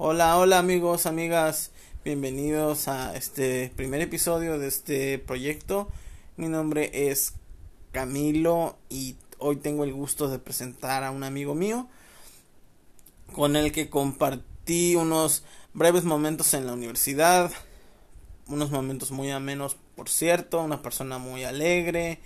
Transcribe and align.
Hola, 0.00 0.38
hola 0.38 0.60
amigos, 0.60 1.06
amigas, 1.06 1.72
bienvenidos 2.04 2.86
a 2.86 3.16
este 3.16 3.72
primer 3.74 4.00
episodio 4.00 4.56
de 4.56 4.68
este 4.68 5.18
proyecto. 5.18 5.88
Mi 6.36 6.46
nombre 6.46 7.10
es 7.10 7.32
Camilo 7.90 8.78
y 8.88 9.16
hoy 9.38 9.56
tengo 9.56 9.82
el 9.82 9.92
gusto 9.92 10.28
de 10.28 10.38
presentar 10.38 11.02
a 11.02 11.10
un 11.10 11.24
amigo 11.24 11.56
mío 11.56 11.88
con 13.32 13.56
el 13.56 13.72
que 13.72 13.90
compartí 13.90 14.94
unos 14.94 15.42
breves 15.74 16.04
momentos 16.04 16.54
en 16.54 16.66
la 16.66 16.74
universidad, 16.74 17.50
unos 18.46 18.70
momentos 18.70 19.10
muy 19.10 19.32
amenos, 19.32 19.76
por 19.96 20.08
cierto, 20.08 20.62
una 20.62 20.80
persona 20.80 21.18
muy 21.18 21.42
alegre, 21.42 22.20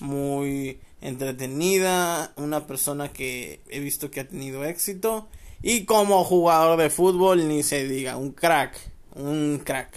muy 0.00 0.80
entretenida, 1.00 2.32
una 2.34 2.66
persona 2.66 3.12
que 3.12 3.60
he 3.68 3.78
visto 3.78 4.10
que 4.10 4.18
ha 4.18 4.26
tenido 4.26 4.64
éxito 4.64 5.28
y 5.66 5.86
como 5.86 6.24
jugador 6.24 6.78
de 6.78 6.90
fútbol 6.90 7.48
ni 7.48 7.62
se 7.62 7.88
diga, 7.88 8.18
un 8.18 8.32
crack, 8.32 8.76
un 9.14 9.62
crack. 9.64 9.96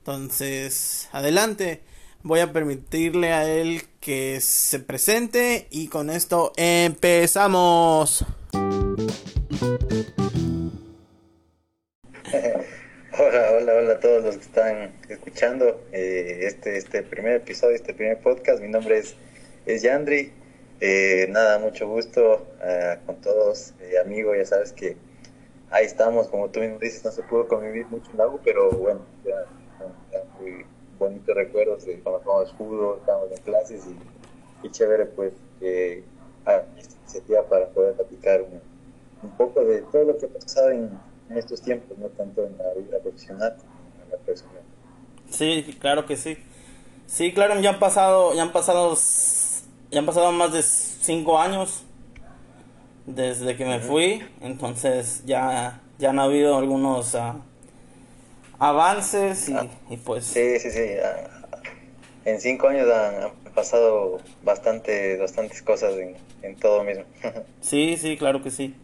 Entonces, 0.00 1.08
adelante, 1.12 1.80
voy 2.22 2.40
a 2.40 2.52
permitirle 2.52 3.32
a 3.32 3.48
él 3.48 3.84
que 4.00 4.38
se 4.42 4.78
presente 4.78 5.66
y 5.70 5.88
con 5.88 6.10
esto 6.10 6.52
empezamos. 6.58 8.26
Hola, 13.18 13.52
hola, 13.56 13.72
hola 13.72 13.92
a 13.94 14.00
todos 14.00 14.24
los 14.24 14.36
que 14.36 14.42
están 14.42 14.92
escuchando 15.08 15.86
eh, 15.90 16.40
este, 16.42 16.76
este 16.76 17.02
primer 17.02 17.36
episodio, 17.36 17.74
este 17.74 17.94
primer 17.94 18.20
podcast. 18.20 18.60
Mi 18.60 18.68
nombre 18.68 18.98
es, 18.98 19.14
es 19.64 19.80
Yandri. 19.80 20.32
Eh, 20.80 21.26
nada, 21.30 21.58
mucho 21.58 21.88
gusto 21.88 22.46
eh, 22.62 22.98
con 23.06 23.16
todos, 23.16 23.72
amigos. 24.04 24.36
Ya 24.36 24.44
sabes 24.44 24.72
que 24.72 24.96
ahí 25.70 25.86
estamos, 25.86 26.28
como 26.28 26.48
tú 26.48 26.60
mismo 26.60 26.78
dices, 26.78 27.04
no 27.04 27.10
se 27.10 27.22
pudo 27.22 27.48
convivir 27.48 27.86
mucho 27.86 28.10
en 28.10 28.18
la 28.18 28.26
U, 28.26 28.40
pero 28.44 28.70
bueno, 28.70 29.00
ya, 29.24 29.44
muy 30.40 30.64
bonitos 30.98 31.34
recuerdos 31.34 31.84
de 31.84 32.00
cuando 32.00 32.20
jugamos 32.22 32.52
fútbol, 32.54 32.98
estábamos 33.00 33.30
en 33.32 33.42
clases 33.42 33.84
y, 34.62 34.70
chévere, 34.70 35.06
pues, 35.06 35.32
que 35.60 36.02
esta 36.76 36.98
iniciativa 37.00 37.42
para 37.44 37.66
poder 37.68 37.94
platicar 37.94 38.42
un, 38.42 38.60
poco 39.36 39.64
de 39.64 39.82
todo 39.82 40.04
lo 40.04 40.18
que 40.18 40.26
ha 40.26 40.28
pasado 40.28 40.70
en 40.70 40.90
en 41.30 41.38
estos 41.38 41.60
tiempos, 41.60 41.96
no 41.98 42.08
tanto 42.08 42.44
en 42.44 42.56
la 42.58 42.72
vida 42.74 42.98
profesional 43.00 43.56
como 43.56 44.04
en 44.04 44.10
la 44.10 44.16
personal. 44.18 44.62
Sí, 45.30 45.76
claro 45.80 46.06
que 46.06 46.16
sí. 46.16 46.38
Sí, 47.06 47.32
claro, 47.32 47.58
ya 47.60 47.70
han 47.70 47.78
pasado, 47.78 48.34
ya 48.34 48.42
han 48.42 48.52
pasado, 48.52 48.96
ya 49.90 50.00
han 50.00 50.06
pasado 50.06 50.32
más 50.32 50.52
de 50.52 50.62
cinco 50.62 51.38
años 51.38 51.84
desde 53.06 53.56
que 53.56 53.64
me 53.64 53.78
fui, 53.78 54.22
entonces 54.40 55.22
ya, 55.26 55.80
ya 55.98 56.10
han 56.10 56.18
habido 56.18 56.58
algunos 56.58 57.14
uh, 57.14 57.40
avances 58.58 59.48
y, 59.48 59.54
ah, 59.54 59.66
y, 59.88 59.96
pues... 59.96 60.24
Sí, 60.26 60.58
sí, 60.58 60.70
sí. 60.70 60.84
En 62.24 62.40
cinco 62.40 62.68
años 62.68 62.88
han, 62.90 63.30
pasado 63.54 64.20
bastante, 64.42 65.16
bastantes 65.16 65.62
cosas 65.62 65.94
en, 65.94 66.16
en 66.42 66.56
todo 66.56 66.84
mismo. 66.84 67.04
sí, 67.60 67.96
sí, 67.96 68.16
claro 68.16 68.42
que 68.42 68.50
sí. 68.50 68.74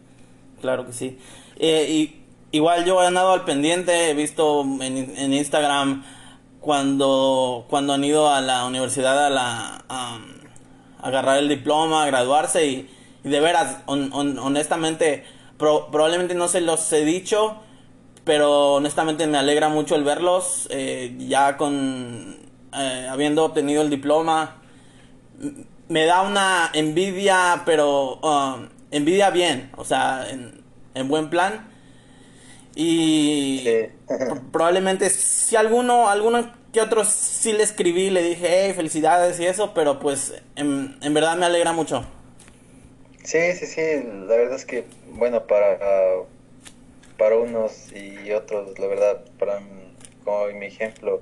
Claro 0.61 0.85
que 0.85 0.93
sí. 0.93 1.19
Eh, 1.59 1.85
y 1.89 2.23
igual 2.51 2.85
yo 2.85 3.03
he 3.03 3.05
andado 3.05 3.33
al 3.33 3.43
pendiente, 3.43 4.09
he 4.09 4.13
visto 4.13 4.63
en, 4.81 5.33
Instagram 5.33 6.03
cuando, 6.61 7.65
cuando 7.69 7.93
han 7.93 8.03
ido 8.03 8.29
a 8.29 8.39
la 8.39 8.65
universidad 8.65 9.25
a, 9.25 9.29
la, 9.29 9.85
a, 9.89 10.19
agarrar 11.03 11.37
el 11.37 11.49
diploma, 11.49 12.05
graduarse 12.05 12.65
y, 12.65 12.89
de 13.23 13.39
veras, 13.39 13.77
honestamente, 13.85 15.23
probablemente 15.57 16.33
no 16.35 16.47
se 16.47 16.59
los 16.59 16.91
he 16.91 17.05
dicho, 17.05 17.61
pero 18.25 18.73
honestamente 18.75 19.27
me 19.27 19.37
alegra 19.37 19.69
mucho 19.69 19.95
el 19.95 20.03
verlos, 20.03 20.67
eh, 20.71 21.15
ya 21.19 21.55
con, 21.55 22.37
eh, 22.73 23.07
habiendo 23.09 23.45
obtenido 23.45 23.81
el 23.81 23.89
diploma, 23.89 24.61
me 25.87 26.05
da 26.05 26.21
una 26.21 26.69
envidia, 26.73 27.63
pero 27.65 28.15
um, 28.15 28.67
envidia 28.91 29.29
bien, 29.29 29.71
o 29.77 29.85
sea, 29.85 30.29
en, 30.29 30.63
en 30.93 31.07
buen 31.07 31.29
plan. 31.29 31.69
Y 32.75 33.63
probablemente 34.51 35.09
si 35.09 35.55
alguno, 35.55 36.09
alguno 36.09 36.51
que 36.73 36.81
otro 36.81 37.05
sí 37.05 37.53
le 37.53 37.63
escribí, 37.63 38.09
le 38.09 38.23
dije, 38.23 38.47
hey, 38.49 38.73
felicidades 38.73 39.39
y 39.39 39.45
eso, 39.45 39.73
pero 39.73 39.99
pues 39.99 40.33
en, 40.55 41.13
verdad 41.13 41.37
me 41.37 41.45
alegra 41.45 41.71
mucho. 41.71 42.05
Sí, 43.23 43.53
sí, 43.53 43.65
sí, 43.65 43.81
la 44.27 44.35
verdad 44.35 44.55
es 44.55 44.65
que, 44.65 44.83
bueno, 45.11 45.47
para, 45.47 45.79
para 47.17 47.37
unos 47.37 47.93
y 47.93 48.31
otros, 48.31 48.77
la 48.77 48.87
verdad, 48.87 49.23
para 49.39 49.61
como 50.25 50.47
mi 50.47 50.65
ejemplo, 50.65 51.21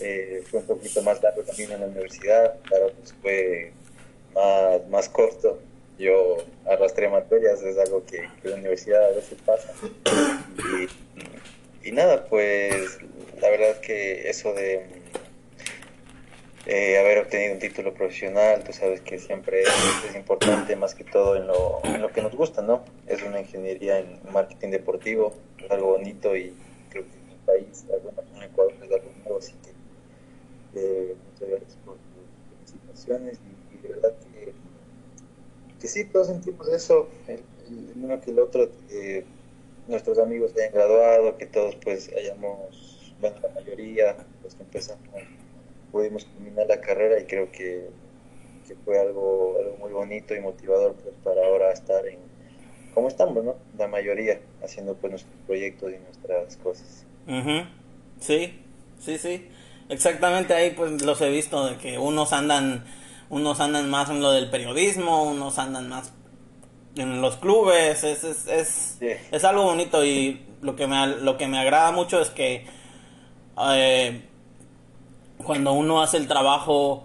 eh, 0.00 0.42
fue 0.50 0.60
un 0.60 0.66
poquito 0.66 1.02
más 1.02 1.22
largo 1.22 1.42
también 1.42 1.72
en 1.72 1.80
la 1.80 1.86
universidad, 1.86 2.58
para 2.68 2.86
otros 2.86 3.14
fue 3.22 3.72
más, 4.34 4.88
más 4.88 5.08
corto 5.08 5.58
yo 5.98 6.38
arrastré 6.66 7.08
materias, 7.08 7.62
es 7.62 7.78
algo 7.78 8.04
que, 8.04 8.18
en 8.18 8.50
la 8.50 8.56
universidad 8.56 9.04
a 9.04 9.10
veces 9.10 9.38
pasa. 9.44 9.72
Y, 10.58 10.88
nada, 11.92 12.26
pues 12.26 12.98
la 13.40 13.50
verdad 13.50 13.80
que 13.80 14.28
eso 14.28 14.52
de 14.54 14.86
eh, 16.66 16.98
haber 16.98 17.18
obtenido 17.18 17.54
un 17.54 17.58
título 17.58 17.92
profesional, 17.92 18.64
tú 18.64 18.72
sabes 18.72 19.00
que 19.00 19.18
siempre 19.18 19.62
es, 19.62 20.16
importante 20.16 20.76
más 20.76 20.94
que 20.94 21.04
todo 21.04 21.36
en 21.36 21.46
lo, 21.46 21.80
en 21.84 22.00
lo, 22.00 22.10
que 22.10 22.22
nos 22.22 22.34
gusta, 22.34 22.62
¿no? 22.62 22.84
Es 23.06 23.22
una 23.22 23.40
ingeniería 23.40 23.98
en 23.98 24.20
marketing 24.32 24.70
deportivo, 24.70 25.34
es 25.58 25.70
algo 25.70 25.88
bonito 25.88 26.36
y 26.36 26.54
creo 26.90 27.04
que 27.04 27.16
en 27.16 27.28
mi 27.28 27.34
país, 27.44 27.84
en 28.36 28.42
Ecuador 28.42 28.72
es 28.72 28.92
algo 28.92 29.10
nuevo, 29.22 29.38
así 29.38 29.54
que 29.62 30.80
eh, 30.80 31.14
muchas 31.32 31.48
gracias 31.48 31.76
por 31.84 31.96
tus 31.96 32.72
felicitaciones 32.72 33.38
y, 33.38 33.76
y 33.76 33.82
de 33.82 33.88
verdad 33.88 34.14
que 34.32 34.54
que 35.84 35.88
sí, 35.88 36.06
todos 36.06 36.28
sentimos 36.28 36.66
eso, 36.68 37.10
el, 37.28 37.42
uno 38.02 38.18
que 38.18 38.30
el 38.30 38.38
otro, 38.38 38.70
que 38.88 39.26
nuestros 39.88 40.18
amigos 40.18 40.52
se 40.52 40.62
hayan 40.62 40.74
graduado, 40.74 41.36
que 41.36 41.46
todos 41.46 41.76
pues 41.76 42.10
hayamos, 42.16 43.14
bueno, 43.20 43.36
la 43.42 43.48
mayoría, 43.50 44.16
los 44.42 44.54
que 44.54 44.62
empezamos, 44.62 45.02
pudimos 45.92 46.26
terminar 46.26 46.66
la 46.66 46.80
carrera 46.80 47.20
y 47.20 47.24
creo 47.24 47.50
que, 47.50 47.88
fue 48.84 48.98
algo, 48.98 49.56
algo 49.60 49.76
muy 49.76 49.92
bonito 49.92 50.34
y 50.34 50.40
motivador 50.40 50.94
pues 50.94 51.14
para 51.22 51.46
ahora 51.46 51.70
estar 51.70 52.06
en, 52.06 52.18
como 52.94 53.08
estamos, 53.08 53.44
¿no? 53.44 53.56
La 53.78 53.88
mayoría, 53.88 54.40
haciendo 54.62 54.94
pues 54.94 55.10
nuestros 55.10 55.34
proyectos 55.46 55.92
y 55.92 55.98
nuestras 55.98 56.56
cosas. 56.56 57.04
Sí, 58.20 58.58
sí, 58.98 59.18
sí. 59.18 59.48
Exactamente 59.90 60.54
ahí 60.54 60.70
pues 60.70 61.02
los 61.02 61.20
he 61.20 61.28
visto 61.28 61.66
de 61.66 61.76
que 61.76 61.98
unos 61.98 62.32
andan 62.32 62.84
unos 63.30 63.60
andan 63.60 63.90
más 63.90 64.10
en 64.10 64.20
lo 64.20 64.32
del 64.32 64.50
periodismo, 64.50 65.24
unos 65.24 65.58
andan 65.58 65.88
más 65.88 66.12
en 66.96 67.20
los 67.20 67.36
clubes, 67.36 68.04
es, 68.04 68.24
es, 68.24 68.98
es, 69.00 69.44
algo 69.44 69.64
bonito 69.64 70.04
y 70.04 70.44
lo 70.62 70.76
que 70.76 70.86
me, 70.86 71.06
lo 71.06 71.36
que 71.36 71.46
me 71.48 71.58
agrada 71.58 71.92
mucho 71.92 72.20
es 72.20 72.30
que 72.30 72.66
eh, 73.68 74.24
cuando 75.38 75.72
uno 75.72 76.02
hace 76.02 76.16
el 76.16 76.28
trabajo, 76.28 77.04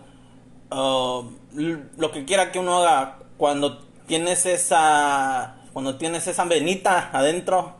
uh, 0.71 1.23
lo 1.53 2.11
que 2.11 2.25
quiera 2.25 2.51
que 2.51 2.59
uno 2.59 2.79
haga, 2.79 3.19
cuando 3.37 3.79
tienes 4.07 4.45
esa, 4.45 5.57
cuando 5.73 5.97
tienes 5.97 6.27
esa 6.27 6.45
venita 6.45 7.09
adentro, 7.11 7.75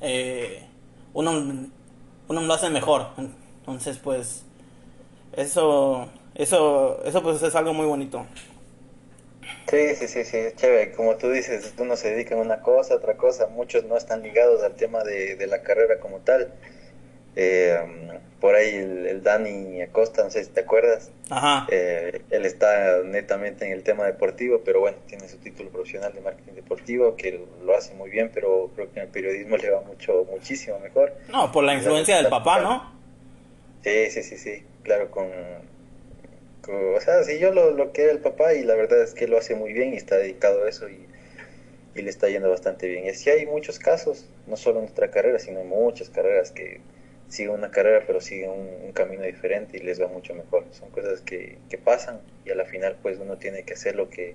eh, 0.00 0.66
uno, 1.12 1.32
uno 2.28 2.40
lo 2.40 2.54
hace 2.54 2.70
mejor. 2.70 3.08
Entonces, 3.60 3.98
pues, 3.98 4.44
eso 5.34 6.08
eso, 6.34 7.02
eso 7.04 7.22
pues 7.22 7.42
es 7.42 7.54
algo 7.54 7.74
muy 7.74 7.86
bonito. 7.86 8.24
Sí, 9.68 9.94
sí, 9.94 10.08
sí, 10.08 10.24
sí, 10.24 10.38
chévere. 10.56 10.92
Como 10.92 11.16
tú 11.16 11.30
dices, 11.30 11.72
uno 11.78 11.96
se 11.96 12.10
dedica 12.10 12.34
a 12.34 12.38
una 12.38 12.60
cosa, 12.60 12.94
otra 12.94 13.16
cosa. 13.16 13.46
Muchos 13.46 13.84
no 13.84 13.96
están 13.96 14.22
ligados 14.22 14.62
al 14.62 14.74
tema 14.74 15.02
de, 15.02 15.36
de 15.36 15.46
la 15.46 15.62
carrera 15.62 15.98
como 15.98 16.18
tal. 16.18 16.52
Eh, 17.34 17.78
por 18.40 18.54
ahí 18.56 18.74
el, 18.74 19.22
Dani 19.22 19.80
Acosta, 19.82 20.24
no 20.24 20.30
sé 20.30 20.44
si 20.44 20.50
te 20.50 20.60
acuerdas. 20.60 21.10
Ajá. 21.30 21.66
Eh, 21.70 22.22
él 22.30 22.44
está 22.44 23.02
netamente 23.04 23.64
en 23.64 23.72
el 23.72 23.82
tema 23.82 24.04
deportivo, 24.04 24.60
pero 24.64 24.80
bueno, 24.80 24.98
tiene 25.06 25.28
su 25.28 25.38
título 25.38 25.70
profesional 25.70 26.12
de 26.12 26.20
marketing 26.20 26.54
deportivo, 26.54 27.16
que 27.16 27.44
lo 27.64 27.76
hace 27.76 27.94
muy 27.94 28.10
bien, 28.10 28.30
pero 28.34 28.70
creo 28.74 28.92
que 28.92 28.98
en 28.98 29.06
el 29.06 29.12
periodismo 29.12 29.56
le 29.56 29.70
va 29.70 29.80
mucho, 29.82 30.26
muchísimo 30.30 30.78
mejor. 30.80 31.14
No, 31.30 31.52
por 31.52 31.64
la 31.64 31.74
influencia 31.74 32.16
del 32.16 32.28
papá, 32.28 32.60
¿no? 32.60 32.92
Sí, 33.82 34.10
sí, 34.10 34.22
sí, 34.22 34.36
sí. 34.36 34.64
Claro, 34.82 35.10
con, 35.10 35.28
o 36.68 37.00
sea, 37.00 37.24
si 37.24 37.38
yo 37.38 37.52
lo, 37.52 37.72
lo 37.72 37.92
que 37.92 38.02
era 38.02 38.12
el 38.12 38.20
papá 38.20 38.54
y 38.54 38.62
la 38.62 38.74
verdad 38.74 39.02
es 39.02 39.14
que 39.14 39.26
lo 39.26 39.38
hace 39.38 39.54
muy 39.54 39.72
bien 39.72 39.94
y 39.94 39.96
está 39.96 40.16
dedicado 40.16 40.64
a 40.64 40.68
eso 40.68 40.88
y, 40.88 41.06
le 41.94 42.08
está 42.08 42.28
yendo 42.28 42.48
bastante 42.48 42.88
bien. 42.88 43.04
Y 43.04 43.10
así 43.10 43.28
hay 43.28 43.44
muchos 43.46 43.78
casos, 43.78 44.24
no 44.46 44.56
solo 44.56 44.78
en 44.78 44.84
nuestra 44.84 45.10
carrera, 45.10 45.38
sino 45.38 45.60
en 45.60 45.68
muchas 45.68 46.08
carreras 46.08 46.50
que 46.50 46.80
siguen 47.28 47.52
una 47.52 47.70
carrera 47.70 48.04
pero 48.06 48.20
siguen 48.20 48.50
un, 48.50 48.92
camino 48.92 49.22
diferente 49.24 49.78
y 49.78 49.80
les 49.82 50.00
va 50.00 50.08
mucho 50.08 50.34
mejor. 50.34 50.64
Son 50.70 50.90
cosas 50.90 51.20
que, 51.20 51.58
que, 51.68 51.78
pasan 51.78 52.20
y 52.46 52.50
a 52.50 52.54
la 52.54 52.64
final 52.64 52.96
pues 53.02 53.18
uno 53.18 53.36
tiene 53.36 53.64
que 53.64 53.74
hacer 53.74 53.94
lo 53.94 54.08
que, 54.08 54.34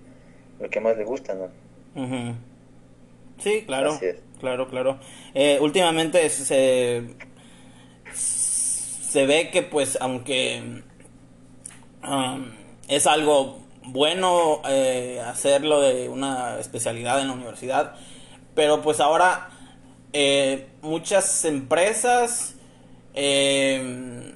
lo 0.59 0.69
que 0.69 0.79
más 0.79 0.97
le 0.97 1.03
gusta, 1.03 1.33
¿no? 1.33 1.49
Sí, 3.39 3.63
claro. 3.65 3.99
Claro, 4.39 4.67
claro. 4.67 4.99
Eh, 5.33 5.57
últimamente 5.59 6.29
se, 6.29 7.03
se 8.13 9.25
ve 9.25 9.49
que 9.51 9.63
pues 9.63 9.97
aunque 9.99 10.83
um, 12.07 12.51
es 12.87 13.07
algo 13.07 13.59
bueno 13.83 14.61
eh, 14.67 15.21
hacerlo 15.25 15.81
de 15.81 16.09
una 16.09 16.59
especialidad 16.59 17.21
en 17.21 17.27
la 17.27 17.33
universidad, 17.33 17.95
pero 18.53 18.81
pues 18.81 18.99
ahora 18.99 19.49
eh, 20.13 20.67
muchas 20.81 21.45
empresas, 21.45 22.55
eh, 23.13 24.33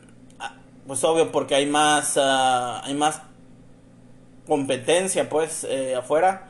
pues 0.87 1.03
obvio 1.03 1.31
porque 1.31 1.55
hay 1.55 1.65
más, 1.65 2.17
ah, 2.17 2.81
hay 2.83 2.93
más 2.93 3.21
competencia 4.47 5.29
pues 5.29 5.67
afuera, 5.97 6.47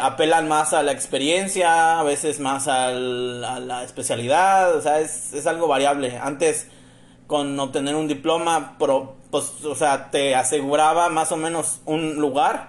apelan 0.00 0.48
más 0.48 0.72
a 0.72 0.82
la 0.82 0.92
experiencia, 0.92 2.00
a 2.00 2.02
veces 2.02 2.40
más 2.40 2.68
a 2.68 2.90
la 2.90 3.84
especialidad, 3.84 4.76
o 4.76 4.80
sea, 4.82 5.00
es, 5.00 5.32
es 5.32 5.46
algo 5.46 5.68
variable. 5.68 6.18
Antes 6.18 6.68
con 7.26 7.58
obtener 7.58 7.94
un 7.94 8.08
diploma, 8.08 8.76
pero, 8.78 9.16
pues, 9.34 9.64
o 9.64 9.74
sea, 9.74 10.12
te 10.12 10.36
aseguraba 10.36 11.08
más 11.08 11.32
o 11.32 11.36
menos 11.36 11.80
un 11.86 12.14
lugar, 12.14 12.68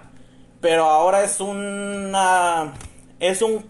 pero 0.60 0.86
ahora 0.86 1.22
es 1.22 1.38
una, 1.38 2.72
es 3.20 3.40
un 3.40 3.64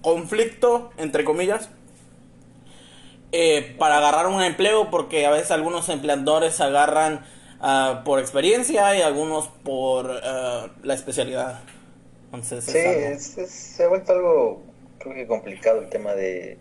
conflicto, 0.00 0.92
entre 0.98 1.24
comillas, 1.24 1.68
eh, 3.32 3.74
para 3.76 3.98
agarrar 3.98 4.28
un 4.28 4.40
empleo, 4.40 4.88
porque 4.88 5.26
a 5.26 5.32
veces 5.32 5.50
algunos 5.50 5.88
empleadores 5.88 6.60
agarran 6.60 7.24
uh, 7.60 8.04
por 8.04 8.20
experiencia 8.20 8.96
y 8.96 9.02
algunos 9.02 9.48
por 9.48 10.10
uh, 10.10 10.70
la 10.84 10.94
especialidad. 10.94 11.58
Entonces, 12.26 12.66
sí, 12.66 13.46
se 13.48 13.82
ha 13.82 13.88
vuelto 13.88 14.12
algo, 14.12 14.62
creo 15.00 15.12
que 15.12 15.26
complicado 15.26 15.80
el 15.80 15.88
tema 15.88 16.12
de, 16.12 16.56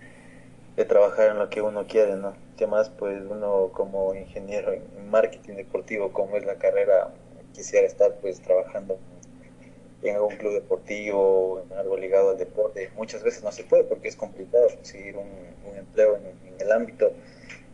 de 0.80 0.86
trabajar 0.86 1.32
en 1.32 1.40
lo 1.40 1.50
que 1.50 1.62
uno 1.62 1.86
quiere, 1.88 2.16
¿no? 2.16 2.34
más 2.68 2.90
pues 2.90 3.22
uno 3.30 3.70
como 3.74 4.16
ingeniero 4.16 4.72
en 4.72 5.10
marketing 5.10 5.56
deportivo, 5.56 6.14
como 6.14 6.38
es 6.38 6.46
la 6.46 6.56
carrera, 6.56 7.14
quisiera 7.54 7.86
estar 7.86 8.16
pues 8.22 8.40
trabajando 8.42 8.98
en 10.04 10.16
algún 10.16 10.38
club 10.38 10.54
deportivo, 10.54 11.66
en 11.70 11.78
algo 11.78 11.98
ligado 11.98 12.30
al 12.30 12.38
deporte. 12.38 12.92
Muchas 12.96 13.24
veces 13.24 13.44
no 13.44 13.52
se 13.52 13.66
puede 13.66 13.84
porque 13.84 14.08
es 14.08 14.16
complicado 14.16 14.68
conseguir 14.74 15.18
un, 15.18 15.28
empleo 15.78 16.18
en, 16.18 16.62
el 16.62 16.72
ámbito. 16.72 17.12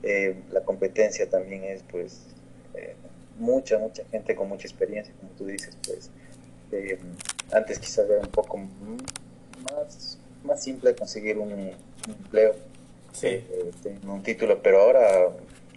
Eh, 0.01 0.35
la 0.51 0.61
competencia 0.61 1.29
también 1.29 1.63
es 1.63 1.83
pues 1.83 2.25
eh, 2.73 2.95
mucha, 3.37 3.77
mucha 3.77 4.03
gente 4.05 4.35
con 4.35 4.49
mucha 4.49 4.67
experiencia, 4.67 5.13
como 5.19 5.31
tú 5.33 5.45
dices, 5.45 5.77
pues 5.85 6.09
eh, 6.71 6.97
antes 7.51 7.77
quizás 7.77 8.09
era 8.09 8.19
un 8.19 8.31
poco 8.31 8.57
más, 8.57 10.17
más 10.43 10.63
simple 10.63 10.95
conseguir 10.95 11.37
un 11.37 11.71
empleo 12.07 12.55
sí. 13.15 13.27
Eh, 13.27 13.71
un 14.07 14.21
título, 14.23 14.61
pero 14.61 14.81
ahora 14.81 15.29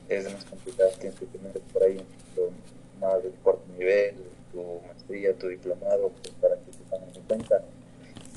es 0.08 0.32
más 0.32 0.44
complicado, 0.44 0.90
tienes 1.00 1.18
que 1.18 1.26
tener 1.26 1.52
por 1.72 1.82
ahí 1.82 2.04
un 2.36 3.00
más 3.00 3.22
de 3.22 3.30
cuarto 3.42 3.62
nivel, 3.76 4.14
tu 4.52 4.80
maestría, 4.86 5.34
tu 5.34 5.48
diplomado, 5.48 6.10
pues, 6.10 6.34
para 6.40 6.56
que 6.56 6.70
te 6.72 6.78
tengan 6.90 7.14
en 7.14 7.22
cuenta. 7.22 7.62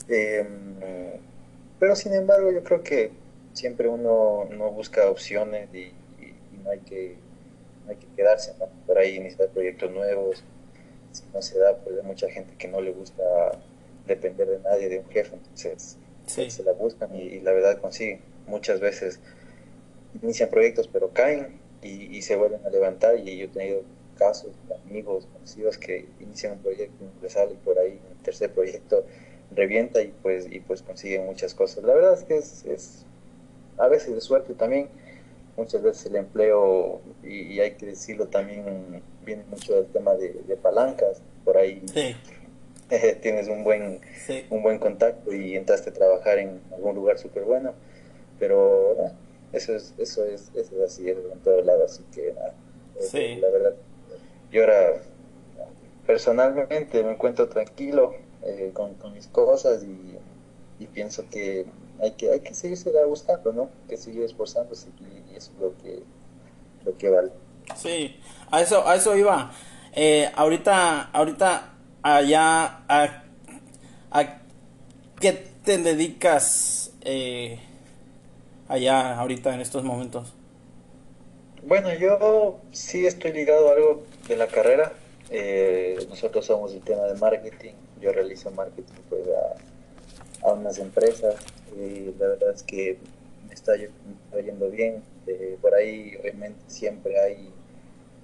Em, 0.07 1.19
pero 1.79 1.95
sin 1.95 2.13
embargo, 2.13 2.51
yo 2.51 2.63
creo 2.63 2.83
que 2.83 3.11
siempre 3.53 3.87
uno 3.87 4.47
no 4.51 4.71
busca 4.71 5.09
opciones 5.09 5.73
y, 5.73 5.93
no 6.63 6.69
hay 6.69 6.79
que 6.81 7.15
hay 7.87 7.95
que 7.95 8.05
quedarse, 8.15 8.53
Por 8.85 8.97
ahí 8.99 9.15
iniciar 9.15 9.49
proyectos 9.49 9.91
nuevos. 9.91 10.43
Si 11.11 11.23
no 11.33 11.41
se 11.41 11.57
da, 11.57 11.75
pues 11.77 11.97
hay 11.97 12.05
mucha 12.05 12.29
gente 12.29 12.53
que 12.55 12.67
no 12.67 12.79
le 12.81 12.91
gusta 12.91 13.23
depender 14.05 14.47
de 14.47 14.59
nadie, 14.59 14.89
de 14.89 14.99
un 14.99 15.09
jefe, 15.09 15.35
entonces 15.35 15.97
se 16.25 16.63
la 16.63 16.73
buscan 16.73 17.15
y, 17.15 17.23
y 17.23 17.39
la 17.41 17.51
verdad 17.51 17.81
consiguen 17.81 18.21
muchas 18.51 18.79
veces 18.79 19.19
inician 20.21 20.49
proyectos 20.49 20.87
pero 20.91 21.09
caen 21.11 21.59
y, 21.81 22.21
se 22.21 22.35
vuelven 22.35 22.63
a 22.63 22.69
levantar 22.69 23.17
y 23.17 23.37
yo 23.37 23.45
he 23.45 23.47
tenido 23.47 23.81
casos 24.15 24.51
de 24.67 24.75
amigos, 24.75 25.27
conocidos 25.33 25.79
que 25.79 26.05
inician 26.19 26.53
un 26.53 26.59
proyecto 26.59 27.03
y 27.03 27.29
sale 27.29 27.55
por 27.65 27.79
ahí 27.79 27.99
un 28.11 28.23
tercer 28.23 28.51
proyecto 28.51 29.03
revienta 29.55 30.01
y 30.01 30.13
pues 30.21 30.47
y 30.49 30.59
pues 30.59 30.81
consiguen 30.81 31.25
muchas 31.25 31.53
cosas. 31.53 31.83
La 31.83 31.93
verdad 31.93 32.13
es 32.13 32.23
que 32.23 32.37
es, 32.37 33.05
a 33.77 33.87
veces 33.87 34.13
de 34.13 34.21
suerte 34.21 34.53
también, 34.53 34.87
muchas 35.57 35.81
veces 35.81 36.05
el 36.05 36.15
empleo, 36.15 37.01
y, 37.23 37.59
hay 37.59 37.71
que 37.71 37.87
decirlo 37.87 38.27
también, 38.27 39.01
viene 39.25 39.43
mucho 39.49 39.75
del 39.75 39.87
tema 39.87 40.13
de, 40.15 40.57
palancas, 40.61 41.21
por 41.43 41.57
ahí 41.57 41.83
tienes 43.21 43.47
un 43.47 43.63
buen, 43.63 44.01
un 44.49 44.61
buen 44.61 44.79
contacto 44.79 45.33
y 45.33 45.55
entraste 45.55 45.89
a 45.89 45.93
trabajar 45.93 46.37
en 46.37 46.61
algún 46.71 46.95
lugar 46.95 47.17
súper 47.17 47.43
bueno 47.43 47.73
pero 48.41 48.95
eso 49.53 49.75
es, 49.75 49.93
eso 49.99 50.25
es, 50.25 50.49
eso 50.55 50.75
es 50.75 50.91
así, 50.91 51.07
en 51.07 51.39
todo 51.43 51.61
lado, 51.61 51.85
así 51.85 52.03
que 52.11 52.33
nada, 52.33 52.55
eh, 53.13 53.37
la 53.39 53.49
verdad, 53.51 53.75
yo 54.51 54.61
ahora 54.61 55.03
personalmente 56.07 57.03
me 57.03 57.11
encuentro 57.11 57.47
tranquilo 57.47 58.15
eh, 58.41 58.71
con, 58.73 58.95
mis 59.13 59.27
cosas 59.27 59.83
y, 59.83 60.17
pienso 60.87 61.23
que 61.29 61.67
hay 62.01 62.13
que 62.13 62.31
hay 62.31 62.39
que 62.39 62.55
seguirse 62.55 62.91
buscando, 63.05 63.53
¿no? 63.53 63.69
Que 63.87 63.95
seguir 63.95 64.23
esforzándose 64.23 64.89
y, 64.99 65.35
eso 65.35 65.51
es 65.53 65.61
lo 65.61 65.77
que, 65.77 66.01
lo 66.83 66.97
que 66.97 67.09
vale. 67.11 67.31
Sí, 67.75 68.19
a 68.49 68.61
eso, 68.63 68.87
a 68.87 68.95
eso 68.95 69.15
iba. 69.15 69.51
Eh, 69.93 70.31
ahorita, 70.33 71.11
ahorita 71.11 71.75
allá, 72.01 72.83
a, 72.87 73.23
a 74.09 74.41
qué 75.19 75.33
te 75.63 75.77
dedicas 75.77 76.93
eh, 77.01 77.59
allá 78.71 79.19
ahorita 79.19 79.53
en 79.53 79.59
estos 79.59 79.83
momentos? 79.83 80.33
Bueno, 81.63 81.93
yo 81.93 82.59
sí 82.71 83.05
estoy 83.05 83.33
ligado 83.33 83.69
a 83.69 83.73
algo 83.73 84.03
de 84.27 84.35
la 84.37 84.47
carrera. 84.47 84.93
Eh, 85.29 85.97
nosotros 86.09 86.45
somos 86.45 86.73
el 86.73 86.81
tema 86.81 87.03
de 87.03 87.15
marketing. 87.15 87.73
Yo 87.99 88.11
realizo 88.11 88.49
marketing 88.51 88.93
pues, 89.09 89.23
a, 90.43 90.53
unas 90.53 90.79
empresas. 90.79 91.35
Y 91.77 92.15
la 92.17 92.29
verdad 92.29 92.53
es 92.55 92.63
que 92.63 92.97
me 93.47 93.53
está, 93.53 93.73
yendo 93.75 94.69
bien. 94.69 95.03
Eh, 95.27 95.57
por 95.61 95.75
ahí 95.75 96.17
obviamente 96.19 96.61
siempre 96.67 97.19
hay, 97.19 97.49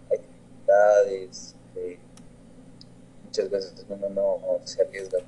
actividades. 0.10 1.56
Eh, 1.76 1.98
muchas 3.26 3.50
veces 3.50 3.86
uno 3.90 4.10
no, 4.10 4.40
se 4.64 4.82
arriesga 4.82 5.20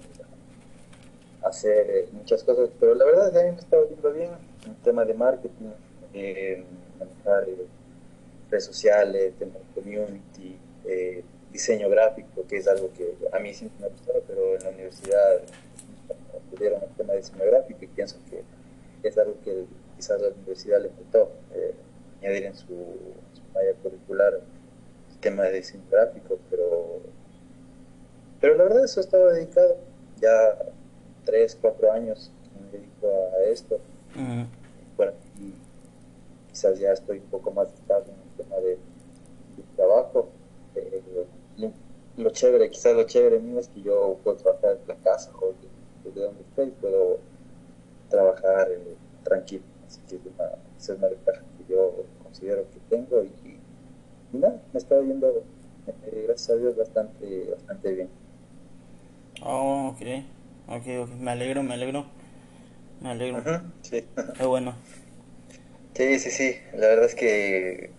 a 1.44 1.50
hacer 1.50 2.08
muchas 2.14 2.44
cosas, 2.44 2.70
pero 2.80 2.96
la 2.96 3.06
verdad 3.06 3.28
es 3.28 3.34
que 3.34 3.40
a 3.40 3.44
mí 3.44 3.52
me 3.52 3.60
está 3.60 3.78
yendo 3.88 4.12
bien 4.12 4.49
un 4.70 4.76
tema 4.84 5.06
de 5.06 5.14
marketing, 5.14 5.72
eh, 6.14 6.64
manejar 6.98 7.50
eh, 7.50 7.66
redes 8.50 8.66
sociales, 8.66 9.34
de 9.40 9.48
community, 9.76 10.58
eh, 10.86 11.24
diseño 11.52 11.90
gráfico, 11.90 12.46
que 12.48 12.58
es 12.58 12.68
algo 12.68 12.92
que 12.94 13.16
a 13.32 13.40
mí 13.40 13.54
siempre 13.54 13.80
me 13.82 13.88
ha 13.88 13.90
gustado, 13.90 14.24
pero 14.28 14.56
en 14.56 14.64
la 14.64 14.70
universidad 14.70 15.42
tuvieron 16.52 16.82
el 16.84 16.90
tema 16.96 17.14
de 17.14 17.20
diseño 17.20 17.46
gráfico 17.46 17.80
y 17.84 17.88
pienso 17.88 18.18
que 18.30 18.44
es 19.08 19.18
algo 19.18 19.36
que 19.44 19.66
quizás 19.96 20.22
la 20.22 20.30
universidad 20.30 20.82
le 20.82 20.90
faltó 20.90 21.32
añadir 22.20 22.46
en 22.46 22.56
su, 22.56 22.66
su 22.66 23.42
malla 23.54 23.74
curricular 23.82 24.34
el 24.34 25.20
tema 25.20 25.44
de 25.44 25.58
diseño 25.58 25.84
gráfico, 25.92 26.40
pero, 26.50 27.02
pero 28.42 28.56
la 28.56 28.64
verdad 28.64 28.86
eso 28.86 29.00
estaba 29.00 29.34
dedicado. 29.34 29.78
Ya 30.20 30.58
tres, 31.24 31.58
cuatro 31.60 31.92
años 31.92 32.32
me 32.60 32.78
dedico 32.78 33.08
a 33.08 33.44
esto 33.44 33.80
quizás 36.60 36.78
ya 36.78 36.92
estoy 36.92 37.20
un 37.20 37.28
poco 37.28 37.52
más 37.52 37.72
estable 37.74 38.12
en 38.12 38.20
el 38.20 38.46
tema 38.46 38.58
de, 38.58 38.78
trabajo. 39.78 40.30
Eh, 40.76 41.02
lo, 42.18 42.30
chévere, 42.32 42.70
quizás 42.70 42.94
lo 42.96 43.04
chévere 43.04 43.40
mío 43.40 43.60
es 43.60 43.70
que 43.70 43.82
yo 43.82 44.18
puedo 44.24 44.36
trabajar 44.36 44.78
en 44.82 44.88
la 44.88 44.96
casa 44.96 45.32
o 45.42 45.54
desde 46.04 46.22
donde 46.22 46.42
estoy, 46.42 46.72
puedo 46.82 47.20
trabajar 48.10 48.70
eh, 48.72 48.96
tranquilo. 49.24 49.64
Así 49.88 50.02
que 50.02 50.18
una, 50.18 50.50
esa 50.78 50.94
es 50.94 50.98
una 50.98 51.08
ventaja 51.08 51.42
que 51.58 51.74
yo 51.74 52.04
considero 52.22 52.66
que 52.72 52.80
tengo 52.90 53.24
y, 53.24 54.38
nada, 54.38 54.62
me 54.74 54.80
está 54.80 55.00
yendo, 55.00 55.44
eh, 55.88 56.26
gracias 56.28 56.50
a 56.50 56.56
Dios, 56.56 56.76
bastante, 56.76 57.52
bastante 57.52 57.94
bien. 57.94 58.10
Oh, 59.44 59.94
ok, 59.94 60.02
ok, 60.68 60.88
ok, 61.04 61.10
me 61.20 61.32
alegro, 61.32 61.64
me 61.64 61.74
alegro. 61.74 62.06
Me 63.00 63.12
alegro. 63.12 63.42
sí. 63.82 64.04
Qué 64.38 64.46
bueno. 64.46 64.76
Sí, 66.00 66.18
sí, 66.18 66.32
sí. 66.32 66.58
La 66.72 66.88
verdad 66.88 67.08
es 67.08 67.16
que 67.16 67.90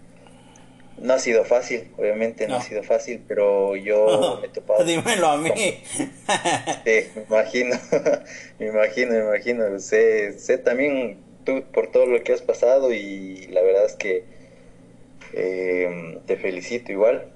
no 0.97 1.13
ha 1.13 1.19
sido 1.19 1.45
fácil, 1.45 1.93
obviamente 1.99 2.49
no, 2.49 2.57
ha 2.57 2.63
sido 2.63 2.83
fácil, 2.83 3.23
pero 3.29 3.77
yo 3.77 4.39
me 4.41 4.47
he 4.47 4.51
topado. 4.51 4.85
Dímelo 4.85 5.27
a 5.27 5.37
mí. 5.37 5.51
sí, 5.51 7.11
me 7.15 7.23
imagino, 7.29 7.77
me 8.59 8.67
imagino, 8.69 9.13
me 9.13 9.19
imagino. 9.21 9.79
Sé, 9.79 10.39
sé 10.39 10.57
también 10.57 11.19
tú 11.45 11.63
por 11.75 11.91
todo 11.91 12.07
lo 12.07 12.25
que 12.25 12.33
has 12.33 12.41
pasado 12.41 12.91
y 12.91 13.49
la 13.49 13.61
verdad 13.61 13.85
es 13.85 13.97
que 13.97 14.25
eh, 15.35 16.21
te 16.25 16.39
felicito 16.39 16.93
igual. 16.93 17.31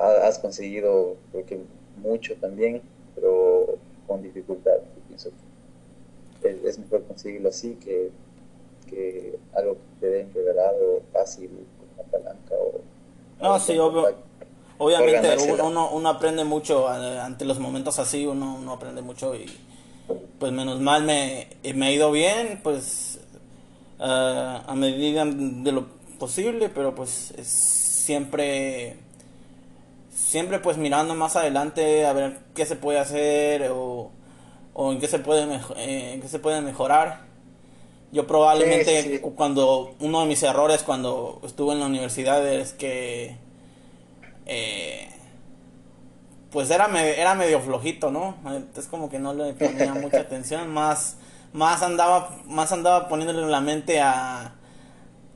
has 0.00 0.40
conseguido 0.40 1.16
creo 1.30 1.46
que 1.46 1.60
mucho 1.96 2.34
también, 2.38 2.82
pero 3.14 3.78
con 4.08 4.20
dificultad 4.20 4.78
pienso 5.06 5.30
que 6.42 6.68
es, 6.68 6.78
mejor 6.80 7.04
conseguirlo 7.04 7.50
así 7.50 7.76
que, 7.76 8.10
que 8.88 9.38
algo 9.54 9.74
que 9.74 10.00
te 10.00 10.06
den 10.06 10.34
regalado 10.34 11.02
fácil, 11.12 11.48
con 11.48 11.88
una 11.94 12.10
palanca 12.10 12.54
o... 12.54 12.80
No, 13.40 13.58
sí, 13.58 13.78
obvio. 13.78 14.14
Obviamente 14.78 15.36
uno, 15.62 15.90
uno 15.92 16.08
aprende 16.08 16.42
mucho 16.44 16.92
eh, 16.92 17.20
ante 17.20 17.44
los 17.44 17.60
momentos 17.60 17.98
así, 18.00 18.26
uno, 18.26 18.56
uno 18.60 18.72
aprende 18.72 19.00
mucho 19.00 19.34
y 19.34 19.46
pues 20.40 20.50
menos 20.50 20.80
mal 20.80 21.04
me, 21.04 21.46
me 21.74 21.86
ha 21.86 21.92
ido 21.92 22.10
bien, 22.10 22.58
pues 22.64 23.20
uh, 24.00 24.02
a 24.02 24.74
medida 24.74 25.24
de 25.24 25.70
lo 25.70 25.86
posible, 26.18 26.68
pero 26.68 26.94
pues 26.94 27.32
siempre 27.42 28.96
siempre 30.10 30.58
pues 30.58 30.78
mirando 30.78 31.14
más 31.14 31.36
adelante 31.36 32.04
a 32.04 32.12
ver 32.12 32.38
qué 32.54 32.66
se 32.66 32.74
puede 32.74 32.98
hacer 32.98 33.70
o, 33.70 34.10
o 34.74 34.92
en 34.92 34.98
qué 34.98 35.06
se 35.06 35.20
puede 35.20 35.44
eh, 35.76 36.14
en 36.14 36.20
qué 36.20 36.28
se 36.28 36.40
puede 36.40 36.60
mejorar. 36.60 37.31
Yo 38.12 38.26
probablemente 38.26 39.20
cuando 39.34 39.94
uno 40.00 40.20
de 40.20 40.26
mis 40.26 40.42
errores 40.42 40.82
cuando 40.82 41.40
estuve 41.44 41.72
en 41.72 41.80
la 41.80 41.86
universidad 41.86 42.46
es 42.46 42.74
que 42.74 43.36
eh, 44.44 45.08
pues 46.50 46.70
era, 46.70 46.86
era 47.02 47.34
medio 47.34 47.60
flojito, 47.60 48.10
¿no? 48.10 48.36
Es 48.76 48.86
como 48.86 49.08
que 49.08 49.18
no 49.18 49.32
le 49.32 49.54
ponía 49.54 49.94
mucha 49.94 50.20
atención, 50.20 50.68
más, 50.68 51.16
más 51.54 51.82
andaba, 51.82 52.36
más 52.44 52.70
andaba 52.72 53.08
poniéndole 53.08 53.46
la 53.46 53.62
mente 53.62 54.00
a, 54.00 54.56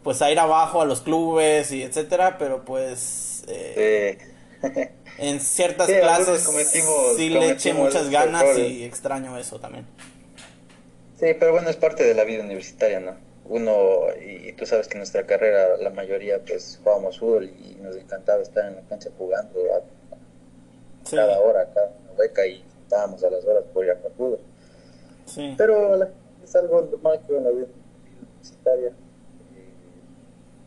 pues 0.02 0.20
a 0.20 0.30
ir 0.30 0.38
abajo 0.38 0.82
a 0.82 0.84
los 0.84 1.00
clubes 1.00 1.72
y 1.72 1.82
etcétera, 1.82 2.36
pero 2.36 2.66
pues 2.66 3.44
eh, 3.48 4.18
en 5.16 5.40
ciertas 5.40 5.88
clases 5.88 6.46
sí 7.16 7.30
le 7.30 7.52
eché 7.52 7.72
muchas 7.72 8.10
ganas 8.10 8.58
y 8.58 8.84
extraño 8.84 9.38
eso 9.38 9.58
también. 9.58 9.86
Sí, 11.18 11.34
pero 11.38 11.52
bueno, 11.52 11.70
es 11.70 11.76
parte 11.76 12.04
de 12.04 12.14
la 12.14 12.24
vida 12.24 12.42
universitaria, 12.42 13.00
¿no? 13.00 13.16
Uno, 13.48 14.06
y, 14.20 14.52
tú 14.52 14.66
sabes 14.66 14.88
que 14.88 14.94
en 14.94 15.00
nuestra 15.00 15.24
carrera 15.24 15.76
la 15.76 15.90
mayoría 15.90 16.40
pues 16.44 16.78
jugábamos 16.82 17.18
fútbol 17.18 17.44
y 17.44 17.76
nos 17.80 17.96
encantaba 17.96 18.42
estar 18.42 18.66
en 18.66 18.76
la 18.76 18.82
cancha 18.82 19.10
jugando 19.16 19.60
cada 21.08 21.38
hora, 21.40 21.66
cada 21.72 21.92
beca 22.18 22.46
y 22.46 22.64
estábamos 22.82 23.22
a 23.22 23.30
las 23.30 23.44
horas 23.44 23.64
por 23.72 23.84
ir 23.84 23.92
a 23.92 23.98
jugar 24.16 24.40
Sí. 25.26 25.54
Pero 25.56 25.94
es 26.42 26.56
algo 26.56 26.82
normal 26.82 27.20
que 27.26 27.36
en 27.36 27.44
la 27.44 27.50
vida 27.50 27.66
universitaria. 28.22 28.92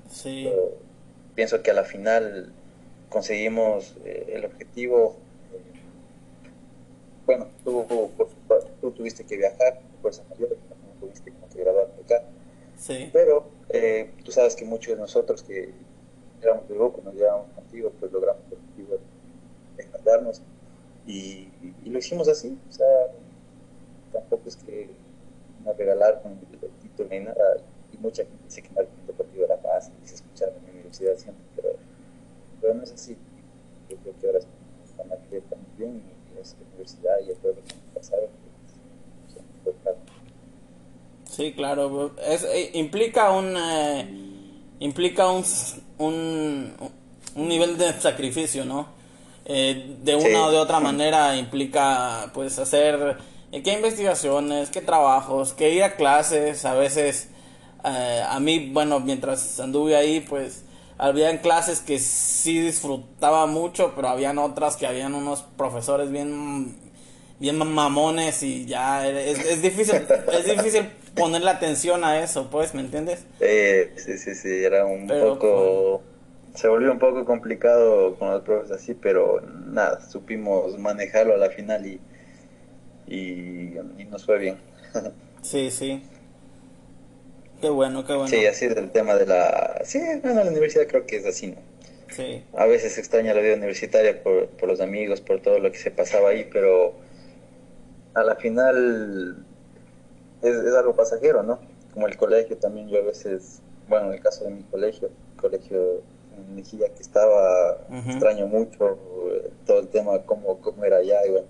Sí. 0.10 0.52
pienso 1.36 1.62
que 1.62 1.72
a 1.72 1.74
la 1.74 1.84
final 1.84 2.52
conseguimos 3.10 3.96
eh, 4.06 4.34
el 4.34 4.46
objetivo. 4.46 5.16
Eh, 5.54 5.80
bueno, 7.26 7.48
tú, 7.64 7.86
tú, 8.82 8.92
tuviste 8.92 9.24
que 9.24 9.38
viajar, 9.38 9.80
fuerza 10.02 10.24
mayor, 10.30 10.50
no 10.50 11.00
tuviste 11.00 11.32
como 11.32 11.48
que 11.50 11.60
graduarte 11.60 12.02
acá. 12.02 12.26
Sí. 12.78 13.10
Pero 13.12 13.50
eh, 13.70 14.12
tú 14.24 14.32
sabes 14.32 14.56
que 14.56 14.66
muchos 14.66 14.96
de 14.96 15.02
nosotros 15.02 15.44
que 15.44 15.74
éramos 16.42 16.68
de 16.68 16.76
grupo, 16.76 17.02
nos 17.04 17.14
llevábamos 17.14 17.52
contigo, 17.52 17.92
pues 18.00 18.12
logramos 18.12 18.42
el 18.48 18.58
objetivo 18.58 18.94
de 18.94 19.00
y, 21.06 21.50
y, 21.84 21.90
lo 21.90 21.98
hicimos 21.98 22.28
así. 22.28 22.58
O 22.70 22.72
sea, 22.72 23.08
tampoco 24.12 24.48
es 24.48 24.56
que 24.58 24.90
nos 25.66 25.76
regalaron 25.78 26.40
el 26.62 26.70
título 26.82 27.10
ni 27.10 27.20
nada. 27.22 27.58
Y 27.92 27.98
mucha 27.98 28.24
gente 28.24 28.44
dice 28.46 28.62
que 28.62 28.70
marketing 28.70 29.08
deportivo 29.08 29.46
era 29.46 29.58
fácil 29.58 29.94
y 30.04 30.08
se 30.08 30.16
escuchaba 30.16 30.52
en 30.52 30.66
la 30.66 30.72
universidad 30.72 31.16
siempre, 31.16 31.44
pero, 31.56 31.70
pero 32.62 32.74
no 32.76 32.84
es 32.84 32.92
así. 32.92 33.18
Yo 33.90 33.98
creo 33.98 34.14
que 34.20 34.28
ahora 34.28 34.40
están 34.40 35.12
aquí 35.12 35.36
estamos 35.36 35.66
bien 35.78 36.02
y 36.36 36.40
es 36.40 36.56
la 36.60 36.68
universidad 36.68 37.20
y 37.26 37.32
el 37.32 37.38
pueblo 37.38 37.62
que 37.64 37.76
pasado. 37.98 38.30
Sí, 41.30 41.54
claro. 41.54 42.12
Es, 42.26 42.44
eh, 42.44 42.72
implica 42.74 43.32
un... 43.32 43.56
Eh, 43.58 44.08
implica 44.80 45.30
un, 45.30 45.44
un, 45.98 46.74
un 47.36 47.48
nivel 47.48 47.78
de 47.78 47.94
sacrificio, 47.94 48.66
¿no? 48.66 48.88
Eh, 49.46 49.98
de 50.04 50.16
una 50.16 50.46
o 50.48 50.52
de 50.52 50.58
otra 50.58 50.80
manera 50.80 51.36
implica 51.36 52.30
pues 52.34 52.60
hacer 52.60 53.18
qué 53.52 53.74
investigaciones, 53.74 54.70
qué 54.70 54.82
trabajos, 54.82 55.54
qué 55.54 55.74
ir 55.74 55.84
a 55.84 55.96
clases, 55.96 56.66
a 56.66 56.76
veces 56.76 57.30
a 57.84 58.40
mí, 58.40 58.70
bueno, 58.72 59.00
mientras 59.00 59.60
anduve 59.60 59.96
ahí 59.96 60.20
pues 60.20 60.66
había 61.00 61.42
clases 61.42 61.80
que 61.80 61.98
sí 61.98 62.60
disfrutaba 62.60 63.46
mucho, 63.48 63.94
pero 63.96 64.10
habían 64.10 64.38
otras 64.38 64.76
que 64.76 64.86
habían 64.86 65.16
unos 65.16 65.44
profesores 65.58 66.12
bien 66.12 66.89
bien 67.40 67.58
mamones 67.58 68.44
y 68.44 68.66
ya 68.66 69.08
es, 69.08 69.40
es 69.46 69.62
difícil 69.62 69.96
es 70.34 70.46
difícil 70.46 70.90
ponerle 71.16 71.50
atención 71.50 72.04
a 72.04 72.22
eso, 72.22 72.50
pues, 72.50 72.74
¿me 72.74 72.82
entiendes? 72.82 73.26
sí, 73.40 74.18
sí, 74.18 74.36
sí, 74.36 74.64
era 74.64 74.86
un 74.86 75.08
poco 75.08 76.04
se 76.60 76.68
volvió 76.68 76.92
un 76.92 77.00
poco 77.00 77.26
complicado 77.26 78.16
con 78.16 78.32
los 78.32 78.42
profes 78.44 78.72
así, 78.72 78.94
pero 78.94 79.42
nada, 79.42 80.02
supimos 80.10 80.78
manejarlo 80.78 81.34
a 81.34 81.38
la 81.38 81.50
final 81.50 81.86
y, 81.86 82.02
y, 83.08 83.76
nos 84.10 84.26
fue 84.26 84.40
bien. 84.40 84.58
sí, 85.42 85.72
sí. 85.72 86.04
Qué 87.62 87.70
bueno, 87.70 88.06
qué 88.06 88.14
bueno. 88.14 88.28
Sí, 88.28 88.46
así 88.46 88.66
es 88.66 88.76
el 88.76 88.90
tema 88.90 89.16
de 89.16 89.26
la... 89.26 89.82
Sí, 89.84 90.02
bueno, 90.22 90.44
la 90.44 90.50
universidad 90.50 90.88
creo 90.88 91.06
que 91.06 91.18
es 91.18 91.26
así, 91.26 91.48
¿no? 91.48 91.58
Sí. 92.10 92.44
A 92.58 92.66
veces 92.66 92.98
extraña 92.98 93.34
la 93.34 93.42
vida 93.42 93.56
universitaria 93.56 94.24
por, 94.24 94.48
por 94.48 94.68
los 94.68 94.82
amigos, 94.82 95.22
por 95.22 95.42
todo 95.42 95.60
lo 95.60 95.72
que 95.72 95.78
se 95.78 95.92
pasaba 95.92 96.30
ahí, 96.30 96.50
pero 96.52 96.94
a 98.14 98.24
la 98.24 98.36
final 98.36 99.46
es, 100.42 100.56
es 100.56 100.74
algo 100.76 100.96
pasajero, 100.96 101.44
¿no? 101.44 101.60
Como 101.94 102.08
el 102.08 102.18
colegio 102.18 102.58
también, 102.58 102.88
yo 102.90 103.00
a 103.00 103.06
veces, 103.06 103.62
bueno, 103.88 104.08
en 104.08 104.14
el 104.14 104.22
caso 104.22 104.46
de 104.46 104.52
mi 104.52 104.64
colegio, 104.64 105.10
colegio 105.40 106.02
Mejía 106.56 106.88
que 106.96 107.02
estaba, 107.02 107.78
extraño 108.08 108.48
mucho 108.48 108.98
eh, 109.32 109.52
todo 109.66 109.80
el 109.80 109.88
tema, 109.88 110.20
cómo, 110.26 110.60
cómo 110.60 110.84
era 110.86 110.98
allá, 110.98 111.18
y 111.28 111.32
bueno, 111.32 111.48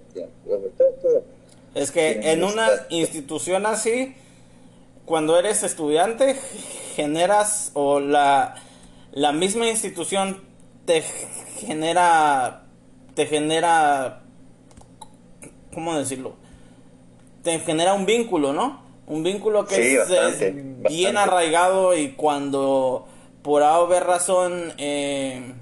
todo, 0.77 1.23
Es 1.75 1.91
que 1.91 2.31
en 2.31 2.43
una 2.43 2.67
institución 2.89 3.65
así, 3.65 4.15
cuando 5.05 5.37
eres 5.37 5.63
estudiante, 5.63 6.35
generas, 6.95 7.71
o 7.75 7.99
la, 7.99 8.55
la 9.11 9.31
misma 9.31 9.67
institución 9.67 10.43
te 10.85 11.01
genera, 11.01 12.65
te 13.15 13.25
genera, 13.25 14.23
¿cómo 15.73 15.97
decirlo? 15.97 16.35
Te 17.43 17.59
genera 17.59 17.93
un 17.93 18.05
vínculo, 18.05 18.53
¿no? 18.53 18.81
Un 19.07 19.23
vínculo 19.23 19.65
que 19.65 19.95
es, 19.95 20.53
bien 20.89 21.17
arraigado 21.17 21.95
y 21.95 22.11
cuando 22.11 23.07
por 23.41 23.63
haber 23.63 24.03
razón 24.03 24.73
eh, 24.77 25.53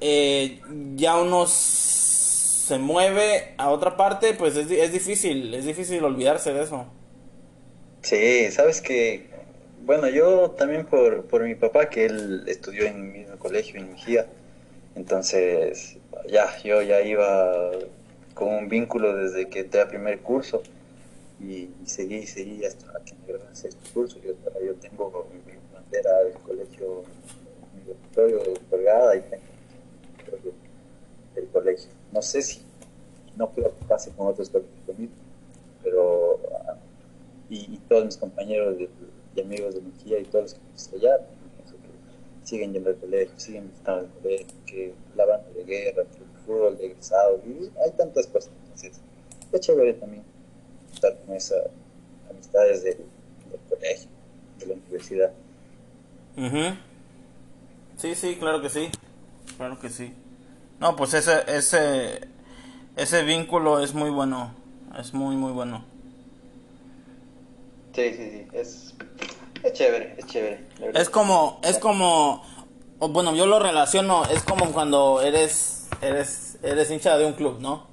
eh, 0.00 0.60
ya 0.94 1.16
uno 1.16 1.46
se 1.46 2.78
mueve 2.78 3.54
a 3.56 3.70
otra 3.70 3.96
parte, 3.96 4.34
pues 4.34 4.56
es, 4.56 4.70
es, 4.70 4.92
difícil, 4.92 5.54
es 5.54 5.64
difícil 5.64 6.04
olvidarse 6.04 6.52
de 6.52 6.64
eso. 6.64 6.86
Sí, 8.02 8.50
sabes 8.50 8.80
que, 8.80 9.26
bueno, 9.84 10.08
yo 10.08 10.50
también 10.50 10.84
por, 10.84 11.24
por 11.24 11.42
mi 11.44 11.54
papá, 11.54 11.88
que 11.88 12.04
él 12.06 12.44
estudió 12.46 12.84
en 12.84 13.10
mi 13.10 13.18
mismo 13.20 13.38
colegio, 13.38 13.80
en 13.80 13.92
Mejía, 13.92 14.26
entonces 14.94 15.96
ya, 16.28 16.46
yo 16.62 16.82
ya 16.82 17.00
iba 17.00 17.70
con 18.38 18.54
un 18.54 18.68
vínculo 18.68 19.16
desde 19.16 19.48
que 19.48 19.60
entré 19.60 19.80
a 19.80 19.88
primer 19.88 20.20
curso. 20.20 20.62
Y, 21.40 21.70
seguí, 21.84 22.24
seguí 22.24 22.64
hasta 22.64 22.86
que 23.04 23.14
me 23.14 23.26
gradué 23.26 23.48
en 23.48 23.56
sexto 23.56 23.80
curso, 23.92 24.18
yo, 24.20 24.32
yo 24.64 24.74
tengo 24.76 25.26
era 25.90 26.20
el 26.20 26.34
colegio 26.34 27.02
universitario 27.72 28.40
colgada 28.70 29.16
y 29.16 29.24
el 31.34 31.46
colegio. 31.48 31.90
No 32.12 32.22
sé 32.22 32.42
si, 32.42 32.60
no 33.36 33.50
creo 33.50 33.72
que 33.74 34.10
con 34.16 34.26
otros 34.28 34.50
colegios 34.50 35.10
pero 35.82 36.38
y, 37.48 37.78
todos 37.88 38.04
mis 38.04 38.16
compañeros 38.16 38.76
y 39.34 39.40
amigos 39.40 39.74
de 39.74 39.80
Mejía 39.80 40.18
y 40.18 40.24
todos 40.24 40.56
los 40.76 40.88
que 40.88 40.96
allá 40.96 41.26
siguen 42.44 42.72
yendo 42.72 42.90
al 42.90 42.96
colegio, 42.96 43.34
siguen 43.38 43.68
visitando 43.68 44.04
el 44.04 44.10
colegio, 44.22 44.54
que 44.66 44.94
la 45.16 45.24
banda 45.24 45.48
de 45.50 45.64
guerra, 45.64 46.04
que 46.04 46.27
el 46.68 46.78
de 46.78 46.86
egresado, 46.86 47.40
y 47.46 47.70
hay 47.84 47.90
tantas 47.96 48.26
cosas. 48.26 48.50
Entonces, 48.64 49.00
es 49.52 49.60
chévere 49.60 49.94
también 49.94 50.22
estar 50.92 51.16
con 51.24 51.34
esas 51.36 51.64
amistades 52.30 52.82
del 52.84 52.98
colegio, 53.68 54.08
de 54.58 54.66
la 54.66 54.74
universidad. 54.74 55.32
Sí, 57.96 58.14
sí, 58.14 58.36
claro 58.36 58.60
que 58.62 58.68
sí. 58.68 58.90
Claro 59.56 59.78
que 59.80 59.88
sí. 59.90 60.14
No, 60.80 60.94
pues 60.94 61.14
ese, 61.14 61.42
ese, 61.48 62.20
ese 62.96 63.22
vínculo 63.24 63.82
es 63.82 63.94
muy 63.94 64.10
bueno. 64.10 64.54
Es 64.98 65.12
muy, 65.12 65.36
muy 65.36 65.52
bueno. 65.52 65.84
Sí, 67.94 68.14
sí, 68.14 68.30
sí. 68.30 68.46
Es, 68.52 68.94
es 69.64 69.72
chévere, 69.72 70.14
es 70.16 70.26
chévere. 70.26 70.64
Es 70.94 71.10
como, 71.10 71.60
es 71.64 71.78
como, 71.78 72.44
bueno, 72.98 73.34
yo 73.34 73.46
lo 73.46 73.58
relaciono, 73.58 74.24
es 74.26 74.42
como 74.42 74.72
cuando 74.72 75.20
eres, 75.22 75.88
eres, 76.00 76.58
eres 76.62 76.90
hincha 76.90 77.16
de 77.16 77.26
un 77.26 77.34
club, 77.34 77.58
¿no? 77.60 77.88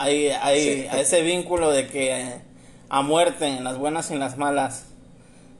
hay, 0.00 0.28
hay 0.28 0.88
ese 0.94 1.20
vínculo 1.20 1.70
de 1.70 1.86
que 1.86 2.40
a 2.88 3.02
muerte 3.02 3.46
en 3.46 3.64
las 3.64 3.76
buenas 3.76 4.10
y 4.10 4.14
en 4.14 4.20
las 4.20 4.38
malas. 4.38 4.86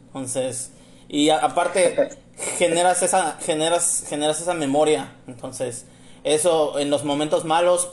Entonces, 0.06 0.72
y 1.08 1.28
aparte 1.28 2.16
generas 2.58 3.02
esa 3.02 3.36
generas 3.40 4.04
generas 4.08 4.40
esa 4.40 4.54
memoria. 4.54 5.12
Entonces, 5.26 5.84
eso 6.24 6.78
en 6.78 6.88
los 6.88 7.04
momentos 7.04 7.44
malos 7.44 7.92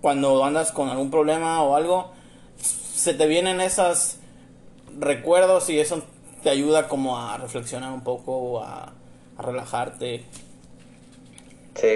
cuando 0.00 0.42
andas 0.42 0.72
con 0.72 0.88
algún 0.88 1.10
problema 1.10 1.62
o 1.62 1.76
algo 1.76 2.12
se 2.58 3.12
te 3.12 3.26
vienen 3.26 3.60
esos 3.60 4.16
recuerdos 4.98 5.68
y 5.68 5.78
eso 5.78 6.02
te 6.42 6.48
ayuda 6.48 6.88
como 6.88 7.18
a 7.18 7.36
reflexionar 7.36 7.92
un 7.92 8.02
poco 8.02 8.36
o 8.36 8.62
a, 8.62 8.94
relajarte. 9.38 10.22
Sí, 11.74 11.86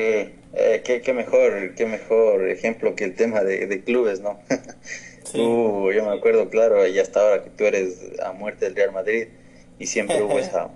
eh, 0.52 0.82
qué, 0.84 1.12
mejor, 1.12 1.74
qué 1.74 1.86
mejor 1.86 2.48
ejemplo 2.48 2.94
que 2.94 3.04
el 3.04 3.14
tema 3.14 3.42
de, 3.42 3.82
clubes, 3.84 4.20
¿no? 4.20 4.38
yo 5.34 6.04
me 6.04 6.12
acuerdo, 6.12 6.50
claro, 6.50 6.86
y 6.86 6.98
hasta 6.98 7.20
ahora 7.20 7.44
que 7.44 7.50
tú 7.50 7.64
eres 7.64 7.98
a 8.22 8.32
muerte 8.32 8.66
del 8.66 8.76
Real 8.76 8.92
Madrid 8.92 9.28
y 9.78 9.86
siempre 9.86 10.22
hubo 10.22 10.38
esa, 10.38 10.68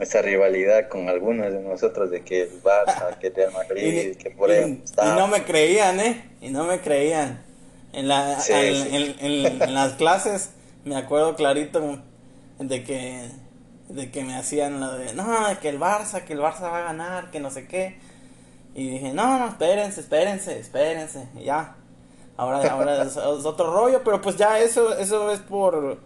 esa 0.00 0.22
rivalidad 0.22 0.88
con 0.88 1.08
algunos 1.08 1.52
de 1.52 1.60
nosotros 1.60 2.10
de 2.10 2.22
que 2.22 2.42
el 2.42 2.62
Barça, 2.62 3.18
que 3.18 3.28
el 3.28 3.34
Real 3.34 3.52
Madrid, 3.54 4.16
que 4.16 4.30
por 4.30 4.50
ahí 4.50 4.82
y, 4.84 5.06
no 5.16 5.28
me 5.28 5.44
creían, 5.44 6.00
¿eh? 6.00 6.24
Y 6.40 6.48
no 6.50 6.64
me 6.64 6.80
creían. 6.80 7.42
En, 7.92 8.08
la, 8.08 8.38
en, 8.48 9.74
las 9.74 9.94
clases 9.94 10.50
me 10.84 10.96
acuerdo 10.96 11.36
clarito 11.36 12.00
de 12.58 12.84
que 12.84 13.28
de 13.92 14.10
que 14.10 14.24
me 14.24 14.36
hacían 14.36 14.80
lo 14.80 14.92
de 14.92 15.12
no 15.14 15.24
que 15.60 15.68
el 15.68 15.78
Barça 15.78 16.24
que 16.24 16.32
el 16.32 16.40
Barça 16.40 16.62
va 16.62 16.78
a 16.78 16.82
ganar 16.82 17.30
que 17.30 17.40
no 17.40 17.50
sé 17.50 17.66
qué 17.66 17.98
y 18.74 18.88
dije 18.88 19.12
no 19.12 19.38
no 19.38 19.48
espérense 19.48 20.00
espérense 20.00 20.58
espérense 20.58 21.28
y 21.38 21.44
ya 21.44 21.76
ahora 22.36 22.72
ahora 22.72 23.02
es, 23.04 23.16
otro 23.16 23.72
rollo 23.72 24.02
pero 24.02 24.20
pues 24.20 24.36
ya 24.36 24.58
eso 24.58 24.96
eso 24.96 25.30
es 25.30 25.40
por 25.40 25.98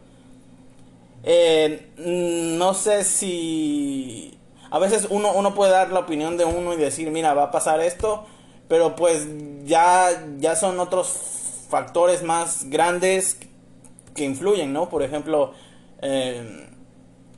eh, 1.23 1.93
no 1.97 2.75
sé 2.75 3.05
si 3.05 4.39
a 4.71 4.79
veces 4.79 5.07
uno 5.11 5.33
uno 5.33 5.55
puede 5.55 5.71
dar 5.71 5.93
la 5.93 6.01
opinión 6.01 6.37
de 6.37 6.45
uno 6.45 6.75
y 6.75 6.77
decir 6.77 7.11
mira 7.11 7.35
va 7.35 7.45
a 7.45 7.51
pasar 7.53 7.81
esto 7.81 8.27
pero 8.69 8.97
pues 8.97 9.29
ya 9.65 10.09
ya 10.39 10.57
son 10.57 10.81
otros 10.81 11.67
factores 11.69 12.25
más 12.25 12.69
grandes 12.69 13.39
que 14.15 14.25
influyen 14.25 14.73
no 14.73 14.89
por 14.89 15.05
ejemplo 15.05 15.53
eh, 16.03 16.67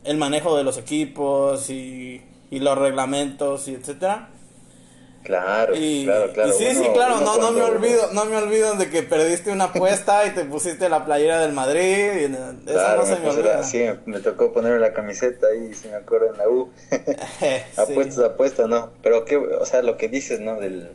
el 0.09 0.17
manejo 0.17 0.57
de 0.57 0.65
los 0.65 0.79
equipos 0.79 1.71
y, 1.71 2.23
los 2.51 2.79
reglamentos 2.79 3.69
y 3.69 3.75
etcétera. 3.75 4.31
Claro, 5.23 5.75
claro, 5.75 6.33
claro. 6.33 6.53
sí, 6.53 6.65
sí, 6.75 6.87
claro, 6.95 7.21
no, 7.21 7.37
no 7.37 7.51
me 7.51 7.61
olvido, 7.61 8.13
no 8.15 8.25
me 8.25 8.37
olvido 8.37 8.77
de 8.77 8.89
que 8.89 9.03
perdiste 9.03 9.51
una 9.51 9.65
apuesta 9.65 10.27
y 10.27 10.31
te 10.31 10.47
pusiste 10.47 10.89
la 10.89 11.05
playera 11.05 11.41
del 11.41 11.53
Madrid, 11.53 11.83
y 11.83 12.25
eso 12.25 12.97
no 12.97 13.05
se 13.05 13.19
me, 13.19 13.29
olvida. 13.29 13.63
sí, 13.63 13.85
me 14.07 14.21
tocó 14.21 14.53
ponerme 14.55 14.79
la 14.79 14.95
camiseta 14.95 15.49
ahí, 15.49 15.75
si 15.75 15.89
me 15.89 15.97
acuerdo, 15.97 16.33
en 16.33 16.39
la 16.39 16.49
U. 16.49 16.71
apuestas, 17.77 18.25
apuestas, 18.25 18.69
no. 18.69 18.93
Pero 19.03 19.27
qué, 19.27 19.37
o 19.37 19.67
sea, 19.67 19.83
lo 19.83 19.99
que 19.99 20.09
dices, 20.09 20.41
¿no? 20.41 20.59
Del 20.59 20.89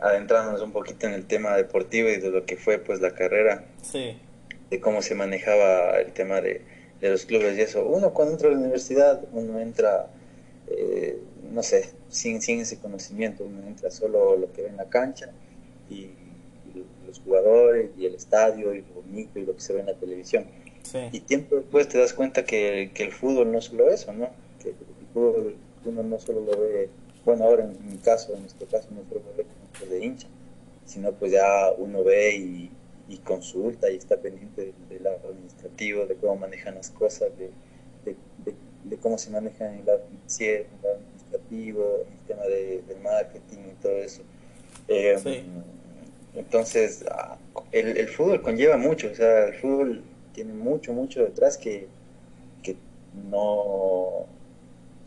adentrándonos 0.00 0.62
un 0.62 0.70
poquito 0.70 1.08
en 1.08 1.14
el 1.14 1.26
tema 1.26 1.56
deportivo 1.56 2.08
y 2.08 2.18
de 2.18 2.30
lo 2.30 2.44
que 2.44 2.56
fue, 2.56 2.78
pues, 2.78 3.00
la 3.00 3.10
carrera. 3.10 3.64
Sí 3.82 4.16
de 4.70 4.80
cómo 4.80 5.02
se 5.02 5.14
manejaba 5.14 5.98
el 5.98 6.12
tema 6.12 6.40
de, 6.40 6.62
los 7.08 7.24
clubes 7.24 7.56
y 7.56 7.62
eso. 7.62 7.86
Uno 7.86 8.12
cuando 8.12 8.34
entra 8.34 8.48
a 8.48 8.52
la 8.52 8.58
universidad, 8.58 9.22
uno 9.32 9.58
entra, 9.58 10.10
eh, 10.68 11.18
no 11.50 11.62
sé, 11.62 11.90
sin, 12.08 12.42
sin 12.42 12.60
ese 12.60 12.78
conocimiento, 12.78 13.44
uno 13.44 13.66
entra 13.66 13.90
solo 13.90 14.36
lo 14.36 14.52
que 14.52 14.62
ve 14.62 14.68
en 14.68 14.76
la 14.76 14.88
cancha 14.88 15.30
y, 15.88 16.10
los 17.06 17.18
jugadores 17.20 17.90
y 17.98 18.06
el 18.06 18.14
estadio 18.14 18.72
y 18.72 18.82
lo 18.82 19.02
bonito 19.02 19.40
y 19.40 19.44
lo 19.44 19.56
que 19.56 19.60
se 19.60 19.72
ve 19.72 19.80
en 19.80 19.86
la 19.86 19.94
televisión. 19.94 20.44
Y 21.10 21.20
tiempo 21.20 21.56
después 21.56 21.88
te 21.88 21.98
das 21.98 22.12
cuenta 22.12 22.44
que, 22.44 22.92
el 22.94 23.12
fútbol 23.12 23.50
no 23.50 23.58
es 23.58 23.64
solo 23.64 23.90
eso, 23.90 24.12
¿no? 24.12 24.28
Que 24.62 24.68
el 24.68 24.76
fútbol 25.12 25.56
uno 25.84 26.02
no 26.04 26.20
solo 26.20 26.40
lo 26.40 26.60
ve, 26.60 26.88
bueno, 27.24 27.44
ahora 27.44 27.64
en 27.64 27.90
mi 27.90 27.98
caso, 27.98 28.34
en 28.34 28.42
nuestro 28.42 28.66
caso, 28.68 28.88
no 28.90 29.02
solo 29.08 29.22
lo 29.26 29.36
ve 29.36 29.46
como 29.78 29.90
de 29.90 30.04
hincha, 30.04 30.28
sino 30.84 31.12
pues 31.12 31.32
ya 31.32 31.72
uno 31.76 32.04
ve 32.04 32.36
y, 32.36 32.70
y 33.10 33.18
consulta 33.18 33.90
y 33.90 33.96
está 33.96 34.16
pendiente 34.16 34.72
del, 34.88 35.02
lado 35.02 35.18
administrativo, 35.28 36.06
de 36.06 36.14
cómo 36.14 36.36
manejan 36.36 36.76
las 36.76 36.90
cosas, 36.90 37.30
de, 37.36 37.50
de, 38.84 38.96
cómo 38.98 39.18
se 39.18 39.30
maneja 39.30 39.68
en 39.68 39.80
el 39.80 39.86
lado 39.86 40.02
financiero, 40.08 40.64
el 40.76 40.82
lado 40.82 40.96
administrativo, 40.96 42.06
el 42.08 42.26
tema 42.26 42.42
de, 42.44 42.82
del 42.86 43.00
marketing 43.00 43.58
y 43.72 43.82
todo 43.82 43.92
eso. 43.92 44.22
Eh, 44.88 45.44
entonces, 46.34 47.04
ah, 47.10 47.36
el, 47.72 47.96
el, 47.96 48.08
fútbol 48.08 48.40
conlleva 48.42 48.76
mucho, 48.76 49.10
o 49.10 49.14
sea, 49.14 49.46
el 49.46 49.54
fútbol 49.54 50.02
tiene 50.32 50.54
mucho, 50.54 50.92
mucho 50.92 51.24
detrás 51.24 51.58
que, 51.58 51.88
que 52.62 52.76
no 53.28 54.26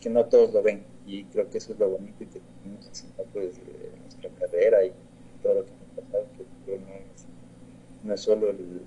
que 0.01 0.09
no 0.09 0.25
todos 0.25 0.53
lo 0.53 0.61
ven 0.61 0.83
y 1.07 1.23
creo 1.25 1.49
que 1.49 1.59
eso 1.59 1.71
es 1.71 1.79
lo 1.79 1.89
bonito 1.89 2.23
y 2.23 2.27
que 2.27 2.41
tenemos 2.61 3.05
pues, 3.31 3.53
nuestra 4.01 4.29
carrera 4.31 4.83
y 4.83 4.91
todo 5.41 5.53
lo 5.55 5.65
que 5.65 5.71
nos 5.71 5.97
ha 5.97 6.01
pasado 6.01 6.25
que 6.65 6.77
no 6.77 7.02
no 8.03 8.13
es 8.13 8.21
solo 8.21 8.49
el 8.49 8.81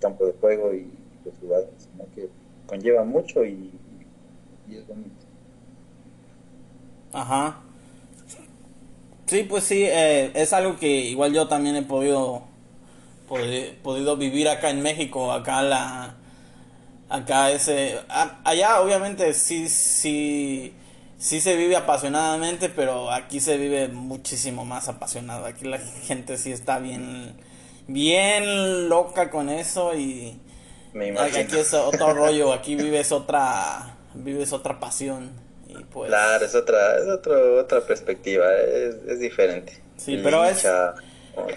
campo 0.00 0.26
de 0.26 0.32
juego 0.32 0.72
y 0.72 0.90
los 1.24 1.34
jugadores, 1.40 1.88
sino 1.90 2.04
que 2.14 2.28
conlleva 2.66 3.04
mucho 3.04 3.44
y, 3.44 3.70
es 4.70 4.86
bonito. 4.86 5.10
Ajá. 7.12 7.60
Sí, 9.26 9.44
pues 9.44 9.64
sí, 9.64 9.82
eh, 9.84 10.30
es 10.34 10.52
algo 10.52 10.76
que 10.76 10.88
igual 10.88 11.32
yo 11.32 11.48
también 11.48 11.76
he 11.76 11.82
podido, 11.82 12.42
podido 13.82 14.16
vivir 14.16 14.48
acá 14.48 14.70
en 14.70 14.82
México, 14.82 15.30
acá 15.32 15.62
la, 15.62 16.16
acá 17.08 17.50
ese, 17.50 17.98
allá 18.08 18.80
obviamente 18.80 19.32
sí, 19.34 19.68
sí, 19.68 20.72
sí 21.18 21.40
se 21.40 21.56
vive 21.56 21.76
apasionadamente, 21.76 22.68
pero 22.68 23.10
aquí 23.10 23.40
se 23.40 23.56
vive 23.56 23.88
muchísimo 23.88 24.64
más 24.64 24.88
apasionado, 24.88 25.46
aquí 25.46 25.64
la 25.64 25.78
gente 25.78 26.36
sí 26.36 26.50
está 26.50 26.78
bien 26.78 27.34
bien 27.92 28.88
loca 28.88 29.30
con 29.30 29.48
eso 29.48 29.94
y 29.94 30.38
aquí 31.18 31.56
es 31.56 31.74
otro 31.74 32.14
rollo, 32.14 32.52
aquí 32.52 32.76
vives 32.76 33.12
otra 33.12 33.96
vives 34.14 34.52
otra 34.52 34.80
pasión 34.80 35.30
y 35.68 35.84
pues 35.84 36.08
Claro, 36.08 36.44
es 36.44 36.54
otra 36.54 36.98
es 36.98 37.08
otro, 37.08 37.60
otra 37.60 37.80
perspectiva, 37.80 38.46
es, 38.54 38.96
es 39.06 39.20
diferente. 39.20 39.80
Sí, 39.96 40.18
pero 40.22 40.44
es 40.44 40.66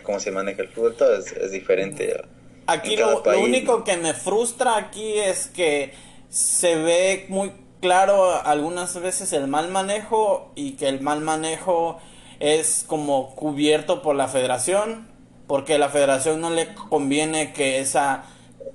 cómo 0.04 0.19
se 0.19 0.32
maneja 0.32 0.62
el 0.62 0.69
fútbol, 0.69 0.96
todo 0.96 1.15
es, 1.15 1.52
diferente. 1.52 2.22
Aquí 2.67 2.96
lo, 2.96 3.24
lo 3.24 3.39
único 3.39 3.84
que 3.84 3.98
me 3.98 4.13
frustra 4.13 4.78
aquí 4.78 5.17
es 5.17 5.48
que 5.48 5.93
se 6.30 6.76
ve 6.76 7.26
muy 7.30 7.52
claro 7.82 8.41
algunas 8.46 9.00
veces 9.02 9.34
el 9.34 9.48
mal 9.48 9.69
manejo 9.69 10.52
y 10.56 10.74
que 10.74 10.88
el 10.88 11.02
mal 11.02 11.19
manejo 11.22 12.00
es 12.39 12.86
como 12.88 13.36
cubierto 13.36 14.02
por 14.02 14.15
la 14.15 14.28
federación 14.28 15.12
porque 15.48 15.76
a 15.76 15.78
la 15.78 15.90
federación 15.90 16.42
no 16.42 16.50
le 16.50 16.74
conviene 16.74 17.54
que 17.54 17.80
esa 17.80 18.24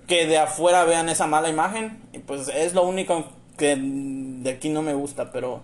que 0.06 0.26
de 0.26 0.38
afuera 0.38 0.84
vean 0.84 1.08
esa 1.08 1.26
mala 1.26 1.48
imagen. 1.48 2.00
Y 2.12 2.18
pues 2.18 2.48
es 2.48 2.74
lo 2.74 2.82
único 2.82 3.26
que 3.56 3.76
de 3.78 4.50
aquí 4.50 4.68
no 4.68 4.82
me 4.82 4.94
gusta 4.94 5.32
pero, 5.32 5.60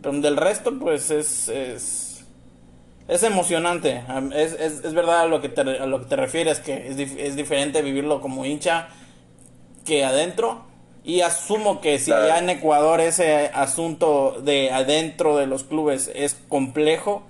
pero 0.00 0.20
del 0.20 0.36
resto 0.36 0.78
pues 0.78 1.10
es 1.10 1.48
es, 1.48 2.24
es 3.08 3.22
emocionante. 3.22 4.02
Es, 4.34 4.52
es, 4.54 4.84
es, 4.84 4.94
verdad 4.94 5.22
a 5.22 5.26
lo 5.26 5.40
que 5.40 5.48
te, 5.48 5.60
a 5.60 5.86
lo 5.86 6.00
que 6.00 6.06
te 6.06 6.16
refieres 6.16 6.60
que 6.60 6.88
es, 6.88 6.98
es 6.98 7.36
diferente 7.36 7.82
vivirlo 7.82 8.20
como 8.20 8.44
hincha 8.44 8.88
que 9.84 10.04
adentro. 10.04 10.70
Y 11.04 11.22
asumo 11.22 11.80
que 11.80 11.98
si 11.98 12.10
ya 12.10 12.38
en 12.38 12.48
Ecuador 12.48 13.00
ese 13.00 13.50
asunto 13.54 14.40
de 14.40 14.70
adentro 14.70 15.36
de 15.36 15.48
los 15.48 15.64
clubes 15.64 16.08
es 16.14 16.34
complejo 16.48 17.24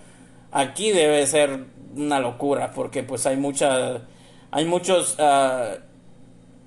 aquí 0.53 0.93
debe 0.93 1.27
ser 1.27 1.65
una 1.97 2.21
locura 2.21 2.73
porque 2.73 3.03
pues 3.03 3.27
hay 3.27 3.37
mucha 3.37 4.03
hay 4.51 4.65
muchos 4.67 5.19
uh, 5.19 5.81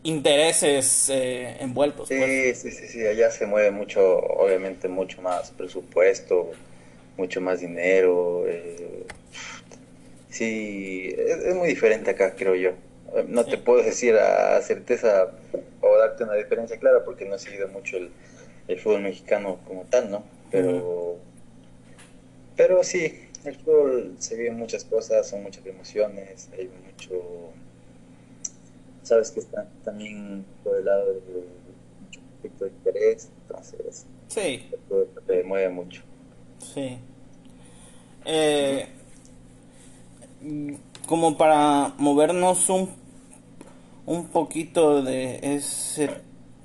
intereses 0.05 1.09
eh, 1.09 1.57
envueltos. 1.59 2.07
Sí, 2.07 2.15
pues. 2.17 2.59
sí, 2.59 2.71
sí, 2.71 2.87
sí, 2.87 3.05
allá 3.05 3.29
se 3.31 3.45
mueve 3.45 3.71
mucho, 3.71 4.19
obviamente 4.19 4.87
mucho 4.87 5.21
más 5.21 5.51
presupuesto, 5.51 6.51
mucho 7.17 7.41
más 7.41 7.59
dinero. 7.59 8.45
Eh, 8.47 9.05
sí, 10.29 11.15
es, 11.17 11.55
muy 11.55 11.69
diferente 11.69 12.11
acá, 12.11 12.35
creo 12.35 12.55
yo. 12.55 12.71
No 13.27 13.45
te 13.45 13.57
puedo 13.57 13.81
decir 13.81 14.15
a 14.15 14.61
certeza 14.61 15.31
o 15.81 15.97
darte 15.97 16.23
una 16.23 16.33
diferencia 16.33 16.77
clara 16.77 17.03
porque 17.05 17.25
no 17.25 17.35
he 17.35 17.39
seguido 17.39 17.67
mucho 17.69 17.97
el, 17.97 18.09
el 18.67 18.79
fútbol 18.79 19.01
mexicano 19.03 19.59
como 19.65 19.85
tal, 19.85 20.11
¿no? 20.11 20.23
Pero, 20.51 21.17
pero 22.57 22.83
sí, 22.83 23.24
el 23.45 23.55
fútbol 23.55 24.15
se 24.19 24.35
viven 24.35 24.57
muchas 24.57 24.83
cosas, 24.83 25.27
son 25.29 25.43
muchas 25.43 25.65
emociones, 25.65 26.49
hay 26.53 26.69
mucho, 26.85 27.21
sabes 29.03 29.31
que 29.31 29.39
está 29.39 29.67
también 29.83 30.45
por 30.63 30.77
el 30.77 30.85
lado 30.85 31.13
de 31.13 31.21
mucho 32.01 32.19
conflicto 32.21 32.65
de 32.65 32.71
interés, 32.71 33.29
entonces 33.41 34.05
sí. 34.27 34.69
te 35.27 35.43
mueve 35.43 35.69
mucho. 35.69 36.01
Sí. 36.59 36.97
Eh, 38.25 38.87
como 41.07 41.37
para 41.37 41.93
movernos 41.97 42.69
un, 42.69 42.89
un 44.05 44.27
poquito 44.27 45.03
de 45.03 45.39
ese 45.55 46.09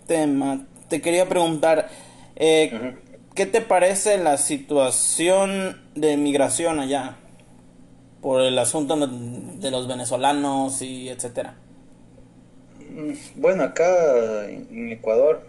tema, 0.06 0.66
te 0.88 1.00
quería 1.00 1.28
preguntar, 1.28 1.88
eh, 2.36 2.96
¿qué 3.34 3.46
te 3.46 3.60
parece 3.60 4.18
la 4.18 4.36
situación 4.36 5.80
de 5.94 6.16
migración 6.16 6.80
allá? 6.80 7.16
Por 8.20 8.42
el 8.42 8.58
asunto 8.58 8.96
de 8.96 9.70
los 9.70 9.88
venezolanos 9.88 10.82
y 10.82 11.08
etcétera. 11.08 11.56
Mm, 12.90 13.12
bueno, 13.36 13.62
acá 13.62 14.48
en 14.50 14.90
Ecuador, 14.90 15.42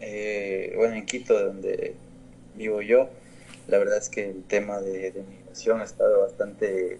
eh, 0.00 0.72
bueno, 0.76 0.94
en 0.94 1.06
Quito, 1.06 1.38
donde 1.38 1.94
vivo 2.56 2.82
yo, 2.82 3.08
la 3.68 3.78
verdad 3.78 3.98
es 3.98 4.08
que 4.08 4.30
el 4.30 4.44
tema 4.44 4.80
de, 4.80 5.12
migración 5.28 5.80
ha 5.80 5.84
estado 5.84 6.20
bastante 6.20 6.98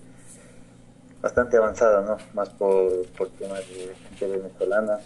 bastante 1.20 1.56
avanzado, 1.56 2.02
¿no? 2.02 2.16
Más 2.34 2.48
por, 2.50 3.06
por 3.12 3.30
temas 3.30 3.60
de 3.68 3.94
gente 4.08 4.26
venezolana. 4.38 4.98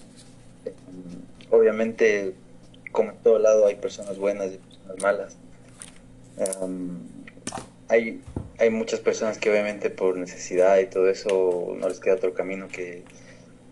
Eh, 0.65 0.73
obviamente, 1.51 2.35
como 2.91 3.11
en 3.11 3.19
todo 3.19 3.39
lado, 3.39 3.67
hay 3.67 3.75
personas 3.75 4.17
buenas 4.19 4.51
y 4.53 4.59
personas 4.87 5.03
malas. 5.03 5.37
Em, 6.39 6.99
hay, 7.89 8.21
hay 8.59 8.71
muchas 8.71 9.01
personas 9.01 9.39
que 9.39 9.51
obviamente 9.51 9.91
por 9.91 10.17
necesidad 10.17 10.79
y 10.79 10.87
todo 10.87 11.09
eso 11.09 11.75
no 11.79 11.89
les 11.89 12.01
queda 12.01 12.15
otro 12.15 12.35
camino 12.35 12.69
que 12.69 13.05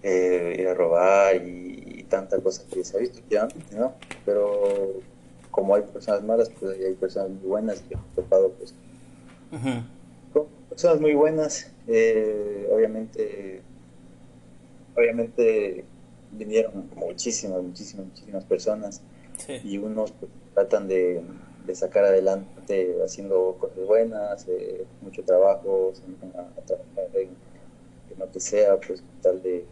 eh, 0.02 0.56
ir 0.58 0.68
a 0.68 0.74
robar 0.74 1.36
y, 1.36 2.06
tanta 2.08 2.38
cosa 2.38 2.62
que 2.70 2.84
se 2.84 2.96
ha 2.96 3.00
visto 3.00 3.18
últimamente, 3.18 3.76
¿no? 3.76 3.94
Pero 4.24 5.00
como 5.50 5.74
hay 5.74 5.82
personas 5.82 6.22
malas, 6.22 6.50
pues 6.60 6.78
hay 6.78 6.92
personas 6.94 7.30
muy 7.30 7.48
buenas 7.48 7.82
y 7.90 7.94
he 7.94 7.96
topado 8.14 8.50
pues 8.52 8.74
con 10.32 10.46
personas 10.68 11.00
muy 11.00 11.14
buenas, 11.14 11.72
eh, 11.88 12.68
obviamente, 12.70 13.62
obviamente 14.94 15.84
vinieron 16.32 16.90
muchísimas, 16.94 17.62
muchísimas, 17.62 18.06
muchísimas 18.06 18.44
personas 18.44 19.00
y 19.64 19.78
unos 19.78 20.12
pues, 20.12 20.30
tratan 20.54 20.88
de, 20.88 21.22
sacar 21.74 22.04
adelante 22.04 22.96
haciendo 23.04 23.56
cosas 23.58 23.84
buenas, 23.86 24.46
eh, 24.48 24.84
mucho 25.00 25.22
trabajo, 25.24 25.92
a, 26.34 26.60
trabajar 26.60 27.08
en, 27.14 27.30
lo 28.18 28.30
que 28.30 28.38
sea, 28.38 28.78
pues 28.78 29.02
tal 29.22 29.42
de, 29.42 29.66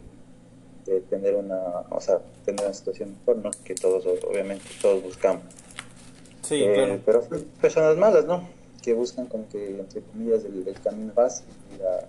tener 1.09 1.35
una, 1.35 1.61
o 1.89 2.01
sea, 2.01 2.19
tener 2.43 2.65
una 2.65 2.73
situación 2.73 3.15
mejor, 3.17 3.37
¿no? 3.37 3.51
Que 3.63 3.73
todos, 3.73 4.05
obviamente, 4.05 4.65
todos 4.81 5.01
buscamos. 5.01 5.43
Sí, 6.41 6.61
eh, 6.61 7.01
Pero 7.05 7.23
personas 7.61 7.95
malas, 7.95 8.25
¿no? 8.25 8.49
Que 8.81 8.93
buscan 8.93 9.27
como 9.27 9.47
que, 9.47 9.79
entre 9.79 10.01
comillas, 10.01 10.43
el, 10.43 10.75
camino 10.83 11.13
fácil, 11.13 11.45
ir 11.73 11.85
a 11.85 12.05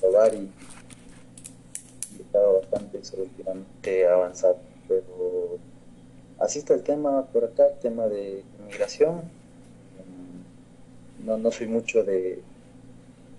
robar 0.00 0.32
y, 0.32 0.50
y 2.16 2.22
estado 2.22 2.60
bastante 2.60 3.02
relativamente 3.12 4.08
avanzado. 4.08 4.56
Pero 4.88 5.58
así 6.40 6.58
está 6.58 6.74
el 6.74 6.82
tema 6.82 7.26
por 7.26 7.44
acá, 7.44 7.66
el 7.66 7.78
tema 7.78 8.06
de 8.06 8.44
inmigración. 8.58 9.22
No, 11.24 11.36
no 11.36 11.50
soy 11.50 11.66
mucho 11.66 12.02
de, 12.02 12.42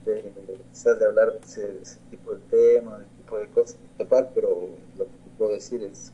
de, 0.05 0.21
de 0.21 1.05
hablar 1.05 1.33
de 1.33 1.39
ese, 1.39 1.97
tipo 2.11 2.33
de 2.33 2.39
tema, 2.49 2.99
de 2.99 3.05
tipo 3.17 3.37
de 3.37 3.47
cosas, 3.47 3.75
pero 4.35 4.69
lo 4.97 5.05
que 5.05 5.11
puedo 5.37 5.53
decir 5.53 5.83
es 5.83 6.13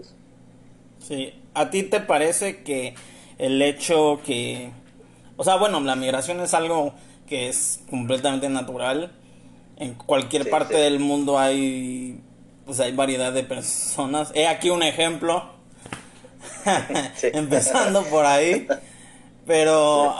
eso. 0.00 0.14
Sí, 0.98 1.34
¿a 1.54 1.70
ti 1.70 1.82
te 1.82 2.00
parece 2.00 2.62
que 2.62 2.94
el 3.38 3.60
hecho 3.60 4.20
que, 4.24 4.70
o 5.36 5.44
sea, 5.44 5.56
bueno, 5.56 5.80
la 5.80 5.96
migración 5.96 6.40
es 6.40 6.54
algo 6.54 6.94
que 7.26 7.48
es 7.48 7.82
completamente 7.90 8.48
natural. 8.48 9.10
En 9.76 9.94
cualquier 9.94 10.48
parte 10.48 10.76
del 10.76 11.00
mundo 11.00 11.38
hay, 11.38 12.20
pues 12.64 12.78
hay 12.78 12.92
variedad 12.92 13.32
de 13.32 13.42
personas. 13.42 14.30
He 14.34 14.46
aquí 14.46 14.70
un 14.70 14.82
ejemplo, 14.82 15.50
empezando 17.22 18.04
por 18.04 18.24
ahí. 18.24 18.66
Pero, 19.46 20.14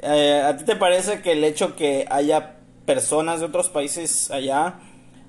eh, 0.00 0.42
¿a 0.44 0.56
ti 0.56 0.64
te 0.64 0.76
parece 0.76 1.22
que 1.22 1.32
el 1.32 1.44
hecho 1.44 1.76
que 1.76 2.06
haya 2.10 2.56
personas 2.84 3.40
de 3.40 3.46
otros 3.46 3.68
países 3.68 4.30
allá 4.30 4.80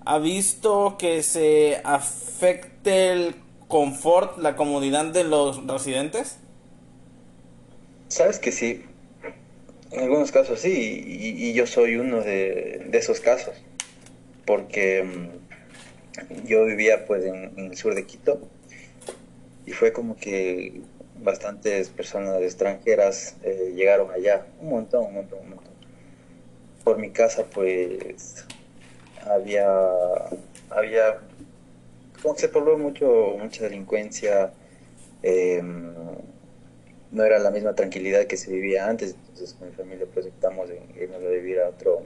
ha 0.05 0.17
visto 0.17 0.97
que 0.97 1.21
se 1.23 1.81
afecte 1.83 3.11
el 3.11 3.35
confort, 3.67 4.37
la 4.39 4.55
comodidad 4.55 5.05
de 5.05 5.23
los 5.23 5.65
residentes? 5.67 6.37
Sabes 8.07 8.39
que 8.39 8.51
sí, 8.51 8.83
en 9.91 9.99
algunos 9.99 10.31
casos 10.31 10.59
sí, 10.59 11.03
y, 11.07 11.53
yo 11.53 11.67
soy 11.67 11.95
uno 11.97 12.21
de, 12.21 12.89
esos 12.93 13.19
casos, 13.19 13.53
porque 14.45 15.03
mm, 15.03 16.45
yo 16.47 16.65
vivía 16.65 17.05
pues 17.05 17.25
en, 17.25 17.53
el 17.57 17.77
sur 17.77 17.93
de 17.93 18.05
Quito 18.05 18.41
fue 19.79 19.93
como 19.93 20.17
que 20.17 20.81
bastantes 21.23 21.87
personas 21.89 22.41
extranjeras 22.41 23.37
eh, 23.43 23.71
llegaron 23.73 24.11
allá, 24.11 24.45
un 24.59 24.71
montón, 24.71 25.05
un 25.05 25.13
montón, 25.13 25.39
un 25.39 25.49
montón. 25.51 25.73
Por 26.83 26.97
mi 26.97 27.11
casa 27.11 27.45
pues 27.45 28.45
había, 29.25 29.69
había 30.69 31.21
como 32.21 32.35
que 32.35 32.41
se 32.41 32.49
pobló 32.49 32.77
mucho, 32.77 33.37
mucha 33.39 33.63
delincuencia, 33.63 34.51
em, 35.23 35.93
no 37.11 37.23
era 37.23 37.39
la 37.39 37.49
misma 37.49 37.73
tranquilidad 37.73 38.25
que 38.25 38.35
se 38.35 38.51
vivía 38.51 38.85
antes, 38.85 39.15
entonces 39.29 39.53
con 39.53 39.69
mi 39.69 39.75
familia 39.75 40.07
proyectamos 40.13 40.69
en 40.69 40.83
irnos 41.01 41.23
a 41.23 41.29
vivir 41.29 41.61
a 41.61 41.69
otro, 41.69 42.01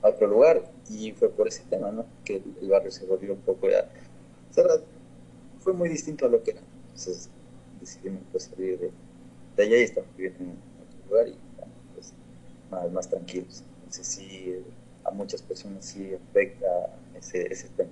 otro 0.00 0.26
lugar 0.26 0.62
y 0.88 1.12
fue 1.12 1.28
por 1.28 1.46
ese 1.46 1.62
tema, 1.68 1.90
¿no? 1.92 2.06
Que 2.24 2.36
el 2.36 2.68
barrio 2.70 2.90
se 2.90 3.04
volvió 3.04 3.34
un 3.34 3.40
poco 3.40 3.68
ya... 3.68 3.86
fue 5.60 5.74
muy 5.74 5.90
distinto 5.90 6.24
a 6.24 6.28
lo 6.30 6.42
que 6.42 6.52
era, 6.52 6.62
entonces 6.96 7.28
decidimos 7.78 8.22
pues, 8.32 8.44
salir 8.44 8.78
de, 8.78 8.90
de, 9.56 9.62
allá 9.62 9.76
y 9.76 9.82
estamos 9.82 10.08
viviendo 10.16 10.44
en 10.44 10.50
otro 10.50 11.08
lugar 11.08 11.28
y 11.28 11.36
pues, 11.94 12.14
más, 12.70 12.90
más 12.90 13.10
tranquilos. 13.10 13.62
Entonces 13.78 14.06
sí, 14.06 14.64
a 15.04 15.10
muchas 15.10 15.42
personas 15.42 15.84
sí 15.84 16.12
afecta 16.14 16.66
ese, 17.14 17.52
ese 17.52 17.68
tema. 17.68 17.90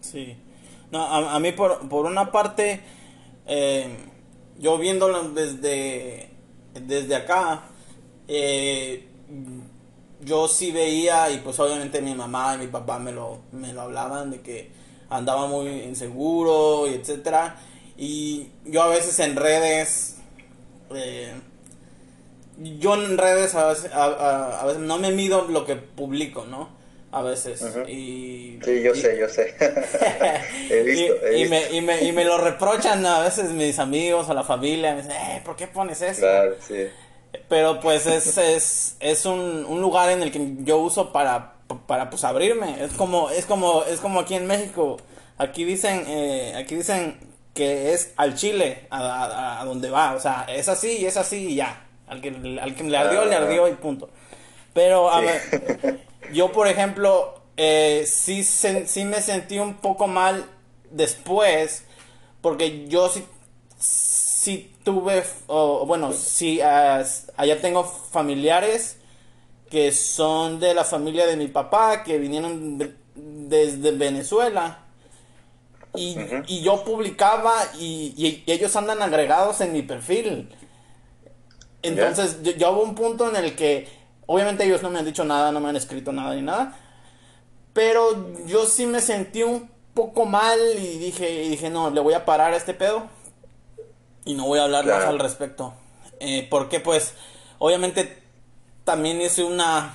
Sí. 0.00 0.36
No, 0.90 1.04
a, 1.04 1.38
mí 1.38 1.52
por, 1.52 1.88
por 1.88 2.06
una 2.06 2.32
parte, 2.32 2.80
eh, 3.46 3.88
yo 4.58 4.76
viéndolo 4.78 5.30
desde, 5.30 6.30
desde 6.74 7.14
acá, 7.14 7.62
eh, 8.26 9.06
yo 10.24 10.48
sí 10.48 10.72
veía, 10.72 11.30
y 11.30 11.38
pues 11.38 11.60
obviamente 11.60 12.00
mi 12.00 12.14
mamá 12.14 12.56
y 12.56 12.58
mi 12.58 12.66
papá 12.66 12.98
me 12.98 13.12
lo, 13.12 13.42
me 13.52 13.72
lo 13.72 13.82
hablaban, 13.82 14.30
de 14.30 14.40
que 14.40 14.77
andaba 15.10 15.46
muy 15.46 15.68
inseguro 15.68 16.86
y 16.88 16.94
etcétera. 16.94 17.56
Y 17.96 18.48
yo 18.64 18.82
a 18.82 18.88
veces 18.88 19.18
en 19.18 19.36
redes, 19.36 20.16
eh, 20.94 21.32
yo 22.78 22.94
en 22.94 23.18
redes 23.18 23.54
a 23.54 23.68
veces, 23.68 23.90
a 23.92 24.64
veces 24.66 24.80
no 24.80 24.98
me 24.98 25.10
mido 25.10 25.46
lo 25.48 25.64
que 25.64 25.76
publico, 25.76 26.44
¿no? 26.44 26.78
a 27.10 27.22
veces. 27.22 27.62
y, 27.88 28.58
sí, 28.62 28.82
yo 28.82 28.94
sé, 28.94 29.18
yo 29.18 29.28
sé. 29.28 29.54
he 30.70 30.82
visto, 30.82 31.14
y, 31.32 31.48
Me, 31.48 31.70
y, 31.72 31.80
me, 31.80 32.02
y, 32.02 32.12
me, 32.12 32.24
lo 32.24 32.38
reprochan 32.38 33.04
a 33.06 33.20
veces 33.20 33.50
mis 33.50 33.78
amigos 33.78 34.28
o 34.28 34.34
la 34.34 34.44
familia. 34.44 34.94
Me 34.94 35.02
dicen, 35.02 35.16
eh, 35.16 35.42
¿por 35.44 35.56
qué 35.56 35.66
pones 35.66 36.02
eso? 36.02 36.20
Claro, 36.20 36.56
sí. 36.66 36.86
Pero 37.48 37.80
pues 37.80 38.06
es, 38.06 38.36
es, 38.38 38.96
es 39.00 39.26
un, 39.26 39.64
un, 39.66 39.80
lugar 39.80 40.10
en 40.10 40.22
el 40.22 40.30
que 40.30 40.40
yo 40.60 40.78
uso 40.78 41.12
para, 41.12 41.54
para 41.86 42.10
pues 42.10 42.24
abrirme. 42.24 42.82
Es 42.82 42.92
como, 42.92 43.30
es 43.30 43.46
como, 43.46 43.84
es 43.84 44.00
como 44.00 44.20
aquí 44.20 44.34
en 44.34 44.46
México. 44.46 44.98
Aquí 45.36 45.64
dicen, 45.64 46.04
eh, 46.06 46.54
aquí 46.56 46.74
dicen 46.74 47.18
que 47.54 47.92
es 47.92 48.12
al 48.16 48.34
Chile, 48.34 48.86
a, 48.90 49.60
a, 49.60 49.64
donde 49.64 49.90
va. 49.90 50.14
O 50.14 50.20
sea, 50.20 50.46
es 50.48 50.68
así 50.68 50.98
y 50.98 51.06
es 51.06 51.16
así 51.16 51.48
y 51.48 51.54
ya. 51.56 51.84
Al 52.06 52.20
que, 52.20 52.28
al 52.60 52.74
que 52.74 52.84
le 52.84 52.96
ardió, 52.96 53.24
le 53.24 53.34
ardió 53.34 53.68
y 53.68 53.74
punto. 53.74 54.10
Pero, 54.72 55.10
a 55.10 55.20
ver, 55.20 56.00
yo, 56.32 56.52
por 56.52 56.68
ejemplo, 56.68 57.42
eh, 57.56 58.04
sí, 58.06 58.44
sí 58.44 59.04
me 59.04 59.20
sentí 59.20 59.58
un 59.58 59.74
poco 59.74 60.06
mal 60.06 60.46
después, 60.90 61.84
porque 62.40 62.86
yo 62.88 63.08
sí, 63.08 63.24
sí 63.78 64.72
tuve, 64.84 65.24
bueno, 65.46 66.12
sí, 66.12 66.60
allá 66.62 67.60
tengo 67.60 67.84
familiares 67.84 68.97
que 69.70 69.92
son 69.92 70.60
de 70.60 70.74
la 70.74 70.84
familia 70.84 71.26
de 71.26 71.36
mi 71.36 71.48
papá, 71.48 72.02
que 72.02 72.18
vinieron 72.18 72.78
desde 73.14 73.92
Venezuela. 73.92 74.84
Y, 75.94 76.16
y 76.46 76.60
yo 76.62 76.84
publicaba 76.84 77.54
y, 77.78 78.44
ellos 78.46 78.76
andan 78.76 79.02
agregados 79.02 79.60
en 79.60 79.72
mi 79.72 79.82
perfil. 79.82 80.48
Entonces, 81.82 82.42
yo, 82.42 82.52
yo 82.52 82.72
hubo 82.72 82.82
un 82.82 82.94
punto 82.94 83.28
en 83.28 83.36
el 83.36 83.56
que 83.56 83.98
Obviamente 84.30 84.64
ellos 84.64 84.82
no 84.82 84.90
me 84.90 84.98
han 84.98 85.06
dicho 85.06 85.24
nada, 85.24 85.50
no 85.52 85.58
me 85.58 85.70
han 85.70 85.76
escrito 85.76 86.12
nada 86.12 86.34
ni 86.34 86.42
nada. 86.42 86.76
Pero 87.72 88.34
yo 88.44 88.66
sí 88.66 88.84
me 88.84 89.00
sentí 89.00 89.42
un 89.42 89.70
poco 89.94 90.26
mal 90.26 90.58
y 90.76 90.98
dije, 90.98 91.44
y 91.44 91.48
dije, 91.48 91.70
no, 91.70 91.88
le 91.88 92.00
voy 92.00 92.12
a 92.12 92.26
parar 92.26 92.52
a 92.52 92.56
este 92.58 92.74
pedo. 92.74 93.08
Y 94.26 94.34
no 94.34 94.46
voy 94.46 94.58
a 94.58 94.64
hablar 94.64 94.84
más 94.84 95.06
al 95.06 95.18
respecto. 95.18 95.72
Eh, 96.20 96.46
porque 96.50 96.78
pues, 96.78 97.14
obviamente 97.58 98.17
también 98.88 99.20
hice 99.20 99.44
una, 99.44 99.94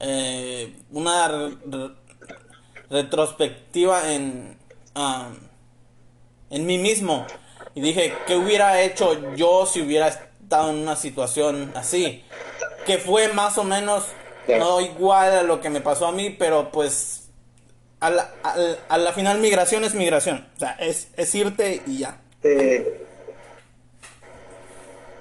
eh, 0.00 0.74
una 0.90 1.50
retrospectiva 2.88 4.14
en, 4.14 4.56
en 6.48 6.66
mí 6.66 6.78
mismo. 6.78 7.26
Y 7.74 7.82
dije, 7.82 8.14
¿qué 8.26 8.36
hubiera 8.36 8.80
hecho 8.80 9.34
yo 9.34 9.66
si 9.66 9.82
hubiera 9.82 10.08
estado 10.08 10.70
en 10.70 10.76
una 10.76 10.96
situación 10.96 11.72
así? 11.74 12.24
Que 12.86 12.96
fue 12.96 13.28
más 13.34 13.58
o 13.58 13.64
menos, 13.64 14.06
no 14.48 14.80
igual 14.80 15.32
a 15.36 15.42
lo 15.42 15.60
que 15.60 15.68
me 15.68 15.82
pasó 15.82 16.06
a 16.06 16.12
mí, 16.12 16.30
pero 16.30 16.70
pues 16.72 17.28
a 18.00 18.08
la, 18.08 18.30
a, 18.88 18.96
la 18.96 19.12
final 19.12 19.40
migración 19.40 19.84
es 19.84 19.92
migración. 19.92 20.48
O 20.56 20.58
sea, 20.58 20.70
es, 20.80 21.08
es 21.18 21.34
irte 21.34 21.82
y 21.86 21.98
ya. 21.98 22.18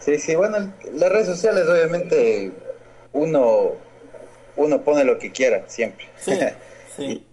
Sí, 0.06 0.20
sí, 0.20 0.36
bueno, 0.36 0.72
las 0.94 1.12
redes 1.12 1.26
sociales 1.26 1.66
obviamente 1.68 2.52
uno, 3.12 3.72
uno 4.56 4.84
pone 4.84 5.04
lo 5.04 5.18
que 5.18 5.32
quiera 5.32 5.64
siempre. 5.68 6.06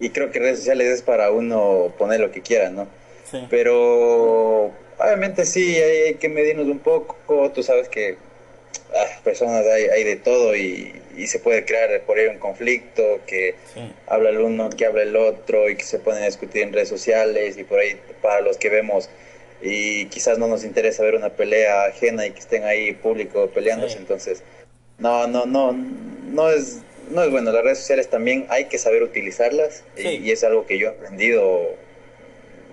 y, 0.00 0.10
creo 0.10 0.30
que 0.30 0.38
redes 0.38 0.60
sociales 0.60 0.88
es 0.88 1.02
para 1.02 1.30
uno 1.30 1.92
poner 1.98 2.20
lo 2.20 2.32
que 2.32 2.40
quiera, 2.40 2.70
¿no? 2.70 2.88
Sí. 3.30 3.46
Pero 3.50 4.72
obviamente 4.98 5.44
sí, 5.44 5.76
hay, 5.76 6.14
que 6.14 6.30
medirnos 6.30 6.66
un 6.66 6.78
poco, 6.78 7.50
tú 7.54 7.62
sabes 7.62 7.90
que 7.90 8.16
ah, 8.96 9.20
personas 9.22 9.66
hay, 9.66 9.84
hay, 9.84 10.04
de 10.04 10.16
todo 10.16 10.56
y, 10.56 10.98
se 11.26 11.38
puede 11.40 11.66
crear 11.66 12.00
por 12.02 12.18
ahí 12.18 12.26
un 12.26 12.38
conflicto, 12.38 13.20
que 13.26 13.54
habla 14.06 14.30
el 14.30 14.38
uno, 14.38 14.70
que 14.70 14.86
habla 14.86 15.02
el 15.02 15.14
otro 15.14 15.68
y 15.68 15.76
que 15.76 15.84
se 15.84 15.98
pueden 15.98 16.24
discutir 16.24 16.62
en 16.62 16.72
redes 16.72 16.88
sociales 16.88 17.58
y 17.58 17.64
por 17.64 17.78
ahí 17.78 18.00
para 18.22 18.40
los 18.40 18.56
que 18.56 18.70
vemos 18.70 19.10
y 19.62 20.06
quizás 20.06 20.38
no 20.38 20.48
nos 20.48 20.64
interesa 20.64 21.04
ver 21.04 21.14
una 21.14 21.30
pelea 21.30 21.84
ajena 21.84 22.26
y 22.26 22.32
que 22.32 22.40
estén 22.40 22.64
ahí 22.64 22.92
público 22.92 23.48
peleándose, 23.48 23.96
entonces 23.96 24.42
no, 24.98 25.28
no, 25.28 25.46
no, 25.46 25.72
no 25.72 26.50
es, 26.50 26.80
no 27.10 27.22
es 27.22 27.30
bueno, 27.30 27.52
las 27.52 27.62
redes 27.62 27.78
sociales 27.78 28.08
también 28.08 28.46
hay 28.48 28.64
que 28.66 28.78
saber 28.78 29.02
utilizarlas 29.02 29.84
y, 29.96 30.30
es 30.30 30.42
algo 30.42 30.66
que 30.66 30.78
yo 30.78 30.88
he 30.88 30.90
aprendido 30.90 31.76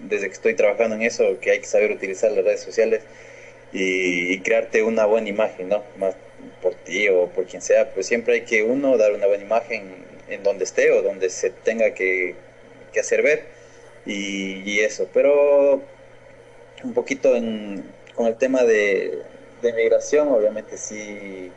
desde 0.02 0.28
que 0.28 0.34
estoy 0.34 0.56
trabajando 0.56 0.96
en 0.96 1.04
eso, 1.04 1.40
que 1.40 1.52
hay 1.52 1.60
que 1.60 1.68
saber 1.68 1.92
utilizar 1.92 2.32
las 2.32 2.44
redes 2.44 2.62
sociales 2.62 3.02
y, 3.72 4.40
crearte 4.40 4.82
una 4.82 5.06
buena 5.06 5.30
imagen, 5.30 5.70
¿no? 5.70 5.84
Más 5.98 6.16
por 6.62 6.74
ti 6.74 7.08
o 7.10 7.28
por 7.28 7.46
quien 7.46 7.62
sea, 7.62 7.92
pues 7.92 8.08
siempre 8.08 8.34
hay 8.36 8.42
que 8.42 8.64
uno 8.64 8.98
dar 8.98 9.14
una 9.14 9.28
buena 9.28 9.44
imagen 9.44 9.94
en 10.28 10.44
donde 10.44 10.64
esté 10.64 10.92
o 10.92 11.04
donde 11.04 11.30
se 11.30 11.52
tenga 11.52 11.94
que, 11.94 12.36
hacer 13.00 13.22
ver 13.22 13.46
y, 14.06 14.62
y 14.70 14.80
eso, 14.82 15.08
pero 15.14 15.82
un 16.84 16.94
poquito 16.94 17.32
con 18.16 18.28
el 18.28 18.36
tema 18.38 18.64
de, 18.64 19.24
de 19.62 19.74
migración, 19.74 20.30
obviamente 20.30 20.78
sí, 20.78 21.52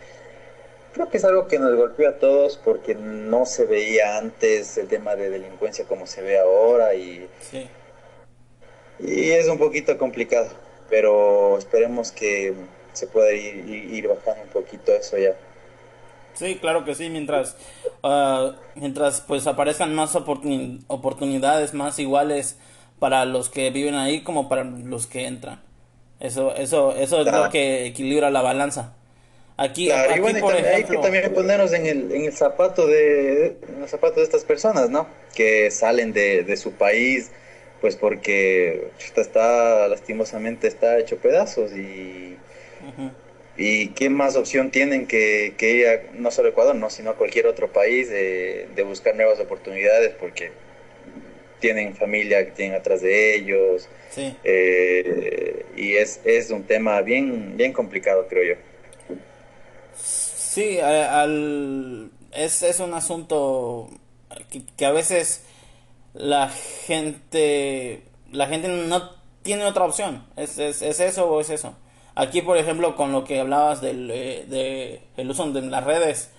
creo 0.92 1.08
que 1.08 1.16
es 1.18 1.24
algo 1.24 1.46
que 1.48 1.58
nos 1.58 1.74
golpeó 1.74 2.08
a 2.08 2.18
todos 2.18 2.56
porque 2.56 2.94
no 2.94 3.46
se 3.46 3.64
veía 3.66 4.18
antes 4.18 4.76
el 4.78 4.88
tema 4.88 5.16
de 5.16 5.30
delincuencia 5.30 5.84
como 5.86 6.06
se 6.06 6.22
ve 6.22 6.38
ahora 6.38 6.94
y, 6.94 7.28
y 9.00 9.30
es 9.30 9.48
un 9.48 9.58
poquito 9.58 9.96
complicado, 9.98 10.50
pero 10.88 11.58
esperemos 11.58 12.12
que 12.12 12.54
se 12.92 13.06
pueda 13.06 13.32
ir, 13.32 13.68
ir 13.68 14.08
bajando 14.08 14.42
un 14.42 14.50
poquito 14.50 14.92
eso 14.92 15.16
ya. 15.16 15.34
Sí, 16.34 16.56
claro 16.56 16.84
que 16.84 16.94
sí, 16.94 17.10
mientras, 17.10 17.56
uh, 18.02 18.52
mientras 18.74 19.20
pues 19.20 19.46
aparezcan 19.46 19.94
más 19.94 20.16
oportunidades 20.16 21.74
más 21.74 21.98
iguales 21.98 22.56
para 23.02 23.24
los 23.24 23.48
que 23.48 23.70
viven 23.70 23.96
ahí 23.96 24.20
como 24.20 24.48
para 24.48 24.62
los 24.62 25.08
que 25.08 25.26
entran. 25.26 25.60
Eso, 26.20 26.54
eso, 26.54 26.94
eso 26.94 27.22
es 27.22 27.32
lo 27.32 27.50
que 27.50 27.84
equilibra 27.84 28.30
la 28.30 28.42
balanza. 28.42 28.94
Aquí, 29.56 29.90
aquí 29.90 30.20
por 30.20 30.54
ejemplo... 30.54 30.72
hay 30.72 30.84
que 30.84 30.98
también 30.98 31.34
ponernos 31.34 31.72
en 31.72 31.86
el, 31.86 32.12
en 32.12 32.26
el 32.26 32.32
zapato 32.32 32.86
de 32.86 33.56
en 33.76 33.88
zapato 33.88 34.20
de 34.20 34.22
estas 34.22 34.44
personas, 34.44 34.88
¿no? 34.88 35.08
Que 35.34 35.72
salen 35.72 36.12
de, 36.12 36.44
de 36.44 36.56
su 36.56 36.74
país, 36.74 37.32
pues 37.80 37.96
porque 37.96 38.92
está 39.16 39.88
lastimosamente 39.88 40.68
está 40.68 40.96
hecho 41.00 41.16
pedazos 41.16 41.72
y 41.72 42.36
y 43.56 43.88
qué 43.88 44.10
más 44.10 44.36
opción 44.36 44.70
tienen 44.70 45.08
que, 45.08 45.54
que 45.58 45.70
ir 45.72 45.88
a, 45.88 46.02
no 46.14 46.30
solo 46.30 46.50
Ecuador, 46.50 46.76
no, 46.76 46.88
sino 46.88 47.10
a 47.10 47.16
cualquier 47.16 47.48
otro 47.48 47.72
país 47.72 48.08
de, 48.08 48.68
de 48.76 48.82
buscar 48.84 49.16
nuevas 49.16 49.40
oportunidades, 49.40 50.14
porque 50.20 50.52
tienen 51.62 51.94
familia 51.94 52.44
que 52.44 52.50
tienen 52.50 52.76
atrás 52.76 53.00
de 53.00 53.36
ellos. 53.36 53.88
Eh, 54.16 55.64
y 55.76 55.94
es, 55.94 56.20
es 56.24 56.50
un 56.50 56.64
tema 56.64 57.00
bien, 57.00 57.56
bien 57.56 57.72
complicado, 57.72 58.26
creo 58.28 58.54
yo. 58.54 58.60
Sí, 59.96 60.78
al, 60.80 62.10
es, 62.32 62.62
es 62.62 62.80
un 62.80 62.92
asunto 62.92 63.88
que, 64.76 64.84
a 64.84 64.92
veces 64.92 65.44
la 66.12 66.50
gente, 66.50 68.02
la 68.32 68.48
gente 68.48 68.68
no 68.68 69.12
tiene 69.42 69.64
otra 69.64 69.84
opción. 69.84 70.26
Es, 70.36 70.58
es, 70.58 70.82
es 70.82 71.00
eso 71.00 71.30
o 71.30 71.40
es 71.40 71.48
eso. 71.48 71.74
Aquí, 72.14 72.42
por 72.42 72.58
ejemplo, 72.58 72.96
con 72.96 73.12
lo 73.12 73.24
que 73.24 73.40
hablabas 73.40 73.80
del 73.80 74.10
eh, 74.10 74.44
de 74.46 75.00
el 75.16 75.30
uso 75.30 75.50
de 75.50 75.62
las 75.62 75.84
redes, 75.84 76.30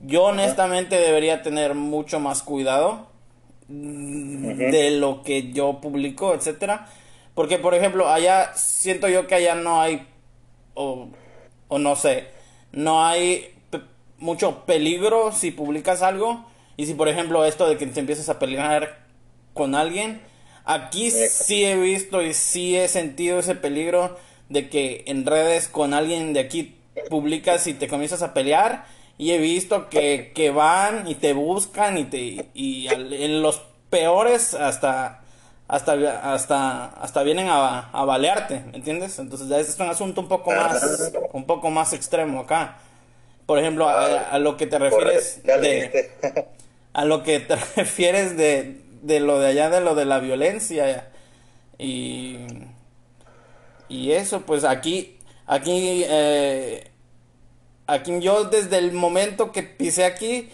yo 0.00 0.24
honestamente 0.24 0.96
debería 0.96 1.42
tener 1.42 1.74
mucho 1.74 2.20
más 2.20 2.42
cuidado 2.42 3.08
de 3.68 4.90
lo 4.92 5.22
que 5.22 5.52
yo 5.52 5.80
publico, 5.80 6.34
etcétera. 6.34 6.88
Porque, 7.34 7.58
por 7.58 7.74
ejemplo, 7.74 8.08
allá 8.08 8.52
siento 8.54 9.08
yo 9.08 9.26
que 9.26 9.36
allá 9.36 9.54
no 9.54 9.80
hay, 9.80 10.06
o, 10.74 11.08
o 11.68 11.78
no 11.78 11.94
sé, 11.94 12.28
no 12.72 13.04
hay 13.04 13.54
mucho 14.18 14.64
peligro 14.64 15.32
si 15.32 15.50
publicas 15.50 16.02
algo. 16.02 16.44
Y 16.76 16.86
si, 16.86 16.94
por 16.94 17.08
ejemplo, 17.08 17.44
esto 17.44 17.68
de 17.68 17.76
que 17.76 17.86
te 17.86 18.00
empieces 18.00 18.28
a 18.28 18.38
pelear 18.38 19.06
con 19.54 19.74
alguien, 19.74 20.20
aquí 20.64 21.10
sí 21.10 21.64
he 21.64 21.76
visto 21.76 22.22
y 22.22 22.34
sí 22.34 22.76
he 22.76 22.88
sentido 22.88 23.40
ese 23.40 23.54
peligro 23.54 24.16
de 24.48 24.68
que 24.68 25.04
en 25.06 25.26
redes 25.26 25.68
con 25.68 25.92
alguien 25.92 26.32
de 26.32 26.40
aquí 26.40 26.76
publicas 27.10 27.66
y 27.66 27.74
te 27.74 27.88
comienzas 27.88 28.22
a 28.22 28.34
pelear 28.34 28.86
y 29.18 29.32
he 29.32 29.38
visto 29.38 29.88
que, 29.88 30.32
que 30.34 30.50
van 30.50 31.08
y 31.08 31.16
te 31.16 31.32
buscan 31.32 31.98
y 31.98 32.04
te 32.04 32.48
y 32.54 32.86
en 32.88 33.42
los 33.42 33.60
peores 33.90 34.54
hasta 34.54 35.22
hasta 35.66 36.32
hasta 36.32 36.86
hasta 36.86 37.22
vienen 37.24 37.48
a, 37.48 37.90
a 37.90 38.04
balearte, 38.04 38.60
¿me 38.70 38.76
entiendes? 38.76 39.18
Entonces 39.18 39.48
ya 39.48 39.58
es 39.58 39.78
un 39.78 39.88
asunto 39.88 40.20
un 40.20 40.28
poco 40.28 40.52
más 40.52 41.12
un 41.32 41.44
poco 41.44 41.70
más 41.70 41.92
extremo 41.92 42.40
acá. 42.40 42.78
Por 43.44 43.58
ejemplo, 43.58 43.88
a, 43.88 44.38
lo 44.38 44.58
que 44.58 44.66
te 44.66 44.78
refieres 44.78 45.42
de 45.42 46.10
a 46.92 47.04
lo 47.04 47.22
que 47.22 47.40
te 47.40 47.56
refieres 47.76 48.36
de, 48.36 48.80
de 49.02 49.20
lo 49.20 49.40
de 49.40 49.48
allá 49.48 49.68
de 49.68 49.80
lo 49.80 49.94
de 49.94 50.04
la 50.04 50.20
violencia 50.20 51.08
y 51.76 52.38
y 53.88 54.12
eso 54.12 54.42
pues 54.42 54.64
aquí 54.64 55.18
aquí 55.46 56.04
eh, 56.06 56.90
aquí 57.88 58.20
yo 58.20 58.44
desde 58.44 58.78
el 58.78 58.92
momento 58.92 59.50
que 59.50 59.64
pisé 59.64 60.04
aquí, 60.04 60.50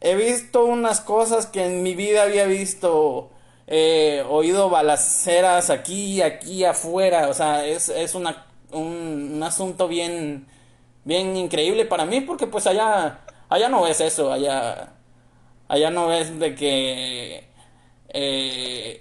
he 0.00 0.16
visto 0.16 0.64
unas 0.64 1.00
cosas 1.00 1.46
que 1.46 1.64
en 1.64 1.82
mi 1.82 1.94
vida 1.94 2.24
había 2.24 2.46
visto, 2.46 3.30
eh, 3.66 4.24
oído 4.28 4.70
balaceras 4.70 5.70
aquí, 5.70 6.22
aquí, 6.22 6.64
afuera, 6.64 7.28
o 7.28 7.34
sea, 7.34 7.64
es, 7.66 7.90
es 7.90 8.14
una, 8.14 8.46
un, 8.72 9.40
asunto 9.44 9.86
bien, 9.86 10.46
bien 11.04 11.36
increíble 11.36 11.84
para 11.84 12.06
mí, 12.06 12.22
porque 12.22 12.46
pues 12.46 12.66
allá, 12.66 13.20
allá 13.50 13.68
no 13.68 13.82
ves 13.82 14.00
eso, 14.00 14.32
allá, 14.32 14.94
allá 15.68 15.90
no 15.90 16.08
ves 16.08 16.38
de 16.38 16.54
que 16.54 17.48
eh, 18.08 19.00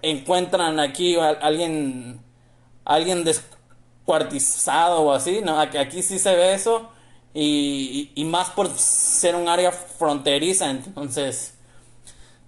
encuentran 0.00 0.78
aquí 0.78 1.16
a 1.16 1.30
alguien, 1.30 2.20
alguien 2.84 3.24
cuartizado 4.06 5.02
o 5.02 5.12
así, 5.12 5.42
¿no? 5.42 5.60
Aquí, 5.60 6.02
sí 6.02 6.18
se 6.18 6.34
ve 6.34 6.54
eso 6.54 6.90
y, 7.34 8.12
y, 8.14 8.24
más 8.24 8.48
por 8.50 8.70
ser 8.78 9.34
un 9.34 9.48
área 9.48 9.72
fronteriza, 9.72 10.70
entonces... 10.70 11.52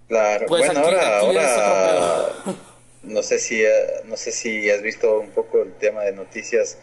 Claro, 0.07 0.47
pues 0.47 0.65
bueno, 0.65 0.79
ahora, 0.79 1.19
ahora 1.19 2.29
no 3.03 3.21
sé 3.21 3.37
si 3.37 3.61
no 4.05 4.17
sé 4.17 4.31
si 4.31 4.67
has 4.71 4.81
visto 4.81 5.19
un 5.19 5.29
poco 5.29 5.61
el 5.61 5.73
tema 5.73 6.01
de 6.01 6.13
noticias 6.13 6.79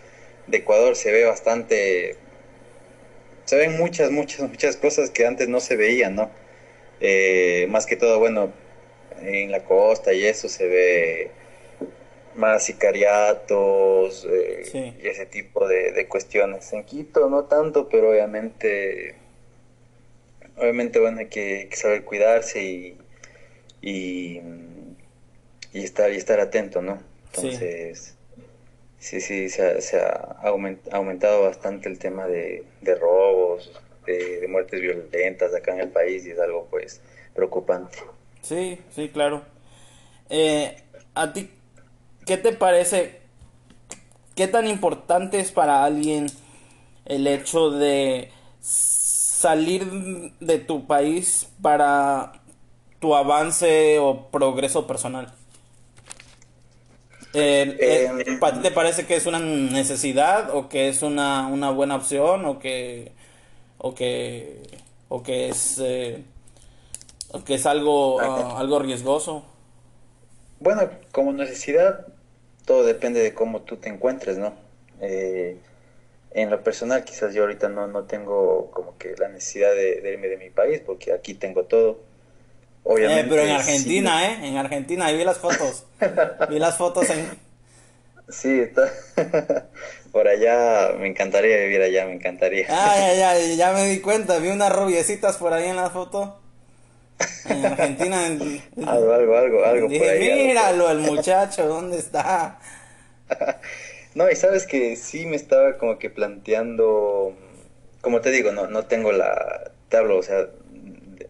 de 0.46 0.58
Ecuador, 0.58 0.94
se 0.94 1.10
ve 1.10 1.24
bastante, 1.24 2.16
se 3.46 3.56
ven 3.56 3.76
muchas, 3.76 4.12
muchas, 4.12 4.48
muchas 4.48 4.76
cosas 4.76 5.10
que 5.10 5.26
antes 5.26 5.48
no 5.48 5.58
se 5.58 5.74
veían, 5.74 6.14
¿no? 6.14 6.30
Eh, 7.00 7.66
más 7.68 7.86
que 7.86 7.96
todo, 7.96 8.20
bueno, 8.20 8.52
en 9.20 9.50
la 9.50 9.64
costa 9.64 10.12
y 10.12 10.24
eso 10.24 10.48
se 10.48 10.68
ve 10.68 11.30
más 12.36 12.64
sicariatos 12.64 14.26
eh, 14.30 14.96
y 15.02 15.06
ese 15.06 15.26
tipo 15.26 15.66
de, 15.66 16.06
cuestiones. 16.08 16.72
En 16.72 16.84
Quito 16.84 17.28
no 17.28 17.44
tanto, 17.44 17.88
pero 17.88 18.10
obviamente, 18.10 19.16
obviamente 20.56 21.00
bueno, 21.00 21.20
hay 21.20 21.26
que, 21.26 21.68
saber 21.72 22.04
cuidarse 22.04 22.62
y, 22.62 22.98
y, 23.82 24.40
estar 25.72 26.12
y 26.12 26.16
estar 26.16 26.40
atento, 26.40 26.82
¿no? 26.82 26.98
Entonces, 27.26 28.16
Sí, 28.98 29.20
sí, 29.20 29.48
se 29.48 30.00
ha, 30.00 30.36
aumentado 30.90 31.42
bastante 31.42 31.88
el 31.88 31.96
tema 31.96 32.26
de, 32.26 32.64
robos, 33.00 33.70
de, 34.04 34.46
muertes 34.48 34.80
violentas 34.80 35.54
acá 35.54 35.74
en 35.74 35.80
el 35.80 35.90
país 35.90 36.26
y 36.26 36.30
es 36.30 36.38
algo 36.40 36.66
pues 36.68 37.00
preocupante. 37.32 37.98
Sí, 38.42 38.80
sí, 38.90 39.08
claro. 39.10 39.44
Eh, 40.28 40.76
¿A 41.14 41.32
ti 41.32 41.50
qué 42.26 42.36
te 42.36 42.52
parece? 42.52 43.20
¿Qué 44.34 44.48
tan 44.48 44.66
importante 44.66 45.38
es 45.38 45.50
para 45.50 45.84
alguien 45.84 46.26
el 47.06 47.26
hecho 47.26 47.70
de 47.70 48.30
salir 48.60 50.32
de 50.40 50.58
tu 50.58 50.86
país 50.86 51.48
para 51.62 52.32
tu 53.00 53.14
avance 53.14 53.98
o 53.98 54.28
progreso 54.30 54.86
personal? 54.86 55.32
Eh, 57.32 57.76
eh, 57.80 58.36
¿Para 58.40 58.56
ti 58.56 58.62
te 58.62 58.70
parece 58.70 59.06
que 59.06 59.16
es 59.16 59.26
una 59.26 59.38
necesidad 59.38 60.54
o 60.54 60.68
que 60.68 60.88
es 60.88 61.02
una, 61.02 61.46
una 61.46 61.70
buena 61.70 61.96
opción 61.96 62.44
o 62.44 62.58
que 62.58 63.12
o 63.78 63.94
que 63.94 64.62
o 65.08 65.22
que 65.22 65.50
es 65.50 65.78
eh, 65.78 66.24
o 67.32 67.44
que 67.44 67.54
es 67.54 67.66
algo 67.66 68.20
algo 68.20 68.78
riesgoso? 68.78 69.44
Bueno, 70.60 70.88
como 71.12 71.32
necesidad 71.32 72.06
todo 72.66 72.84
depende 72.84 73.20
de 73.20 73.32
cómo 73.32 73.62
tú 73.62 73.78
te 73.78 73.88
encuentres, 73.88 74.36
¿no? 74.36 74.54
en 76.36 76.50
lo 76.50 76.62
personal 76.62 77.02
quizás 77.02 77.34
yo 77.34 77.42
ahorita 77.42 77.70
no, 77.70 77.86
no 77.86 78.04
tengo 78.04 78.70
como 78.70 78.98
que 78.98 79.14
la 79.16 79.28
necesidad 79.28 79.74
de, 79.74 80.02
irme 80.12 80.28
de 80.28 80.36
mi 80.36 80.50
país 80.50 80.82
porque 80.84 81.12
aquí 81.12 81.32
tengo 81.32 81.64
todo. 81.64 82.00
Obviamente, 82.84 83.22
eh, 83.22 83.26
pero 83.30 83.42
en 83.42 83.50
Argentina, 83.52 84.26
¿eh? 84.26 84.46
En 84.46 84.56
Argentina, 84.58 85.06
ahí 85.06 85.16
vi 85.16 85.24
las 85.24 85.38
fotos. 85.38 85.86
vi 86.50 86.58
las 86.58 86.76
fotos 86.76 87.08
en... 87.08 87.26
Sí, 88.28 88.60
está... 88.60 88.92
por 90.12 90.28
allá, 90.28 90.92
me 90.98 91.08
encantaría 91.08 91.56
vivir 91.56 91.80
allá, 91.80 92.04
me 92.04 92.12
encantaría. 92.12 92.66
Ah, 92.68 92.94
ya, 92.98 93.34
ya, 93.38 93.54
ya 93.54 93.72
me 93.74 93.88
di 93.88 94.00
cuenta, 94.00 94.38
vi 94.38 94.48
unas 94.48 94.74
rubiecitas 94.74 95.38
por 95.38 95.54
ahí 95.54 95.68
en 95.68 95.76
la 95.76 95.90
foto. 95.90 96.38
En 97.48 97.66
Argentina. 97.66 98.26
algo, 98.26 99.12
algo, 99.12 99.36
algo, 99.36 99.64
algo 99.64 99.88
por 99.88 100.08
ahí. 100.08 100.46
Míralo, 100.48 100.90
el 100.90 100.98
muchacho, 100.98 101.66
¿dónde 101.66 101.98
está? 101.98 102.58
No, 104.16 104.30
y 104.30 104.34
sabes 104.34 104.66
que 104.66 104.96
sí 104.96 105.26
me 105.26 105.36
estaba 105.36 105.76
como 105.76 105.98
que 105.98 106.08
planteando, 106.08 107.34
como 108.00 108.22
te 108.22 108.30
digo, 108.30 108.50
no, 108.50 108.66
no 108.66 108.86
tengo 108.86 109.12
la, 109.12 109.70
te 109.90 109.98
hablo, 109.98 110.16
o 110.16 110.22
sea, 110.22 110.48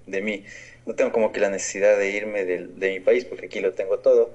de, 0.07 0.22
mí, 0.22 0.44
no 0.87 0.94
tengo 0.94 1.11
como 1.11 1.33
que 1.33 1.40
la 1.40 1.51
necesidad 1.51 1.99
de 1.99 2.11
irme 2.11 2.44
de, 2.44 2.68
de, 2.68 2.90
mi 2.92 3.01
país 3.01 3.25
porque 3.25 3.46
aquí 3.46 3.59
lo 3.59 3.72
tengo 3.72 3.99
todo, 3.99 4.31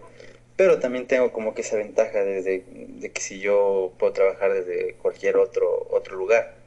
pero 0.58 0.80
también 0.80 1.08
tengo 1.08 1.32
como 1.32 1.54
que 1.54 1.62
esa 1.62 1.78
ventaja 1.78 2.26
de, 2.26 2.42
de, 2.42 3.12
que 3.14 3.22
si 3.22 3.40
yo 3.40 3.94
puedo 3.98 4.12
trabajar 4.12 4.54
desde 4.54 4.96
cualquier 4.96 5.38
otro, 5.38 5.88
otro 5.90 6.18
lugar. 6.18 6.61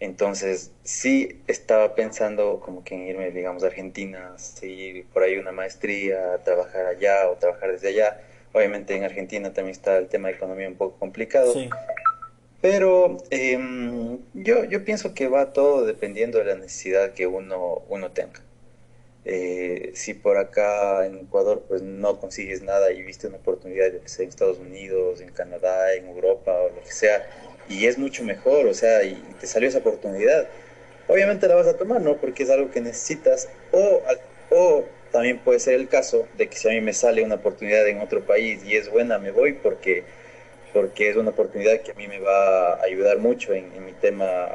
Entonces, 0.00 0.72
sí 0.82 1.42
estaba 1.46 1.94
pensando 1.94 2.60
como 2.60 2.82
que 2.82 2.94
en 2.94 3.06
irme, 3.06 3.30
digamos, 3.30 3.62
a 3.62 3.66
Argentina, 3.66 4.32
seguir 4.38 5.06
por 5.12 5.22
ahí 5.22 5.36
una 5.36 5.52
maestría, 5.52 6.38
trabajar 6.42 6.86
allá 6.86 7.28
o 7.30 7.36
trabajar 7.36 7.72
desde 7.72 7.88
allá 7.88 8.20
Obviamente 8.52 8.96
en 8.96 9.04
Argentina 9.04 9.52
también 9.52 9.72
está 9.72 9.96
el 9.96 10.08
tema 10.08 10.28
de 10.28 10.34
economía 10.34 10.68
un 10.68 10.74
poco 10.74 10.98
complicado. 10.98 11.54
Pero 12.60 13.16
em, 13.30 14.18
yo, 14.34 14.64
yo 14.64 14.84
pienso 14.84 15.14
que 15.14 15.28
va 15.28 15.52
todo 15.52 15.86
dependiendo 15.86 16.38
de 16.38 16.44
la 16.46 16.54
necesidad 16.56 17.12
que 17.12 17.26
uno, 17.26 17.82
uno 17.88 18.10
tenga. 18.10 18.40
Eh, 19.24 19.92
si 19.94 20.14
por 20.14 20.38
acá 20.38 21.06
en 21.06 21.18
Ecuador 21.18 21.64
pues 21.68 21.82
no 21.82 22.18
consigues 22.18 22.62
nada 22.62 22.90
y 22.90 23.02
viste 23.02 23.28
una 23.28 23.36
oportunidad, 23.36 23.90
que 23.90 24.22
en 24.22 24.28
Estados 24.28 24.58
Unidos, 24.58 25.20
en 25.20 25.30
Canadá, 25.30 25.94
en 25.94 26.08
Europa 26.08 26.52
o 26.52 26.70
lo 26.70 26.82
que 26.82 26.90
sea, 26.90 27.24
y 27.70 27.86
es 27.86 27.98
mucho 27.98 28.24
mejor, 28.24 28.66
o 28.66 28.74
sea, 28.74 29.04
y 29.04 29.14
te 29.40 29.46
salió 29.46 29.68
esa 29.68 29.78
oportunidad, 29.78 30.48
obviamente 31.06 31.46
la 31.46 31.54
vas 31.54 31.68
a 31.68 31.76
tomar, 31.76 32.02
¿no? 32.02 32.16
Porque 32.16 32.42
es 32.42 32.50
algo 32.50 32.70
que 32.70 32.80
necesitas 32.80 33.48
o, 33.70 34.02
o 34.50 34.84
también 35.12 35.38
puede 35.38 35.60
ser 35.60 35.74
el 35.74 35.88
caso 35.88 36.26
de 36.36 36.48
que 36.48 36.56
si 36.56 36.68
a 36.68 36.72
mí 36.72 36.80
me 36.80 36.92
sale 36.92 37.22
una 37.22 37.36
oportunidad 37.36 37.86
en 37.86 38.00
otro 38.00 38.22
país 38.22 38.62
y 38.64 38.74
es 38.74 38.90
buena, 38.90 39.18
me 39.18 39.30
voy 39.30 39.52
porque, 39.54 40.02
porque 40.72 41.10
es 41.10 41.16
una 41.16 41.30
oportunidad 41.30 41.80
que 41.80 41.92
a 41.92 41.94
mí 41.94 42.08
me 42.08 42.18
va 42.18 42.74
a 42.74 42.82
ayudar 42.82 43.18
mucho 43.18 43.54
en, 43.54 43.84
mi 43.84 43.92
tema 43.92 44.48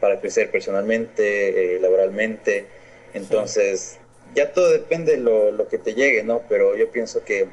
para 0.00 0.20
crecer 0.20 0.50
personalmente, 0.50 1.76
eh, 1.76 1.80
laboralmente. 1.80 2.66
Entonces, 3.12 3.98
ya 4.34 4.52
todo 4.52 4.70
depende 4.70 5.12
de 5.12 5.18
lo, 5.18 5.52
lo, 5.52 5.68
que 5.68 5.78
te 5.78 5.94
llegue, 5.94 6.22
¿no? 6.22 6.42
Pero 6.48 6.76
yo 6.76 6.90
pienso 6.90 7.24
que 7.24 7.46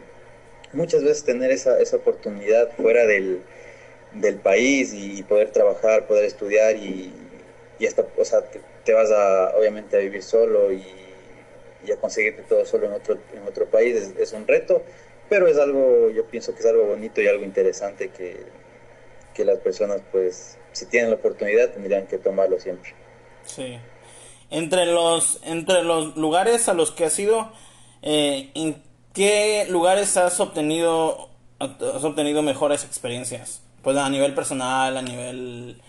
muchas 0.71 1.03
veces 1.03 1.25
tener 1.25 1.51
esa, 1.51 1.79
esa 1.79 1.97
oportunidad 1.97 2.71
fuera 2.75 3.05
del, 3.05 3.41
del 4.13 4.35
país 4.35 4.93
y 4.93 5.23
poder 5.23 5.51
trabajar, 5.51 6.07
poder 6.07 6.25
estudiar 6.25 6.75
y, 6.75 7.13
y 7.79 7.85
hasta, 7.85 8.05
o 8.17 8.25
sea, 8.25 8.41
te, 8.41 8.61
te 8.83 8.93
vas 8.93 9.11
a, 9.11 9.55
obviamente, 9.57 9.97
a 9.97 9.99
vivir 9.99 10.23
solo 10.23 10.71
y 10.71 10.83
y 11.85 11.91
a 11.91 11.97
conseguirte 11.97 12.43
todo 12.43 12.65
solo 12.65 12.87
en 12.87 12.93
otro, 12.93 13.17
en 13.33 13.47
otro 13.47 13.65
país 13.65 14.13
es, 14.17 14.33
un 14.33 14.47
reto, 14.47 14.83
pero 15.29 15.47
es 15.47 15.57
algo, 15.57 16.09
yo 16.09 16.25
pienso 16.25 16.53
que 16.53 16.59
es 16.59 16.65
algo 16.65 16.85
bonito 16.85 17.21
y 17.21 17.27
algo 17.27 17.43
interesante 17.43 18.09
que, 18.09 18.45
que 19.33 19.45
las 19.45 19.59
personas, 19.59 20.01
pues, 20.11 20.57
si 20.71 20.85
tienen 20.85 21.09
la 21.09 21.15
oportunidad, 21.15 21.71
tendrían 21.71 22.07
que 22.07 22.17
tomarlo 22.17 22.59
siempre. 22.59 22.93
Sí. 23.45 23.79
Entre 24.49 24.85
los, 24.85 25.39
entre 25.43 25.83
los 25.83 26.15
lugares 26.17 26.67
a 26.67 26.73
los 26.73 26.91
que 26.91 27.05
has 27.05 27.17
ido, 27.17 27.51
eh, 28.01 28.51
¿en 28.53 28.81
qué 29.13 29.65
lugares 29.69 30.17
has 30.17 30.39
obtenido, 30.39 31.29
has 31.59 32.03
obtenido 32.03 32.41
mejores 32.41 32.83
experiencias? 32.83 33.60
Pues 33.81 33.97
a 33.97 34.09
nivel 34.09 34.33
personal, 34.33 34.95
a 34.97 35.01
nivel, 35.01 35.81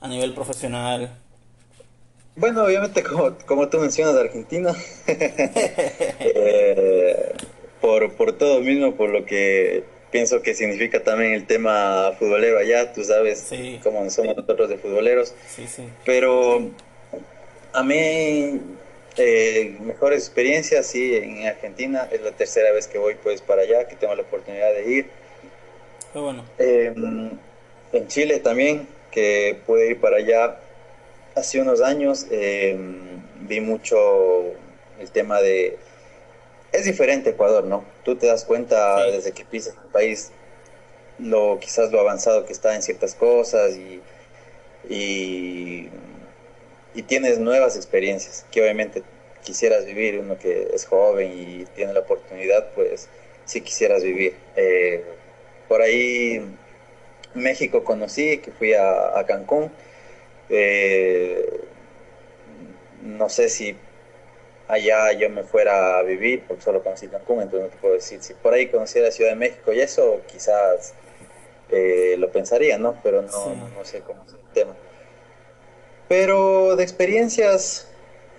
a 0.00 0.08
nivel 0.08 0.32
profesional. 0.34 1.10
Bueno, 2.36 2.64
obviamente, 2.64 3.02
como, 3.02 3.36
como 3.46 3.68
tú 3.68 3.78
mencionas, 3.78 4.14
Argentina, 4.14 4.74
eh, 6.18 7.32
por, 7.80 8.12
por 8.14 8.32
todo 8.32 8.60
mismo, 8.60 8.94
por 8.94 9.10
lo 9.10 9.24
que 9.24 9.84
pienso 10.10 10.42
que 10.42 10.54
significa 10.54 11.02
también 11.02 11.32
el 11.32 11.46
tema 11.46 12.12
futbolero 12.18 12.58
allá, 12.58 12.92
tú 12.92 13.04
sabes 13.04 13.50
cómo 13.82 14.08
somos 14.10 14.36
nosotros 14.36 14.68
de 14.68 14.78
futboleros. 14.78 15.34
Sí, 15.48 15.66
sí. 15.66 15.88
Pero 16.04 16.70
a 17.72 17.82
mí, 17.82 18.60
eh, 19.16 19.76
mejores 19.80 20.24
experiencias, 20.24 20.86
sí, 20.86 21.14
en 21.16 21.46
Argentina, 21.46 22.08
es 22.10 22.22
la 22.22 22.32
tercera 22.32 22.72
vez 22.72 22.86
que 22.86 22.98
voy 22.98 23.14
pues 23.16 23.42
para 23.42 23.62
allá, 23.62 23.88
que 23.88 23.96
tengo 23.96 24.14
la 24.14 24.22
oportunidad 24.22 24.72
de 24.72 24.90
ir. 24.90 25.10
Qué 26.16 26.22
bueno. 26.22 26.46
Em, 26.56 27.30
en 27.92 28.08
Chile 28.08 28.38
también, 28.38 28.88
que 29.10 29.60
pude 29.66 29.90
ir 29.90 30.00
para 30.00 30.16
allá 30.16 30.58
hace 31.34 31.60
unos 31.60 31.82
años 31.82 32.26
em, 32.30 33.20
vi 33.40 33.60
mucho 33.60 34.44
el 34.98 35.10
tema 35.12 35.42
de... 35.42 35.76
Es 36.72 36.86
diferente 36.86 37.28
Ecuador, 37.28 37.64
¿no? 37.64 37.84
Tú 38.02 38.16
te 38.16 38.28
das 38.28 38.46
cuenta 38.46 39.04
desde 39.10 39.32
que 39.32 39.44
pisas 39.44 39.74
el 39.74 39.90
país 39.90 40.32
lo 41.18 41.58
quizás 41.60 41.92
lo 41.92 42.00
avanzado 42.00 42.46
que 42.46 42.54
está 42.54 42.74
en 42.74 42.82
ciertas 42.82 43.14
cosas 43.14 43.76
y, 43.76 44.00
y, 44.88 45.90
tienes 47.02 47.38
nuevas 47.38 47.76
experiencias 47.76 48.46
que 48.50 48.62
obviamente 48.62 49.02
quisieras 49.44 49.84
vivir, 49.84 50.18
uno 50.20 50.38
que 50.38 50.70
es 50.72 50.86
joven 50.86 51.30
y 51.30 51.66
tiene 51.74 51.92
la 51.92 52.00
oportunidad, 52.00 52.70
pues 52.74 53.10
sí 53.44 53.60
quisieras 53.60 54.02
vivir. 54.02 54.34
Eh, 54.56 55.04
por 55.68 55.82
ahí 55.82 56.42
México 57.34 57.84
conocí, 57.84 58.38
que 58.38 58.50
fui 58.52 58.74
a 58.74 59.24
Cancún 59.26 59.70
eh, 60.48 61.60
no 63.02 63.28
sé 63.28 63.48
si 63.48 63.76
allá 64.68 65.12
yo 65.12 65.30
me 65.30 65.42
fuera 65.44 65.98
a 65.98 66.02
vivir, 66.02 66.44
porque 66.46 66.62
solo 66.62 66.82
conocí 66.82 67.08
Cancún, 67.08 67.42
entonces 67.42 67.68
no 67.68 67.74
te 67.74 67.80
puedo 67.80 67.94
decir. 67.94 68.22
Si 68.22 68.34
por 68.34 68.54
ahí 68.54 68.68
conociera 68.68 69.10
Ciudad 69.10 69.30
de 69.30 69.36
México 69.36 69.72
y 69.72 69.80
eso, 69.80 70.22
quizás 70.26 70.94
eh, 71.70 72.16
lo 72.18 72.30
pensaría, 72.30 72.78
¿no? 72.78 72.98
Pero 73.02 73.22
no, 73.22 73.54
no, 73.76 73.84
sé 73.84 74.00
cómo 74.00 74.24
es 74.26 74.32
el 74.32 74.52
tema. 74.52 74.74
Pero 76.08 76.76
de 76.76 76.82
experiencias, 76.82 77.88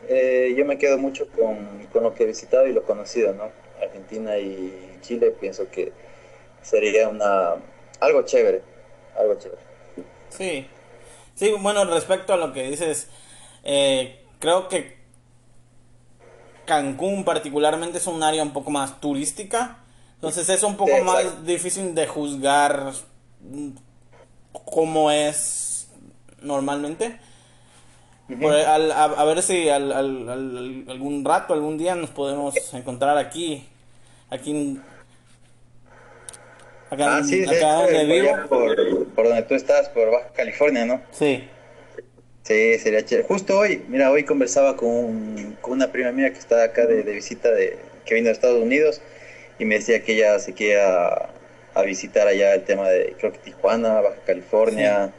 eh, 0.07 0.53
yo 0.55 0.65
me 0.65 0.77
quedo 0.77 0.97
mucho 0.97 1.27
con, 1.29 1.85
con, 1.91 2.03
lo 2.03 2.13
que 2.13 2.23
he 2.23 2.27
visitado 2.27 2.67
y 2.67 2.73
lo 2.73 2.83
conocido, 2.83 3.33
¿no? 3.33 3.51
Argentina 3.81 4.37
y 4.37 4.97
Chile, 5.01 5.33
pienso 5.39 5.69
que 5.69 5.91
sería 6.67 7.09
una 7.09 7.55
algo 7.99 8.21
chévere, 8.23 8.61
algo 9.17 9.35
chévere. 9.35 9.61
Sí, 10.29 10.67
Sí, 11.37 11.53
bueno, 11.59 11.85
respecto 11.85 12.33
a 12.33 12.37
lo 12.37 12.51
que 12.51 12.63
dices, 12.63 13.09
eh, 13.63 14.25
creo 14.39 14.67
que 14.67 14.97
Cancún 16.65 17.23
particularmente 17.23 17.99
es 17.99 18.07
un 18.07 18.23
área 18.23 18.41
un 18.41 18.53
poco 18.53 18.71
más 18.71 18.99
turística, 18.99 19.77
entonces 20.15 20.49
es 20.49 20.63
un 20.63 20.75
poco 20.77 20.97
más 21.03 21.45
difícil 21.45 21.93
de 21.93 22.07
juzgar 22.07 22.91
cómo 24.51 25.11
es 25.11 25.89
normalmente. 26.41 27.19
a, 28.29 29.23
ver 29.23 29.43
si 29.43 29.69
al, 29.69 29.91
algún 29.91 31.23
rato, 31.23 31.53
algún 31.53 31.77
día 31.77 31.93
nos 31.93 32.09
podemos 32.09 32.55
encontrar 32.73 33.19
aquí, 33.19 33.63
aquí 34.31 34.79
Acá, 36.89 37.17
ah, 37.17 37.23
sí, 37.23 37.43
acá 37.43 37.85
Por, 38.47 39.07
por 39.07 39.27
donde 39.27 39.43
tú 39.43 39.55
estás, 39.55 39.89
por 39.89 40.09
Baja 40.11 40.29
California, 40.33 40.85
¿no? 40.85 41.01
Sí. 41.11 41.47
Sí, 42.43 42.79
sería 42.79 43.03
chévere. 43.03 43.27
Justo 43.27 43.59
hoy, 43.59 43.83
mira, 43.89 44.09
hoy 44.09 44.23
conversaba 44.23 44.77
con, 44.77 45.57
con 45.59 45.73
una 45.73 45.91
prima 45.91 46.13
mía 46.13 46.31
que 46.31 46.39
está 46.39 46.63
acá 46.63 46.85
de, 46.85 47.03
de, 47.03 47.13
visita, 47.13 47.51
de, 47.51 47.77
que 48.05 48.15
vino 48.15 48.27
de 48.27 48.33
Estados 48.33 48.63
Unidos, 48.63 49.01
y 49.59 49.65
me 49.65 49.75
decía 49.75 50.01
que 50.01 50.13
ella 50.13 50.39
se 50.39 50.53
quería 50.53 51.29
a 51.73 51.81
visitar 51.83 52.27
allá 52.27 52.53
el 52.53 52.63
tema 52.63 52.87
de, 52.89 53.15
creo 53.19 53.31
que 53.33 53.39
Tijuana, 53.39 54.01
Baja 54.01 54.17
California, 54.25 55.13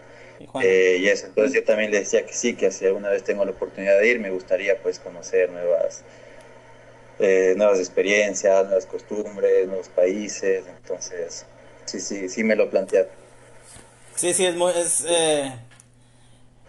eh, 0.62 0.98
y 1.00 1.08
eso. 1.08 1.26
Entonces 1.26 1.52
yo 1.52 1.64
también 1.64 1.90
le 1.90 2.00
decía 2.00 2.24
que 2.24 2.32
sí, 2.32 2.54
que 2.54 2.70
si 2.70 2.86
alguna 2.86 3.10
vez 3.10 3.22
tengo 3.24 3.44
la 3.44 3.50
oportunidad 3.50 3.98
de 3.98 4.08
ir, 4.08 4.20
me 4.20 4.30
gustaría 4.30 4.80
pues 4.80 4.98
conocer 4.98 5.50
nuevas, 5.50 6.04
eh, 7.18 7.54
nuevas 7.56 7.78
experiencias, 7.78 8.64
nuevas 8.64 8.86
costumbres, 8.86 9.66
nuevos 9.66 9.88
países. 9.88 10.64
Entonces, 10.66 11.46
sí, 11.88 12.00
sí, 12.00 12.28
sí 12.28 12.44
me 12.44 12.56
lo 12.56 12.70
planteé. 12.70 13.08
Sí, 14.14 14.34
sí, 14.34 14.44
es 14.44 14.56
muy, 14.56 14.72
es, 14.72 15.04
eh, 15.08 15.52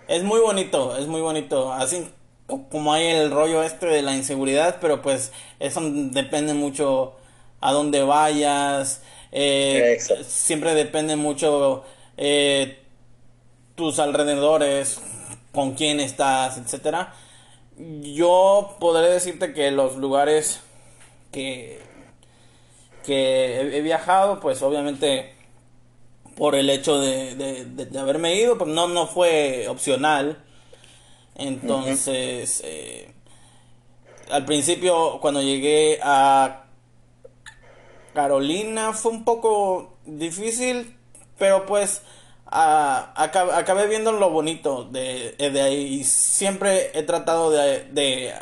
es 0.07 0.23
muy 0.23 0.39
bonito, 0.39 0.95
es 0.97 1.07
muy 1.07 1.21
bonito. 1.21 1.73
Así 1.73 2.09
como 2.47 2.93
hay 2.93 3.07
el 3.07 3.31
rollo 3.31 3.63
este 3.63 3.87
de 3.87 4.01
la 4.01 4.15
inseguridad, 4.15 4.77
pero 4.81 5.01
pues 5.01 5.31
eso 5.59 5.81
depende 5.83 6.53
mucho 6.53 7.15
a 7.61 7.71
dónde 7.71 8.03
vayas. 8.03 9.01
Eh, 9.31 9.99
siempre 10.25 10.73
depende 10.73 11.15
mucho 11.15 11.83
eh, 12.17 12.79
tus 13.75 13.99
alrededores, 13.99 14.99
con 15.51 15.73
quién 15.73 15.99
estás, 15.99 16.57
etcétera. 16.57 17.13
Yo 17.77 18.75
podré 18.79 19.09
decirte 19.09 19.53
que 19.53 19.71
los 19.71 19.95
lugares 19.95 20.59
que, 21.31 21.79
que 23.05 23.77
he, 23.77 23.81
viajado, 23.81 24.39
pues 24.39 24.61
obviamente 24.61 25.33
por 26.35 26.55
el 26.55 26.69
hecho 26.69 26.99
de, 26.99 27.35
de, 27.35 27.99
haberme 27.99 28.35
ido, 28.35 28.57
pues 28.57 28.69
no, 28.69 28.87
no 28.87 29.07
fue 29.07 29.67
opcional. 29.67 30.43
Entonces, 31.35 32.61
eh, 32.63 33.13
al 34.29 34.45
principio 34.45 35.19
cuando 35.21 35.41
llegué 35.41 35.99
a 36.03 36.65
Carolina 38.13 38.93
fue 38.93 39.11
un 39.11 39.23
poco 39.23 39.97
difícil, 40.05 40.95
pero 41.37 41.65
pues 41.65 42.01
acabé, 42.45 43.87
viendo 43.87 44.11
lo 44.11 44.29
bonito 44.29 44.83
de, 44.85 45.35
de, 45.37 45.61
ahí 45.61 45.99
y 45.99 46.03
siempre 46.03 46.91
he 46.97 47.03
tratado 47.03 47.51
de, 47.51 47.85
de 47.91 48.33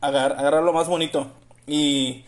agarrar 0.00 0.62
lo 0.62 0.72
más 0.72 0.88
bonito 0.88 1.26
y, 1.66 2.24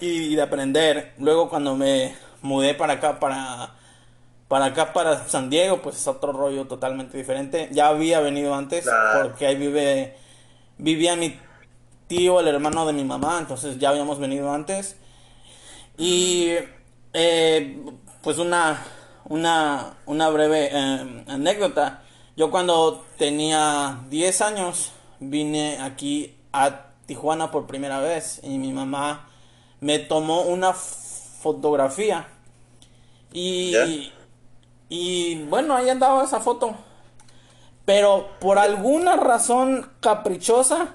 y 0.00 0.34
de 0.34 0.42
aprender. 0.42 1.14
Luego 1.18 1.48
cuando 1.48 1.76
me 1.76 2.14
mudé 2.42 2.74
para 2.74 2.94
acá, 2.94 3.20
para, 3.20 3.74
para 4.48 4.66
acá, 4.66 4.92
para 4.92 5.28
San 5.28 5.50
Diego, 5.50 5.82
pues 5.82 5.96
es 5.96 6.06
otro 6.08 6.32
rollo 6.32 6.66
totalmente 6.66 7.16
diferente. 7.16 7.68
Ya 7.72 7.88
había 7.88 8.20
venido 8.20 8.54
antes 8.54 8.88
porque 9.22 9.46
ahí 9.46 9.56
vive, 9.56 10.16
vivía 10.78 11.16
mi 11.16 11.38
tío, 12.06 12.40
el 12.40 12.48
hermano 12.48 12.86
de 12.86 12.92
mi 12.92 13.04
mamá, 13.04 13.38
entonces 13.38 13.78
ya 13.78 13.90
habíamos 13.90 14.18
venido 14.18 14.52
antes. 14.52 14.96
Y 15.96 16.54
eh, 17.12 17.84
pues 18.22 18.38
una 18.38 18.82
una, 19.30 19.94
una 20.06 20.28
breve 20.28 20.70
eh, 20.72 21.24
anécdota. 21.28 22.02
Yo 22.36 22.50
cuando 22.50 23.06
tenía 23.16 24.00
10 24.10 24.40
años 24.42 24.92
vine 25.20 25.78
aquí 25.80 26.36
a 26.52 26.86
Tijuana 27.06 27.50
por 27.50 27.66
primera 27.66 28.00
vez 28.00 28.40
y 28.42 28.58
mi 28.58 28.72
mamá 28.72 29.29
me 29.80 29.98
tomó 29.98 30.42
una 30.42 30.72
fotografía 30.72 32.28
y, 33.32 34.12
y 34.88 35.42
bueno, 35.44 35.76
ahí 35.76 35.88
andaba 35.88 36.24
esa 36.24 36.40
foto. 36.40 36.74
Pero 37.84 38.28
por 38.40 38.58
alguna 38.58 39.16
razón 39.16 39.90
caprichosa, 40.00 40.94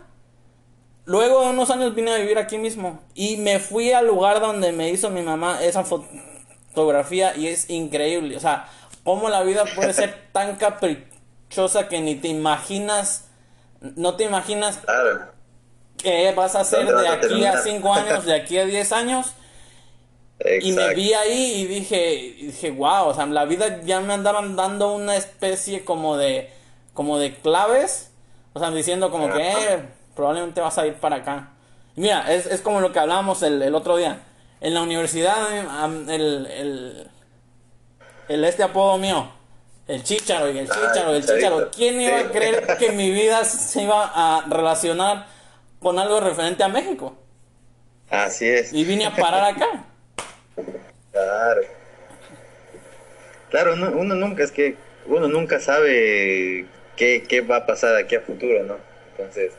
luego 1.06 1.42
de 1.42 1.50
unos 1.50 1.70
años 1.70 1.94
vine 1.96 2.14
a 2.14 2.18
vivir 2.18 2.38
aquí 2.38 2.58
mismo 2.58 3.02
y 3.16 3.38
me 3.38 3.60
fui 3.60 3.92
al 3.92 4.08
lugar 4.08 4.40
donde 4.40 4.72
me 4.72 4.90
hizo 4.90 5.10
mi 5.10 5.22
mamá 5.22 5.62
esa 5.64 5.84
foto 5.84 6.08
fotografía 6.76 7.36
y 7.36 7.48
es 7.48 7.70
increíble. 7.70 8.36
O 8.36 8.40
sea, 8.40 8.68
cómo 9.04 9.30
la 9.30 9.42
vida 9.42 9.64
puede 9.76 9.94
ser 9.94 10.28
tan 10.34 10.58
caprichosa 10.58 11.88
que 11.88 12.02
ni 12.02 12.16
te 12.16 12.28
imaginas, 12.28 13.30
no 13.80 14.16
te 14.16 14.26
imaginas 14.26 14.80
qué 16.06 16.32
vas 16.36 16.56
a 16.56 16.62
hacer 16.62 16.88
de 16.88 17.08
aquí 17.08 17.44
a 17.46 17.58
5 17.58 17.94
años, 17.94 18.26
de 18.26 18.36
aquí 18.36 18.58
a 18.60 18.66
10 18.66 18.92
años. 18.92 19.34
Y 20.62 20.74
me 20.74 20.94
vi 20.94 21.14
ahí 21.14 21.62
y 21.62 21.66
dije, 21.66 22.36
dije, 22.40 22.72
wow, 22.72 23.08
o 23.08 23.14
sea, 23.14 23.26
la 23.26 23.46
vida 23.46 23.82
ya 23.84 24.00
me 24.02 24.14
andaban 24.14 24.56
dando 24.56 24.94
una 24.94 25.16
especie 25.16 25.84
como 25.84 26.18
de, 26.18 26.52
como 26.94 27.18
de 27.18 27.34
claves, 27.36 28.12
o 28.54 28.60
sea, 28.60 28.70
diciendo 28.70 29.10
como 29.10 29.34
que 29.34 29.50
eh, 29.50 29.80
probablemente 30.16 30.62
vas 30.62 30.78
a 30.78 30.86
ir 30.86 30.96
para 30.96 31.18
acá. 31.18 31.54
mira, 31.96 32.32
es, 32.32 32.46
es 32.46 32.62
como 32.62 32.82
lo 32.82 32.92
que 32.92 33.00
hablábamos 33.00 33.42
el, 33.42 33.62
el 33.62 33.74
otro 33.74 33.98
día 33.98 34.20
en 34.62 34.74
la 34.74 34.84
universidad, 34.84 35.36
el, 36.10 36.46
el, 36.48 37.10
el 38.28 38.44
este 38.44 38.64
apodo 38.64 38.98
mío, 38.98 39.28
el 39.88 40.04
chicharo 40.04 40.52
y 40.52 40.60
el 40.60 40.68
chicharo, 40.68 41.16
el 41.16 41.26
chicharo. 41.26 41.72
¿Quién 41.72 42.00
iba 42.00 42.20
a 42.20 42.32
creer 42.32 42.78
que 42.78 42.92
mi 42.92 43.10
vida 43.10 43.46
se 43.46 43.84
iba 43.84 44.12
a 44.14 44.44
relacionar 44.48 45.35
con 45.86 46.00
algo 46.00 46.20
referente 46.20 46.64
a 46.64 46.68
México? 46.68 47.16
Así 48.10 48.50
es. 48.50 48.74
Y 48.74 48.84
vine 48.86 49.06
a 49.06 49.16
parar 49.16 49.54
acá. 49.54 49.86
Claro. 51.12 51.62
Claro, 53.50 53.74
uno 53.74 54.16
nunca 54.16 54.44
es 54.44 54.52
que 54.52 54.76
uno 55.06 55.30
nunca 55.30 55.62
sabe 55.62 56.66
qué, 56.98 57.24
qué 57.26 57.40
va 57.40 57.58
a 57.58 57.66
pasar 57.66 57.96
aquí 57.96 58.16
a 58.16 58.20
futuro, 58.20 58.64
¿no? 58.64 58.76
Entonces, 59.12 59.54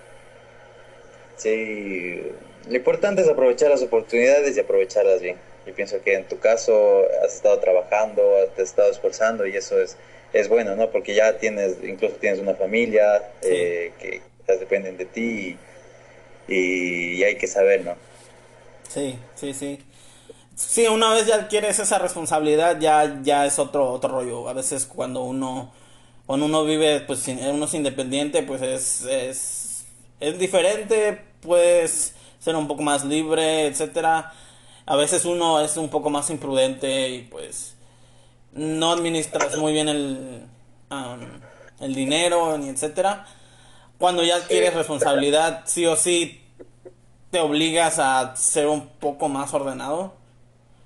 sí, 1.37 2.21
lo 2.69 2.77
importante 2.77 3.23
es 3.23 3.29
aprovechar 3.29 3.71
las 3.71 3.83
oportunidades 3.83 4.55
y 4.55 4.61
aprovecharlas 4.61 5.23
bien. 5.23 5.39
Yo 5.65 5.75
pienso 5.75 6.03
que 6.03 6.15
en 6.15 6.25
tu 6.25 6.39
caso 6.41 7.05
has 7.25 7.37
estado 7.37 7.59
trabajando, 7.61 8.23
te 8.55 8.63
has 8.63 8.69
estado 8.69 8.91
esforzando 8.91 9.47
y 9.47 9.57
eso 9.57 9.81
es, 9.81 9.97
es 10.35 10.49
bueno, 10.49 10.77
¿no? 10.77 10.91
Porque 10.91 11.15
ya 11.15 11.39
tienes, 11.39 11.77
incluso 11.83 12.17
tienes 12.17 12.41
una 12.41 12.55
familia 12.55 13.23
eh, 13.43 13.93
que 13.99 14.21
dependen 14.59 14.99
de 14.99 15.07
ti 15.07 15.57
y, 16.49 17.23
hay 17.23 17.37
que 17.37 17.47
saber, 17.47 17.85
¿no? 17.85 17.95
Sí, 18.89 19.19
sí, 19.35 19.53
sí. 19.53 19.79
Sí, 20.55 20.87
una 20.87 21.13
vez 21.13 21.27
ya 21.27 21.37
adquieres 21.37 21.79
esa 21.79 21.99
responsabilidad, 21.99 22.81
ya, 22.81 23.21
ya 23.23 23.45
es 23.45 23.59
otro, 23.59 23.91
otro 23.93 24.11
rollo. 24.11 24.49
A 24.49 24.55
veces 24.55 24.87
cuando 24.87 25.23
uno, 25.23 25.73
cuando 26.25 26.47
uno 26.47 26.65
vive, 26.65 27.01
pues 27.01 27.27
uno 27.29 27.65
es 27.67 27.75
independiente, 27.75 28.43
pues 28.43 28.63
es, 28.63 29.03
es, 29.03 29.85
es 30.19 30.39
diferente, 30.39 31.21
pues 31.43 32.15
ser 32.39 32.57
un 32.57 32.69
poco 32.69 32.83
más 32.83 33.05
libre, 33.05 33.67
etcétera. 33.67 34.33
A 34.87 34.97
veces 34.97 35.25
uno 35.25 35.61
es 35.61 35.77
un 35.77 35.91
poco 35.91 36.11
más 36.11 36.31
imprudente 36.31 37.11
y 37.11 37.23
pues 37.23 37.75
no 38.53 38.93
administras 38.93 39.57
muy 39.59 39.73
bien 39.73 39.89
el, 39.89 40.47
el 41.81 41.95
dinero, 41.95 42.57
ni 42.57 42.69
etcétera. 42.69 43.27
Cuando 43.99 44.23
ya 44.23 44.37
adquieres 44.37 44.75
responsabilidad, 44.75 45.63
sí 45.67 45.87
o 45.87 45.97
sí 45.97 46.43
te 47.31 47.41
obligas 47.41 47.99
a 47.99 48.37
ser 48.37 48.67
un 48.67 48.89
poco 48.89 49.29
más 49.29 49.53
ordenado. 49.55 50.15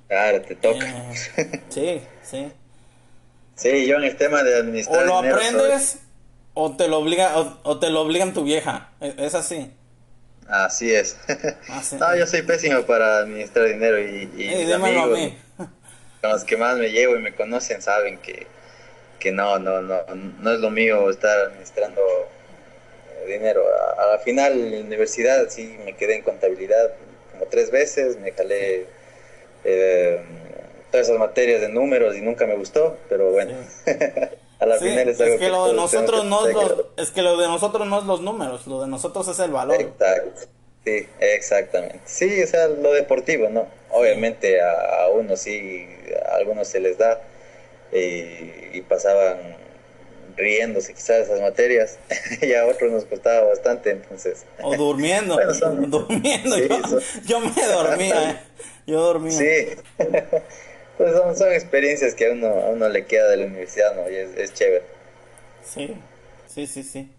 Claro, 0.08 0.42
te 0.42 0.54
toca. 0.56 0.86
Eh, 0.86 1.62
sí, 1.68 2.02
sí. 2.22 2.52
Sí, 3.54 3.86
yo 3.86 3.96
en 3.96 4.04
el 4.04 4.16
tema 4.16 4.42
de 4.42 4.56
administrar. 4.56 5.02
O 5.02 5.06
lo 5.06 5.18
aprendes 5.18 5.98
o 6.54 6.76
te 6.76 6.88
lo 6.88 6.98
obliga 6.98 7.38
o, 7.38 7.58
o, 7.62 7.78
te 7.78 7.90
lo 7.90 8.02
obligan 8.02 8.34
tu 8.34 8.44
vieja. 8.44 8.90
E, 9.00 9.14
es 9.18 9.34
así. 9.34 9.72
Así 10.48 10.92
es. 10.92 11.16
No, 11.98 12.16
yo 12.16 12.26
soy 12.26 12.42
pésimo 12.42 12.82
para 12.82 13.18
administrar 13.18 13.66
dinero 13.66 14.00
y, 14.00 14.30
y 14.36 14.72
amigos, 14.72 15.32
con 16.20 16.30
los 16.30 16.44
que 16.44 16.56
más 16.56 16.76
me 16.76 16.90
llevo 16.90 17.16
y 17.16 17.20
me 17.20 17.34
conocen 17.34 17.80
saben 17.80 18.18
que, 18.18 18.46
que 19.18 19.32
no, 19.32 19.58
no, 19.58 19.80
no, 19.80 20.00
no 20.14 20.52
es 20.52 20.60
lo 20.60 20.70
mío 20.70 21.08
estar 21.08 21.46
administrando 21.46 22.00
eh, 22.00 22.39
dinero. 23.26 23.62
A, 23.98 24.06
la 24.06 24.18
final 24.18 24.52
en 24.52 24.72
la 24.72 24.80
universidad 24.80 25.48
sí 25.48 25.76
me 25.84 25.96
quedé 25.96 26.16
en 26.16 26.22
contabilidad 26.22 26.92
como 27.32 27.46
tres 27.46 27.70
veces, 27.70 28.18
me 28.18 28.32
calé 28.32 28.86
eh, 29.64 30.20
todas 30.90 31.08
esas 31.08 31.18
materias 31.18 31.60
de 31.60 31.68
números 31.68 32.16
y 32.16 32.20
nunca 32.20 32.46
me 32.46 32.56
gustó, 32.56 32.96
pero 33.08 33.30
bueno. 33.30 33.54
a 34.58 34.66
la 34.66 34.76
final 34.76 35.08
es, 35.08 35.20
algo 35.20 35.38
que, 35.38 35.48
lo 35.48 35.68
de 35.68 35.74
nosotros 35.74 36.24
no 36.24 36.46
es 36.46 36.54
los, 36.54 36.86
es 36.96 37.10
que 37.10 37.22
lo 37.22 37.38
de 37.38 37.46
nosotros 37.46 37.86
no 37.86 37.98
es 37.98 38.04
los 38.04 38.20
números, 38.20 38.66
lo 38.66 38.82
de 38.82 38.88
nosotros 38.88 39.28
es 39.28 39.38
el 39.38 39.50
valor. 39.50 39.80
Exacto. 39.80 40.42
Sí, 40.84 41.06
exactamente. 41.20 42.00
Sí, 42.06 42.42
o 42.42 42.46
sea, 42.46 42.68
lo 42.68 42.92
deportivo, 42.92 43.50
¿no? 43.50 43.66
Obviamente 43.90 44.60
a, 44.62 45.08
uno 45.12 45.36
sí, 45.36 45.86
a 46.26 46.36
algunos 46.36 46.68
se 46.68 46.80
les 46.80 46.96
da 46.96 47.20
eh, 47.92 48.70
y 48.72 48.80
pasaban 48.82 49.59
riéndose 50.36 50.94
quizás 50.94 51.26
esas 51.26 51.40
materias 51.40 51.98
y 52.42 52.52
a 52.54 52.66
otros 52.66 52.90
nos 52.90 53.04
costaba 53.04 53.48
bastante, 53.48 53.90
entonces. 53.90 54.44
O 54.62 54.76
durmiendo, 54.76 55.38
durmiendo, 55.86 56.56
yo, 57.26 57.40
me 57.40 57.66
dormía, 57.66 58.30
¿eh? 58.30 58.36
yo 58.86 59.00
dormía. 59.00 59.32
Sí, 59.32 59.68
Pues 60.96 61.12
son, 61.12 61.36
son 61.36 61.52
experiencias 61.52 62.14
que 62.14 62.26
a 62.26 62.32
uno, 62.32 62.48
a 62.48 62.70
uno 62.70 62.88
le 62.88 63.06
queda 63.06 63.28
de 63.28 63.38
la 63.38 63.46
universidad, 63.46 63.94
¿no? 63.94 64.10
Y 64.10 64.16
es, 64.16 64.36
es 64.36 64.52
chévere. 64.52 64.84
Sí, 65.64 65.96
sí, 66.46 66.66
sí, 66.66 66.82
sí. 66.82 67.10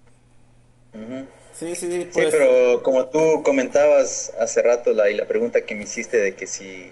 Ujú. 0.94 1.26
Sí, 1.58 1.76
sí, 1.76 1.92
sí, 1.92 2.02
Sí, 2.04 2.10
pues, 2.14 2.30
pero 2.32 2.82
como 2.84 3.06
tú 3.08 3.44
comentabas 3.44 4.34
hace 4.40 4.62
rato 4.62 4.94
la, 4.94 5.10
y 5.10 5.16
la 5.16 5.26
pregunta 5.26 5.62
que 5.62 5.76
me 5.76 5.84
hiciste 5.84 6.18
de 6.18 6.36
que 6.36 6.48
si 6.48 6.92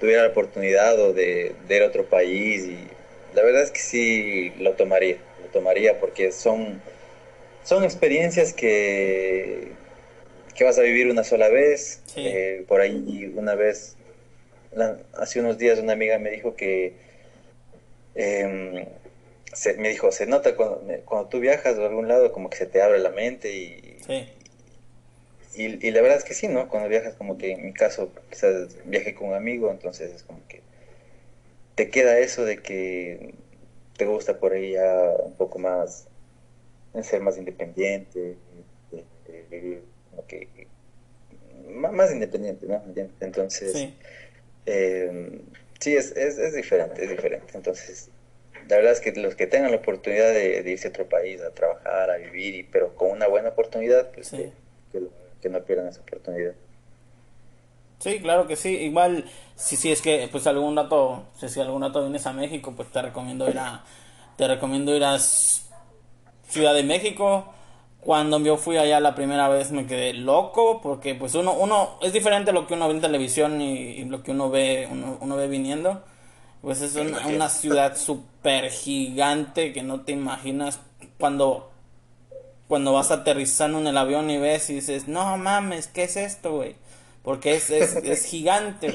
tuviera 0.00 0.22
la 0.22 0.28
oportunidad 0.28 0.98
o 1.00 1.12
de, 1.12 1.54
de 1.68 1.76
ir 1.76 1.82
a 1.82 1.86
otro 1.86 2.04
país, 2.06 2.64
y 2.64 2.88
la 3.34 3.42
verdad 3.42 3.62
es 3.62 3.70
que 3.70 3.80
sí 3.80 4.52
lo 4.58 4.72
tomaría, 4.72 5.16
tomaría 5.52 6.00
porque 6.00 6.32
son, 6.32 6.80
son 7.64 7.84
experiencias 7.84 8.52
que, 8.52 9.68
que 10.54 10.64
vas 10.64 10.78
a 10.78 10.82
vivir 10.82 11.08
una 11.10 11.24
sola 11.24 11.48
vez. 11.48 12.00
Sí. 12.06 12.24
Eh, 12.26 12.64
por 12.68 12.80
ahí 12.80 13.32
una 13.36 13.54
vez, 13.54 13.96
la- 14.72 14.98
hace 15.14 15.40
unos 15.40 15.58
días 15.58 15.78
una 15.78 15.92
amiga 15.92 16.18
me 16.18 16.30
dijo 16.30 16.56
que 16.56 16.94
em, 18.14 18.84
se, 19.52 19.74
me 19.74 19.88
dijo, 19.90 20.12
se 20.12 20.26
nota 20.26 20.54
cuando, 20.56 20.82
cuando 21.04 21.28
tú 21.28 21.40
viajas 21.40 21.78
a 21.78 21.86
algún 21.86 22.08
lado 22.08 22.32
como 22.32 22.50
que 22.50 22.56
se 22.58 22.66
te 22.66 22.82
abre 22.82 22.98
la 22.98 23.10
mente 23.10 23.54
y, 23.54 23.96
sí, 24.06 24.26
y, 25.54 25.86
y 25.86 25.90
la 25.90 26.00
verdad 26.00 26.18
es 26.18 26.24
que 26.24 26.34
sí, 26.34 26.48
¿no? 26.48 26.68
Cuando 26.68 26.88
viajas, 26.88 27.14
como 27.14 27.36
que 27.38 27.52
en 27.52 27.64
mi 27.66 27.72
caso, 27.72 28.10
quizás 28.30 28.76
viaje 28.86 29.14
con 29.14 29.28
un 29.28 29.34
amigo, 29.34 29.70
entonces 29.70 30.12
es 30.14 30.22
como 30.22 30.40
que 30.48 30.62
te 31.74 31.90
queda 31.90 32.18
eso 32.18 32.44
de 32.44 32.58
que 32.58 33.34
te 34.02 34.08
gusta 34.08 34.38
por 34.40 34.52
ahí 34.52 34.72
ya 34.72 35.14
un 35.22 35.36
poco 35.36 35.58
más, 35.60 36.08
ser 37.02 37.20
más 37.20 37.38
independiente, 37.38 38.36
de- 38.90 39.04
de 39.26 39.42
vivir 39.48 39.84
como 40.10 40.26
que 40.26 40.66
más, 41.66 42.12
independiente, 42.12 42.66
¿no? 42.66 42.82
Entonces, 43.20 43.72
sí. 43.72 43.94
eh, 44.66 45.40
sí, 45.78 45.96
es, 45.96 46.10
es, 46.16 46.36
es 46.38 46.52
diferente, 46.54 47.04
es 47.04 47.10
diferente. 47.10 47.52
Entonces, 47.54 48.10
la 48.68 48.76
verdad 48.76 48.92
es 48.92 49.00
que 49.00 49.12
los 49.12 49.36
que 49.36 49.46
tengan 49.46 49.70
la 49.70 49.76
oportunidad 49.78 50.32
de, 50.34 50.62
de 50.62 50.70
irse 50.70 50.88
a 50.88 50.90
otro 50.90 51.08
país 51.08 51.40
a 51.40 51.52
trabajar, 51.54 52.10
a 52.10 52.16
vivir, 52.16 52.54
y, 52.56 52.62
pero 52.64 52.94
con 52.96 53.10
una 53.12 53.28
buena 53.28 53.50
oportunidad, 53.50 54.10
pues 54.12 54.28
Sí. 54.28 54.36
que, 54.36 54.52
que 54.90 55.00
lo- 55.00 55.12
que 55.40 55.48
no 55.48 55.64
pierdan 55.64 55.86
esa 55.88 56.00
oportunidad. 56.00 56.54
Sí, 58.02 58.18
claro 58.18 58.48
que 58.48 58.56
sí. 58.56 58.70
Igual, 58.70 59.24
si, 59.54 59.76
si 59.76 59.92
es 59.92 60.02
que, 60.02 60.28
pues 60.30 60.46
algún 60.48 60.74
rato, 60.74 61.22
si, 61.36 61.48
si 61.48 61.60
algún 61.60 61.82
rato 61.82 62.00
vienes 62.00 62.26
a 62.26 62.32
México, 62.32 62.72
pues 62.76 62.90
te 62.90 63.00
recomiendo 63.00 63.48
ir 63.48 63.58
a, 63.58 63.84
te 64.36 64.48
recomiendo 64.48 64.94
ir 64.96 65.04
a 65.04 65.18
Ciudad 65.20 66.74
de 66.74 66.82
México. 66.82 67.44
Cuando 68.00 68.40
yo 68.40 68.56
fui 68.56 68.76
allá 68.76 68.98
la 68.98 69.14
primera 69.14 69.48
vez 69.48 69.70
me 69.70 69.86
quedé 69.86 70.12
loco 70.14 70.80
porque 70.82 71.14
pues 71.14 71.36
uno, 71.36 71.52
uno, 71.52 71.90
es 72.02 72.12
diferente 72.12 72.52
lo 72.52 72.66
que 72.66 72.74
uno 72.74 72.88
ve 72.88 72.94
en 72.94 73.00
televisión 73.00 73.62
y, 73.62 73.74
y 73.74 74.04
lo 74.06 74.24
que 74.24 74.32
uno 74.32 74.50
ve, 74.50 74.88
uno, 74.90 75.18
uno 75.20 75.36
ve 75.36 75.46
viniendo. 75.46 76.02
Pues 76.60 76.80
es 76.80 76.96
una, 76.96 77.24
una 77.28 77.48
ciudad 77.48 77.96
súper 77.96 78.70
gigante 78.70 79.72
que 79.72 79.84
no 79.84 80.00
te 80.00 80.10
imaginas 80.10 80.80
cuando, 81.18 81.70
cuando 82.66 82.92
vas 82.92 83.12
aterrizando 83.12 83.78
en 83.78 83.86
el 83.86 83.96
avión 83.96 84.28
y 84.30 84.38
ves 84.38 84.70
y 84.70 84.74
dices, 84.74 85.06
no 85.06 85.36
mames, 85.36 85.86
¿qué 85.86 86.04
es 86.04 86.16
esto, 86.16 86.56
güey? 86.56 86.81
Porque 87.22 87.54
es, 87.54 87.70
es, 87.70 87.96
es 88.04 88.24
gigante. 88.26 88.94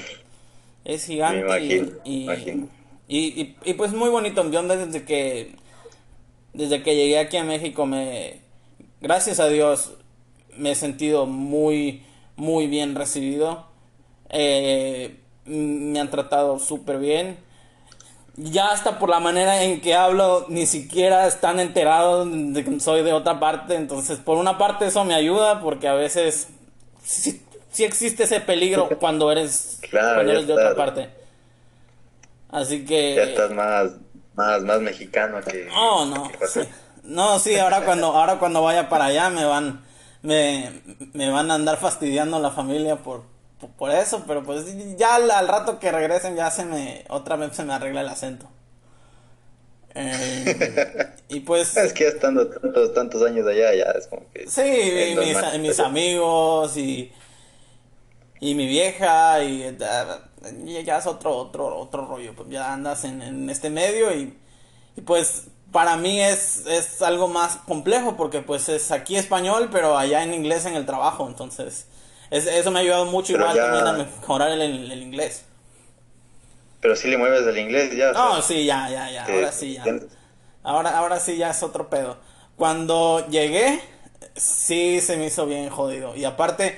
Es 0.85 1.05
gigante 1.05 1.43
Me 1.43 1.45
imagino, 1.45 1.91
y, 2.03 2.11
y, 2.11 2.23
imagino. 2.23 2.67
y, 3.07 3.73
pues 3.73 3.93
muy 3.93 4.09
bonito. 4.09 4.49
Yo 4.49 4.63
desde 4.63 5.03
que 5.03 5.55
desde 6.53 6.81
que 6.81 6.95
llegué 6.95 7.19
aquí 7.19 7.37
a 7.37 7.43
México 7.43 7.85
me 7.85 8.39
gracias 8.99 9.39
a 9.39 9.47
Dios 9.47 9.91
me 10.55 10.71
he 10.71 10.75
sentido 10.75 11.25
muy 11.25 12.03
muy 12.35 12.67
bien 12.67 12.95
recibido. 12.95 13.65
Eh, 14.29 15.19
me 15.45 15.99
han 15.99 16.09
tratado 16.09 16.59
súper 16.59 16.99
bien. 16.99 17.37
Ya 18.35 18.71
hasta 18.71 18.99
por 18.99 19.09
la 19.09 19.19
manera 19.19 19.63
en 19.63 19.81
que 19.81 19.95
hablo, 19.95 20.45
ni 20.47 20.67
siquiera 20.67 21.25
están 21.25 21.59
enterados 21.59 22.27
de 22.31 22.63
que 22.63 22.79
soy 22.79 23.01
de 23.01 23.13
otra 23.13 23.39
parte. 23.39 23.75
Entonces, 23.75 24.19
por 24.19 24.37
una 24.37 24.57
parte 24.57 24.85
eso 24.85 25.03
me 25.05 25.15
ayuda 25.15 25.59
porque 25.61 25.87
a 25.87 25.93
veces 25.93 26.49
sí 27.77 27.83
existe 27.83 28.23
ese 28.23 28.41
peligro 28.41 28.89
cuando 28.97 29.31
eres, 29.31 29.77
Claro, 29.87 30.15
cuando 30.15 30.31
eres 30.31 30.47
de 30.47 30.53
otra 30.53 30.75
parte. 30.75 31.09
Así 32.49 32.83
que... 32.83 33.13
Ya 33.13 33.23
estás 33.23 33.51
más, 33.51 33.91
más, 34.33 34.63
más 34.63 34.81
mexicano 34.81 35.41
que... 35.41 35.65
No, 35.65 36.07
no, 36.07 36.31
que 36.31 36.47
sí. 36.47 36.61
No, 37.03 37.37
sí, 37.37 37.55
ahora 37.55 37.85
cuando, 37.85 38.07
ahora 38.07 38.39
cuando 38.39 38.63
vaya 38.63 38.89
para 38.89 39.05
allá 39.05 39.29
me 39.29 39.45
van, 39.45 39.85
me, 40.23 40.71
me 41.13 41.29
van 41.29 41.51
a 41.51 41.53
andar 41.53 41.77
fastidiando 41.77 42.39
la 42.39 42.49
familia 42.49 42.95
por, 42.95 43.25
por, 43.59 43.69
por 43.69 43.91
eso, 43.91 44.23
pero 44.25 44.41
pues 44.41 44.65
ya 44.97 45.13
al, 45.13 45.29
al 45.29 45.47
rato 45.47 45.77
que 45.77 45.91
regresen 45.91 46.35
ya 46.35 46.49
se 46.49 46.65
me, 46.65 47.05
otra 47.09 47.35
vez 47.35 47.55
se 47.55 47.63
me 47.63 47.73
arregla 47.73 48.01
el 48.01 48.09
acento. 48.09 48.47
Eh, 49.93 51.13
y 51.29 51.41
pues, 51.41 51.77
Es 51.77 51.93
que 51.93 52.07
estando 52.07 52.47
tantos, 52.47 52.91
tantos 52.95 53.21
años 53.21 53.45
allá, 53.45 53.71
ya 53.75 53.91
es 53.91 54.07
como 54.07 54.23
que... 54.33 54.47
sí, 54.49 54.63
y 54.63 55.59
mis 55.59 55.79
amigos 55.79 56.75
y, 56.75 57.11
y 58.39 58.55
mi 58.55 58.67
vieja 58.67 59.43
y 59.43 59.63
eh, 59.63 59.77
ya, 60.85 60.97
es 60.97 61.07
otro, 61.07 61.35
otro, 61.35 61.77
otro 61.77 62.05
rollo, 62.05 62.33
pues 62.35 62.49
ya 62.49 62.73
andas 62.73 63.03
en, 63.03 63.21
en 63.21 63.49
este 63.49 63.69
medio 63.69 64.13
y, 64.15 64.37
y 64.95 65.01
pues 65.01 65.45
para 65.71 65.97
mí 65.97 66.21
es, 66.21 66.65
es 66.67 67.01
algo 67.01 67.27
más 67.27 67.57
complejo 67.57 68.15
porque 68.15 68.41
pues 68.41 68.69
es 68.69 68.91
aquí 68.91 69.15
español 69.15 69.69
pero 69.71 69.97
allá 69.97 70.23
en 70.23 70.33
inglés 70.33 70.65
en 70.65 70.75
el 70.75 70.85
trabajo, 70.85 71.27
entonces 71.27 71.87
es- 72.31 72.47
eso 72.47 72.71
me 72.71 72.79
ha 72.79 72.81
ayudado 72.83 73.05
mucho 73.05 73.33
Pero 73.33 73.43
igual 73.45 73.55
ya- 73.57 73.63
también 73.63 73.87
a 73.87 73.93
mejorar 73.93 74.51
el, 74.51 74.61
el- 74.61 74.91
el 74.91 75.01
inglés. 75.01 75.43
Pero 76.79 76.95
sí 76.95 77.07
le 77.09 77.17
mueves 77.17 77.45
al 77.47 77.57
inglés 77.57 77.95
ya. 77.95 78.11
o 78.11 78.13
sea, 78.13 78.23
No, 78.23 78.41
sí, 78.41 78.65
ya, 78.65 78.89
ya, 78.89 79.09
ya, 79.09 79.25
ahora 79.25 79.51
sí, 79.51 79.73
ya. 79.73 79.83
Ahora, 80.63 80.97
ahora 80.97 81.19
sí 81.19 81.37
ya 81.37 81.49
es 81.49 81.63
otro 81.63 81.89
pedo. 81.89 82.17
Cuando 82.55 83.25
llegué, 83.29 83.81
sí 84.35 85.01
se 85.01 85.17
me 85.17 85.25
hizo 85.27 85.45
bien 85.47 85.69
jodido. 85.69 86.15
Y 86.15 86.25
aparte, 86.25 86.77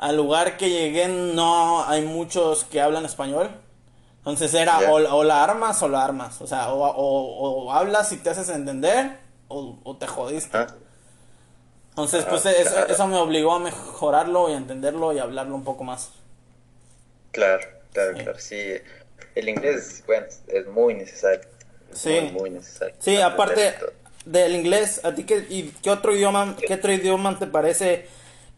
al 0.00 0.16
lugar 0.16 0.56
que 0.56 0.68
llegué 0.70 1.06
no 1.08 1.84
hay 1.86 2.02
muchos 2.02 2.64
que 2.64 2.80
hablan 2.80 3.04
español. 3.04 3.50
Entonces 4.18 4.52
era 4.54 4.90
o, 4.90 4.94
o 4.94 5.24
la 5.24 5.44
armas 5.44 5.82
o 5.82 5.88
la 5.88 6.04
armas. 6.04 6.40
O 6.42 6.46
sea, 6.46 6.72
o, 6.72 6.84
o- 6.84 7.64
o 7.66 7.72
hablas 7.72 8.10
y 8.12 8.16
te 8.16 8.30
haces 8.30 8.48
entender 8.48 9.18
o, 9.48 9.96
te 9.98 10.06
jodiste. 10.06 10.56
Ah, 10.58 10.66
Entonces, 11.90 12.24
pues 12.24 12.44
Ah, 12.46 12.52
eso, 12.52 12.70
claro. 12.72 12.92
eso 12.92 13.06
me 13.06 13.16
obligó 13.16 13.52
a 13.54 13.58
mejorarlo 13.60 14.48
y 14.48 14.54
a 14.54 14.56
entenderlo 14.56 15.12
y 15.12 15.18
a 15.18 15.22
hablarlo 15.24 15.54
un 15.54 15.64
poco 15.64 15.84
más. 15.84 16.10
Claro, 17.32 17.66
claro, 17.92 18.16
Sí. 18.16 18.22
claro. 18.24 18.38
Sí, 18.38 18.72
el 19.34 19.48
inglés, 19.48 20.02
bueno, 20.06 20.26
es 20.48 20.66
muy 20.66 20.94
necesario. 20.94 21.40
Sí. 21.92 22.10
Muy, 22.20 22.32
muy 22.32 22.50
necesario. 22.50 22.94
Sí, 22.98 23.20
aparte 23.20 23.74
del 24.24 24.54
inglés, 24.54 25.00
¿a 25.04 25.14
ti 25.14 25.24
qué, 25.24 25.46
y 25.48 25.64
qué 25.82 25.90
otro 25.90 26.14
idioma, 26.14 26.56
qué 26.66 26.74
otro 26.74 26.92
idioma 26.92 27.38
te 27.38 27.46
parece 27.46 28.06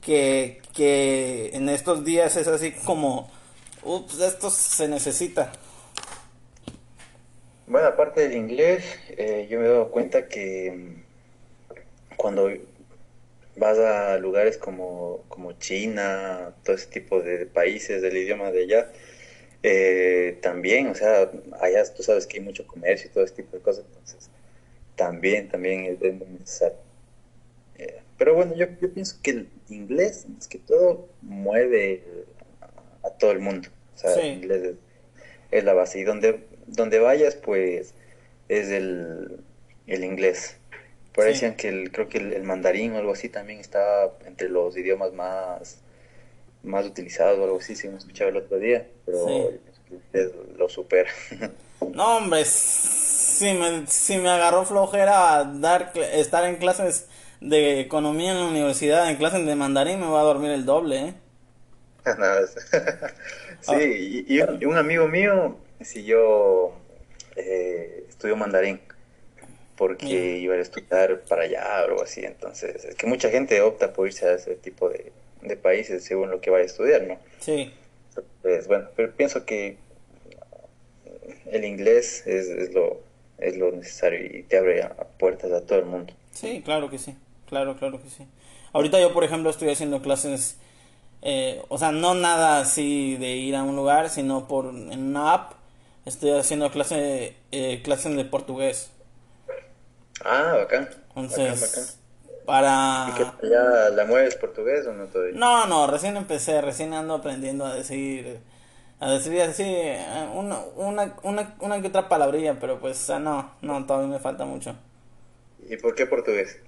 que, 0.04 0.60
que 0.74 1.50
en 1.54 1.68
estos 1.68 2.04
días 2.04 2.36
es 2.36 2.48
así 2.48 2.72
como, 2.72 3.30
ups, 3.82 4.20
esto 4.20 4.50
se 4.50 4.88
necesita? 4.88 5.52
Bueno, 7.66 7.88
aparte 7.88 8.28
del 8.28 8.36
inglés, 8.36 8.84
eh, 9.16 9.46
yo 9.48 9.58
me 9.58 9.66
he 9.66 9.68
dado 9.68 9.90
cuenta 9.90 10.28
que 10.28 10.72
mm, 10.72 12.16
cuando 12.16 12.50
vas 13.56 13.78
a 13.78 14.18
lugares 14.18 14.58
como, 14.58 15.24
como 15.28 15.52
China, 15.52 16.54
todo 16.64 16.76
ese 16.76 16.88
tipo 16.88 17.22
de 17.22 17.46
países 17.46 18.02
del 18.02 18.16
idioma 18.16 18.50
de 18.50 18.64
allá, 18.64 18.92
eh, 19.62 20.38
también, 20.42 20.88
o 20.88 20.94
sea, 20.94 21.30
allá 21.60 21.84
tú 21.94 22.02
sabes 22.02 22.26
que 22.26 22.38
hay 22.38 22.44
mucho 22.44 22.66
comercio 22.66 23.08
y 23.08 23.14
todo 23.14 23.24
ese 23.24 23.34
tipo 23.34 23.56
de 23.56 23.62
cosas, 23.62 23.84
entonces 23.86 24.30
también, 24.96 25.48
también 25.48 25.84
es, 25.84 26.00
muy 26.00 26.26
necesario. 26.38 26.78
Eh, 27.78 28.00
pero 28.18 28.34
bueno, 28.34 28.54
yo, 28.54 28.66
yo 28.80 28.92
pienso 28.92 29.16
que 29.22 29.46
inglés, 29.72 30.26
más 30.28 30.48
que 30.48 30.58
todo, 30.58 31.08
mueve 31.22 32.02
a, 33.02 33.10
todo 33.10 33.30
el 33.32 33.38
mundo. 33.40 33.68
O 33.94 33.98
sea, 33.98 34.14
Sí. 34.14 34.20
el 34.20 34.32
inglés 34.34 34.62
es, 34.62 34.74
es 35.50 35.64
la 35.64 35.72
base. 35.74 35.98
Y 36.00 36.04
donde, 36.04 36.44
donde 36.66 36.98
vayas, 36.98 37.34
pues, 37.36 37.94
es 38.48 38.68
el, 38.68 39.38
el 39.86 40.04
inglés. 40.04 40.56
Por 41.14 41.24
ahí 41.26 41.32
Sí. 41.34 41.40
decían 41.40 41.56
que 41.56 41.68
el, 41.68 41.92
creo 41.92 42.08
que 42.08 42.18
el, 42.18 42.32
el 42.32 42.42
mandarín 42.42 42.92
o 42.94 42.98
algo 42.98 43.12
así 43.12 43.28
también 43.28 43.60
estaba 43.60 44.12
entre 44.26 44.48
los 44.48 44.76
idiomas 44.76 45.12
más, 45.12 45.78
más 46.62 46.86
utilizados 46.86 47.38
o 47.38 47.44
algo 47.44 47.58
así, 47.58 47.76
si 47.76 47.88
me 47.88 47.98
escuchaba 47.98 48.30
el 48.30 48.36
otro 48.38 48.58
día. 48.58 48.86
Pero 49.04 49.26
Sí. 49.26 50.18
lo 50.56 50.68
supera. 50.68 51.10
No, 51.94 52.18
hombre, 52.18 52.44
si 52.44 53.52
me, 53.54 53.86
si 53.88 54.16
me 54.16 54.28
agarró 54.30 54.64
flojera 54.64 55.42
dar, 55.56 55.92
estar 56.12 56.44
en 56.44 56.54
clases 56.56 57.08
de 57.42 57.80
economía 57.80 58.32
en 58.32 58.38
la 58.38 58.46
universidad, 58.46 59.10
en 59.10 59.16
clases 59.16 59.44
de 59.44 59.54
mandarín, 59.54 60.00
me 60.00 60.06
va 60.06 60.20
a 60.20 60.24
dormir 60.24 60.50
el 60.50 60.64
doble, 60.64 60.98
¿eh? 61.00 61.14
Sí, 63.60 64.24
y, 64.28 64.38
y 64.40 64.64
un, 64.64 64.76
amigo 64.76 65.06
mío 65.06 65.56
siguió, 65.80 66.72
eh, 67.36 68.04
estudió 68.08 68.36
mandarín 68.36 68.80
porque 69.76 70.38
iba 70.38 70.54
a 70.54 70.58
estudiar 70.58 71.20
para 71.22 71.42
allá 71.42 71.64
o 71.64 71.84
algo 71.90 72.02
así. 72.02 72.24
Entonces, 72.24 72.84
es 72.84 72.94
que 72.94 73.06
mucha 73.06 73.30
gente 73.30 73.60
opta 73.60 73.92
por 73.92 74.06
irse 74.06 74.26
a 74.26 74.34
ese 74.34 74.54
tipo 74.56 74.88
de, 74.88 75.12
de 75.42 75.56
países 75.56 76.04
según 76.04 76.30
lo 76.30 76.40
que 76.40 76.50
vaya 76.50 76.64
a 76.64 76.66
estudiar, 76.66 77.02
¿no? 77.02 77.18
Sí, 77.40 77.72
Pues 78.42 78.66
bueno, 78.68 78.88
pero 78.96 79.12
pienso 79.12 79.44
que 79.44 79.76
el 81.50 81.64
inglés 81.64 82.24
es, 82.26 82.48
es, 82.48 82.72
lo, 82.72 83.00
es 83.38 83.56
lo 83.56 83.72
necesario 83.72 84.24
y 84.24 84.42
te 84.42 84.58
abre 84.58 84.88
puertas 85.18 85.52
a 85.52 85.62
todo 85.62 85.78
el 85.80 85.86
mundo. 85.86 86.14
Sí, 86.32 86.62
claro 86.64 86.88
que 86.90 86.98
sí, 86.98 87.16
claro, 87.52 87.76
claro 87.76 88.00
que 88.02 88.08
sí. 88.08 88.26
Ahorita 88.72 88.98
yo, 88.98 89.12
por 89.12 89.24
ejemplo, 89.24 89.50
estoy 89.50 89.68
haciendo 89.68 90.00
clases, 90.00 90.56
eh, 91.20 91.62
o 91.68 91.76
sea, 91.76 91.92
no 91.92 92.14
nada 92.14 92.60
así 92.60 93.16
de 93.18 93.36
ir 93.36 93.54
a 93.56 93.62
un 93.62 93.76
lugar, 93.76 94.08
sino 94.08 94.48
por 94.48 94.66
en 94.68 95.08
una 95.08 95.34
app. 95.34 95.52
Estoy 96.06 96.30
haciendo 96.30 96.70
clase, 96.70 97.36
eh, 97.52 97.82
clases 97.84 98.16
de 98.16 98.24
portugués. 98.24 98.90
Ah, 100.24 100.54
bacán. 100.56 100.88
Entonces, 101.14 101.60
bacán, 101.60 101.60
bacán. 101.60 101.84
para... 102.46 103.06
¿Y 103.10 103.12
que 103.12 103.48
ya 103.50 103.90
la 103.90 104.06
mueves 104.06 104.36
portugués 104.36 104.86
o 104.86 104.94
no 104.94 105.06
todavía? 105.08 105.38
No, 105.38 105.66
no, 105.66 105.86
recién 105.86 106.16
empecé, 106.16 106.62
recién 106.62 106.94
ando 106.94 107.14
aprendiendo 107.14 107.66
a 107.66 107.74
decir, 107.74 108.40
a 108.98 109.10
decir 109.10 109.40
así, 109.42 109.64
eh, 109.66 110.30
una, 110.34 110.60
una, 110.76 111.16
una, 111.22 111.54
una 111.60 111.82
que 111.82 111.88
otra 111.88 112.08
palabrilla, 112.08 112.58
pero 112.58 112.80
pues, 112.80 112.98
o 113.02 113.04
sea, 113.04 113.18
no, 113.18 113.52
no, 113.60 113.84
todavía 113.86 114.08
me 114.08 114.18
falta 114.20 114.46
mucho. 114.46 114.74
¿Y 115.68 115.76
por 115.76 115.94
qué 115.94 116.06
portugués? 116.06 116.58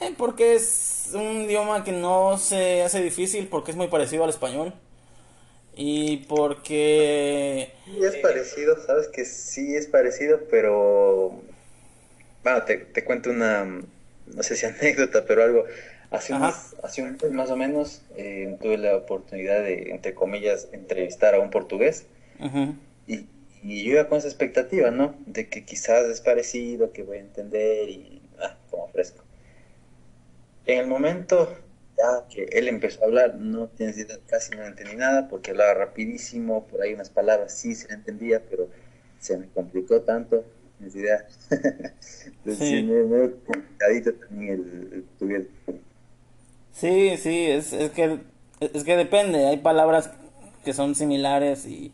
Eh, 0.00 0.14
porque 0.16 0.54
es 0.54 1.10
un 1.14 1.42
idioma 1.42 1.82
que 1.84 1.92
no 1.92 2.36
se 2.38 2.82
hace 2.82 3.02
difícil, 3.02 3.48
porque 3.48 3.70
es 3.70 3.76
muy 3.76 3.88
parecido 3.88 4.24
al 4.24 4.30
español. 4.30 4.74
Y 5.76 6.18
porque... 6.28 7.72
Sí, 7.84 8.04
es 8.04 8.16
parecido, 8.16 8.76
sabes 8.84 9.08
que 9.08 9.24
sí 9.24 9.76
es 9.76 9.86
parecido, 9.86 10.40
pero... 10.50 11.40
Bueno, 12.42 12.64
te, 12.64 12.78
te 12.78 13.04
cuento 13.04 13.30
una, 13.30 13.64
no 13.64 14.42
sé 14.42 14.56
si 14.56 14.66
anécdota, 14.66 15.24
pero 15.26 15.42
algo. 15.44 15.64
Hace, 16.10 16.34
unos- 16.34 16.76
hace 16.82 17.02
un 17.02 17.12
mes 17.20 17.32
más 17.32 17.50
o 17.50 17.56
menos 17.56 18.02
eh, 18.16 18.56
tuve 18.62 18.78
la 18.78 18.96
oportunidad 18.96 19.62
de, 19.62 19.90
entre 19.90 20.14
comillas, 20.14 20.68
entrevistar 20.72 21.34
a 21.34 21.40
un 21.40 21.50
portugués 21.50 22.06
y, 23.06 23.26
y 23.62 23.84
yo 23.84 23.92
iba 23.92 24.08
con 24.08 24.18
esa 24.18 24.28
expectativa, 24.28 24.90
¿no? 24.92 25.16
De 25.26 25.48
que 25.48 25.64
quizás 25.64 26.06
es 26.06 26.20
parecido, 26.20 26.92
que 26.92 27.02
voy 27.04 27.18
a 27.18 27.20
entender 27.20 27.88
y, 27.90 28.22
ah, 28.40 28.56
como 28.70 28.88
fresco. 28.88 29.25
En 30.66 30.78
el 30.80 30.86
momento 30.86 31.48
ya 31.96 32.26
que 32.28 32.44
él 32.52 32.68
empezó 32.68 33.02
a 33.02 33.06
hablar, 33.06 33.36
no 33.36 33.70
casi 34.26 34.50
no 34.56 34.64
entendí 34.66 34.96
nada 34.96 35.28
porque 35.28 35.52
hablaba 35.52 35.74
rapidísimo, 35.74 36.66
por 36.66 36.82
ahí 36.82 36.92
unas 36.94 37.10
palabras 37.10 37.54
sí 37.54 37.74
se 37.74 37.92
entendía, 37.92 38.42
pero 38.50 38.68
se 39.18 39.38
me 39.38 39.48
complicó 39.48 40.02
tanto, 40.02 40.44
no 40.78 40.86
idea. 40.88 41.26
Entonces, 42.44 42.56
Sí. 42.58 42.82
complicadito 43.46 44.14
también 44.14 44.52
el, 44.54 45.04
el. 45.32 45.50
Sí, 46.72 47.16
sí, 47.16 47.46
es, 47.46 47.72
es 47.72 47.90
que 47.90 48.20
es 48.60 48.84
que 48.84 48.96
depende, 48.96 49.46
hay 49.46 49.58
palabras 49.58 50.10
que 50.64 50.72
son 50.72 50.94
similares 50.94 51.66
y, 51.66 51.92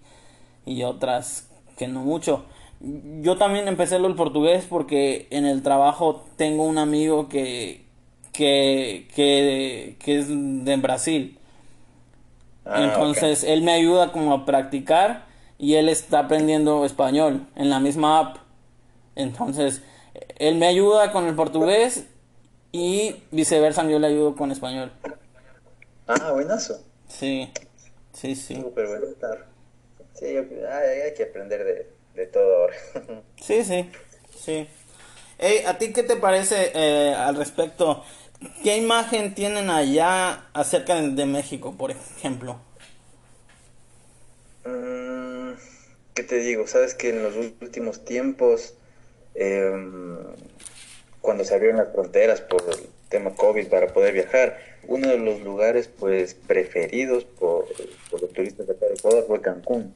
y 0.67 0.85
otras 0.85 1.49
que 1.79 1.89
no 1.89 2.03
mucho. 2.03 2.47
Yo 3.23 3.39
también 3.39 3.69
empecé 3.69 3.99
lo 3.99 4.09
del 4.09 4.17
portugués 4.17 4.67
porque 4.69 5.29
en 5.31 5.47
el 5.47 5.63
trabajo 5.63 6.27
tengo 6.37 6.65
un 6.65 6.79
amigo 6.79 7.29
que 7.29 7.87
que, 8.33 9.09
que, 9.15 9.97
que 10.01 10.19
es 10.19 10.27
de 10.29 10.77
Brasil. 10.77 11.39
Ah, 12.65 12.97
Entonces 12.97 13.45
él 13.45 13.63
me 13.63 13.73
ayuda 13.73 14.13
como 14.13 14.33
a 14.33 14.45
practicar 14.47 15.27
y 15.59 15.75
él 15.75 15.89
está 15.89 16.21
aprendiendo 16.21 16.85
español 16.85 17.47
en 17.57 17.71
la 17.71 17.81
misma 17.81 18.19
app. 18.19 18.37
Entonces 19.17 19.83
él 20.39 20.57
me 20.57 20.67
ayuda 20.67 21.13
con 21.13 21.27
el 21.27 21.35
portugués 21.37 22.07
y 22.73 23.17
viceversa 23.33 23.85
yo 23.89 23.99
le 23.99 24.09
ayudo 24.09 24.37
con 24.37 24.53
español. 24.53 24.93
Ah, 26.07 26.33
buenazo. 26.33 26.79
Sí, 27.09 27.53
sí, 28.13 28.35
sí. 28.37 28.65
Súper 28.65 28.87
bueno 28.89 29.07
estar. 29.07 29.47
Sí, 30.15 30.35
yo- 30.35 30.43
hay, 30.71 31.01
hay 31.03 31.15
que 31.15 31.25
aprender 31.25 31.65
de, 31.65 31.91
de 32.15 32.27
todo 32.27 32.57
ahora. 32.63 32.77
Sí, 33.41 33.65
sí, 33.65 33.91
sí. 34.37 34.69
Ey, 35.39 35.65
¿a 35.67 35.79
ti 35.79 35.93
qué 35.93 36.03
te 36.05 36.17
parece 36.17 36.73
eh, 36.75 37.15
al 37.15 37.37
respecto? 37.37 38.05
¿Qué 38.63 38.77
imagen 38.77 39.35
tienen 39.35 39.71
allá 39.71 40.47
acerca 40.53 41.01
de, 41.01 41.27
México, 41.27 41.75
por 41.77 41.91
ejemplo? 41.91 42.61
Mm, 44.65 45.53
¿Qué 46.15 46.23
te 46.23 46.37
digo? 46.37 46.67
Sabes 46.67 46.95
que 46.95 47.11
en 47.11 47.23
los 47.23 47.37
últimos 47.37 48.05
tiempos, 48.05 48.75
em, 49.35 50.17
cuando 51.21 51.45
se 51.45 51.55
abrieron 51.55 51.79
las 51.79 51.93
fronteras 51.93 52.41
por 52.41 52.63
el 52.69 52.89
tema 53.09 53.35
COVID 53.35 53.69
para 53.69 53.93
poder 53.93 54.15
viajar, 54.15 54.59
uno 54.87 55.09
de 55.09 55.19
los 55.19 55.41
lugares 55.43 55.89
pues 55.89 56.35
preferidos 56.35 57.25
por, 57.25 57.67
los 58.13 58.33
turistas 58.33 58.67
de 58.67 58.73
acá 58.73 58.87
de 58.87 58.95
Ecuador 58.95 59.25
fue 59.27 59.41
Cancún. 59.41 59.95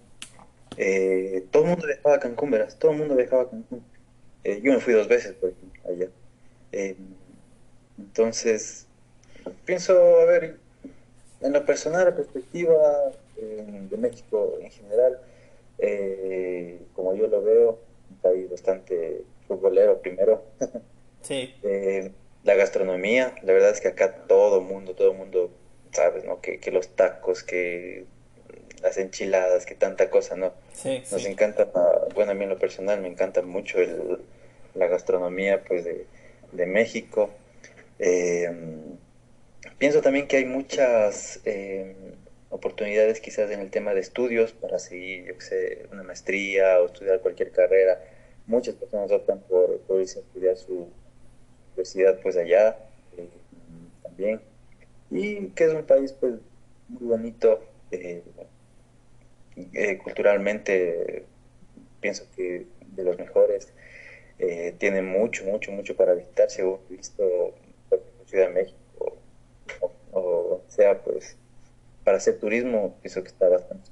Eh, 0.76 1.44
todo 1.50 1.64
el 1.64 1.70
mundo 1.70 1.86
viajaba 1.86 2.16
a 2.16 2.20
Cancún, 2.20 2.50
verás, 2.50 2.78
todo 2.78 2.92
el 2.92 2.98
mundo 2.98 3.16
viajaba 3.16 3.42
a 3.42 3.50
Cancún. 3.50 3.82
Eh, 4.44 4.60
yo 4.62 4.72
me 4.72 4.80
fui 4.80 4.94
dos 4.94 5.08
veces, 5.08 5.34
por 5.34 5.50
ejemplo, 5.50 5.82
allá. 5.90 6.08
Em, 6.72 7.15
entonces, 7.98 8.86
pienso, 9.64 10.20
a 10.20 10.24
ver, 10.24 10.58
en 11.40 11.52
lo 11.52 11.64
personal, 11.64 12.06
la 12.06 12.16
perspectiva 12.16 13.12
eh, 13.36 13.64
de 13.90 13.96
México 13.96 14.58
en 14.60 14.70
general, 14.70 15.20
eh, 15.78 16.80
como 16.94 17.14
yo 17.14 17.26
lo 17.28 17.42
veo, 17.42 17.80
un 18.10 18.16
país 18.18 18.50
bastante 18.50 19.24
futbolero 19.48 20.00
primero. 20.00 20.44
Sí, 21.22 21.54
Eh, 21.62 22.12
la 22.44 22.54
gastronomía, 22.54 23.34
la 23.42 23.52
verdad 23.52 23.70
es 23.70 23.80
que 23.80 23.88
acá 23.88 24.26
todo 24.28 24.60
mundo, 24.60 24.94
todo 24.94 25.12
mundo, 25.14 25.50
sabes, 25.92 26.24
¿no? 26.24 26.40
Que, 26.40 26.60
que 26.60 26.70
los 26.70 26.88
tacos, 26.94 27.42
que 27.42 28.04
las 28.82 28.98
enchiladas, 28.98 29.66
que 29.66 29.74
tanta 29.74 30.10
cosa, 30.10 30.36
¿no? 30.36 30.52
sí, 30.72 31.02
Nos 31.10 31.22
sí. 31.22 31.28
encanta, 31.28 31.68
bueno, 32.14 32.32
a 32.32 32.34
mí 32.34 32.44
en 32.44 32.50
lo 32.50 32.58
personal 32.58 33.00
me 33.00 33.08
encanta 33.08 33.42
mucho 33.42 33.80
el, 33.80 34.18
la 34.74 34.86
gastronomía, 34.86 35.64
pues, 35.64 35.84
de, 35.84 36.06
de 36.52 36.66
México. 36.66 37.30
Eh, 37.98 38.50
pienso 39.78 40.02
también 40.02 40.26
que 40.26 40.36
hay 40.38 40.44
muchas 40.44 41.40
eh, 41.44 41.94
oportunidades 42.50 43.20
quizás 43.20 43.50
en 43.50 43.60
el 43.60 43.70
tema 43.70 43.94
de 43.94 44.00
estudios 44.00 44.52
para 44.52 44.78
seguir, 44.78 45.26
yo 45.26 45.34
qué 45.38 45.44
sé, 45.44 45.86
una 45.92 46.02
maestría 46.02 46.80
o 46.80 46.86
estudiar 46.86 47.20
cualquier 47.20 47.50
carrera. 47.52 48.00
Muchas 48.46 48.74
personas 48.74 49.10
optan 49.12 49.40
por, 49.40 49.80
por 49.80 50.00
irse 50.00 50.20
a 50.20 50.22
estudiar 50.22 50.56
su 50.56 50.88
universidad 51.72 52.20
pues 52.20 52.36
allá 52.36 52.76
eh, 53.16 53.28
también. 54.02 54.40
Y 55.10 55.48
que 55.48 55.64
es 55.64 55.72
un 55.74 55.84
país 55.84 56.12
pues 56.12 56.34
muy 56.88 57.08
bonito, 57.08 57.60
eh, 57.90 58.22
eh, 59.72 59.98
culturalmente 59.98 61.24
pienso 62.00 62.26
que 62.36 62.66
de 62.94 63.04
los 63.04 63.18
mejores. 63.18 63.72
Eh, 64.38 64.74
tiene 64.78 65.00
mucho, 65.02 65.44
mucho, 65.44 65.72
mucho 65.72 65.96
para 65.96 66.14
visitar, 66.14 66.50
según 66.50 66.80
he 66.90 66.96
visto 66.96 67.54
Ciudad 68.36 68.48
de 68.48 68.54
México, 68.54 69.16
o, 70.12 70.18
o 70.20 70.62
sea, 70.68 71.02
pues 71.02 71.36
para 72.04 72.18
hacer 72.18 72.38
turismo, 72.38 72.94
pienso 73.00 73.22
que 73.22 73.28
está 73.28 73.48
bastante 73.48 73.90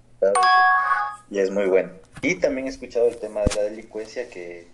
y 1.30 1.38
es 1.38 1.50
muy 1.50 1.64
bueno. 1.66 1.90
Y 2.20 2.34
también 2.36 2.66
he 2.66 2.70
escuchado 2.70 3.08
el 3.08 3.16
tema 3.16 3.42
de 3.42 3.54
la 3.54 3.62
delincuencia, 3.62 4.28
que 4.28 4.66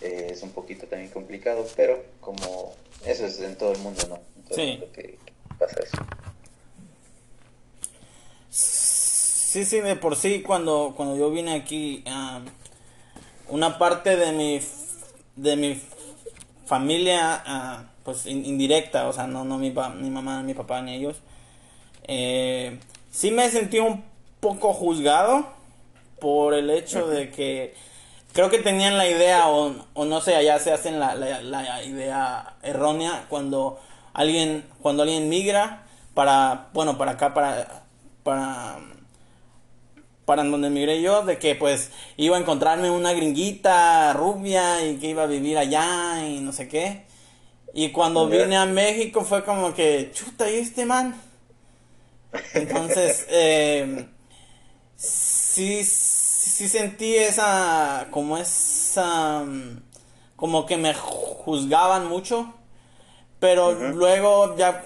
eh, 0.00 0.28
es 0.30 0.42
un 0.44 0.50
poquito 0.50 0.86
también 0.86 1.10
complicado, 1.10 1.66
pero 1.76 2.00
como 2.20 2.74
eso 3.04 3.26
es 3.26 3.40
en 3.40 3.56
todo 3.56 3.72
el 3.72 3.78
mundo, 3.78 4.02
¿no? 4.08 4.20
En 4.36 4.42
todo 4.44 4.54
Sí. 4.54 4.60
el 4.62 4.70
mundo 4.78 4.92
que, 4.92 5.02
que 5.02 5.32
pasa 5.58 5.80
eso. 5.82 5.96
Sí, 8.50 9.64
sí, 9.64 9.80
de 9.80 9.96
por 9.96 10.14
sí, 10.16 10.42
cuando, 10.42 10.94
cuando 10.96 11.16
yo 11.16 11.30
vine 11.30 11.54
aquí, 11.54 12.04
ah, 12.06 12.40
una 13.48 13.78
parte 13.78 14.16
de 14.16 14.32
mi, 14.32 14.60
de 15.36 15.56
mi 15.56 15.82
familia, 16.66 17.42
ah, 17.46 17.90
pues 18.08 18.24
in- 18.24 18.46
indirecta, 18.46 19.06
o 19.06 19.12
sea, 19.12 19.26
no, 19.26 19.44
no 19.44 19.58
mi, 19.58 19.70
pa- 19.70 19.90
mi 19.90 20.08
mamá, 20.08 20.42
mi 20.42 20.54
papá, 20.54 20.80
ni 20.80 20.94
ellos, 20.94 21.18
eh, 22.04 22.80
sí 23.10 23.30
me 23.30 23.50
sentí 23.50 23.80
un 23.80 24.02
poco 24.40 24.72
juzgado 24.72 25.46
por 26.18 26.54
el 26.54 26.70
hecho 26.70 27.06
de 27.06 27.30
que 27.30 27.74
creo 28.32 28.48
que 28.48 28.60
tenían 28.60 28.96
la 28.96 29.06
idea, 29.06 29.48
o, 29.50 29.74
o 29.92 30.04
no 30.06 30.22
sé, 30.22 30.36
allá 30.36 30.58
se 30.58 30.72
hacen 30.72 30.98
la, 30.98 31.14
la, 31.16 31.42
la 31.42 31.84
idea 31.84 32.54
errónea 32.62 33.26
cuando 33.28 33.78
alguien, 34.14 34.64
cuando 34.80 35.02
alguien 35.02 35.28
migra 35.28 35.84
para, 36.14 36.68
bueno, 36.72 36.96
para 36.96 37.10
acá, 37.10 37.34
para, 37.34 37.82
para, 38.22 38.78
para 40.24 40.44
donde 40.44 40.70
migré 40.70 41.02
yo, 41.02 41.26
de 41.26 41.38
que 41.38 41.56
pues 41.56 41.90
iba 42.16 42.38
a 42.38 42.40
encontrarme 42.40 42.90
una 42.90 43.12
gringuita 43.12 44.14
rubia 44.14 44.82
y 44.86 44.96
que 44.96 45.08
iba 45.10 45.24
a 45.24 45.26
vivir 45.26 45.58
allá 45.58 46.26
y 46.26 46.40
no 46.40 46.52
sé 46.52 46.68
qué. 46.68 47.06
Y 47.74 47.90
cuando 47.90 48.28
vine 48.28 48.56
a 48.56 48.66
México 48.66 49.24
fue 49.24 49.44
como 49.44 49.74
que, 49.74 50.10
chuta, 50.12 50.50
¿y 50.50 50.56
este 50.56 50.86
man? 50.86 51.20
Entonces, 52.54 53.26
eh, 53.30 54.06
sí, 54.96 55.84
sí 55.84 56.68
sentí 56.68 57.14
esa, 57.14 58.08
como 58.10 58.38
esa, 58.38 59.40
mm, 59.40 59.82
como 60.36 60.66
que 60.66 60.76
me 60.76 60.94
juzgaban 60.94 62.06
mucho, 62.08 62.54
pero 63.38 63.72
luego 63.72 64.56
ya 64.56 64.82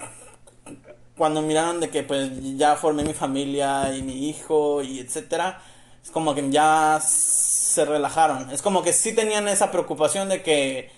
cuando 1.17 1.41
miraron 1.41 1.79
de 1.79 1.89
que 1.89 2.03
pues 2.03 2.31
ya 2.57 2.75
formé 2.75 3.03
mi 3.03 3.13
familia 3.13 3.95
y 3.95 4.01
mi 4.01 4.29
hijo 4.29 4.81
y 4.81 4.99
etcétera, 4.99 5.61
es 6.03 6.11
como 6.11 6.35
que 6.35 6.49
ya 6.49 6.99
se 7.03 7.85
relajaron. 7.85 8.49
Es 8.51 8.61
como 8.61 8.83
que 8.83 8.93
sí 8.93 9.13
tenían 9.13 9.47
esa 9.47 9.71
preocupación 9.71 10.29
de 10.29 10.41
que 10.41 10.91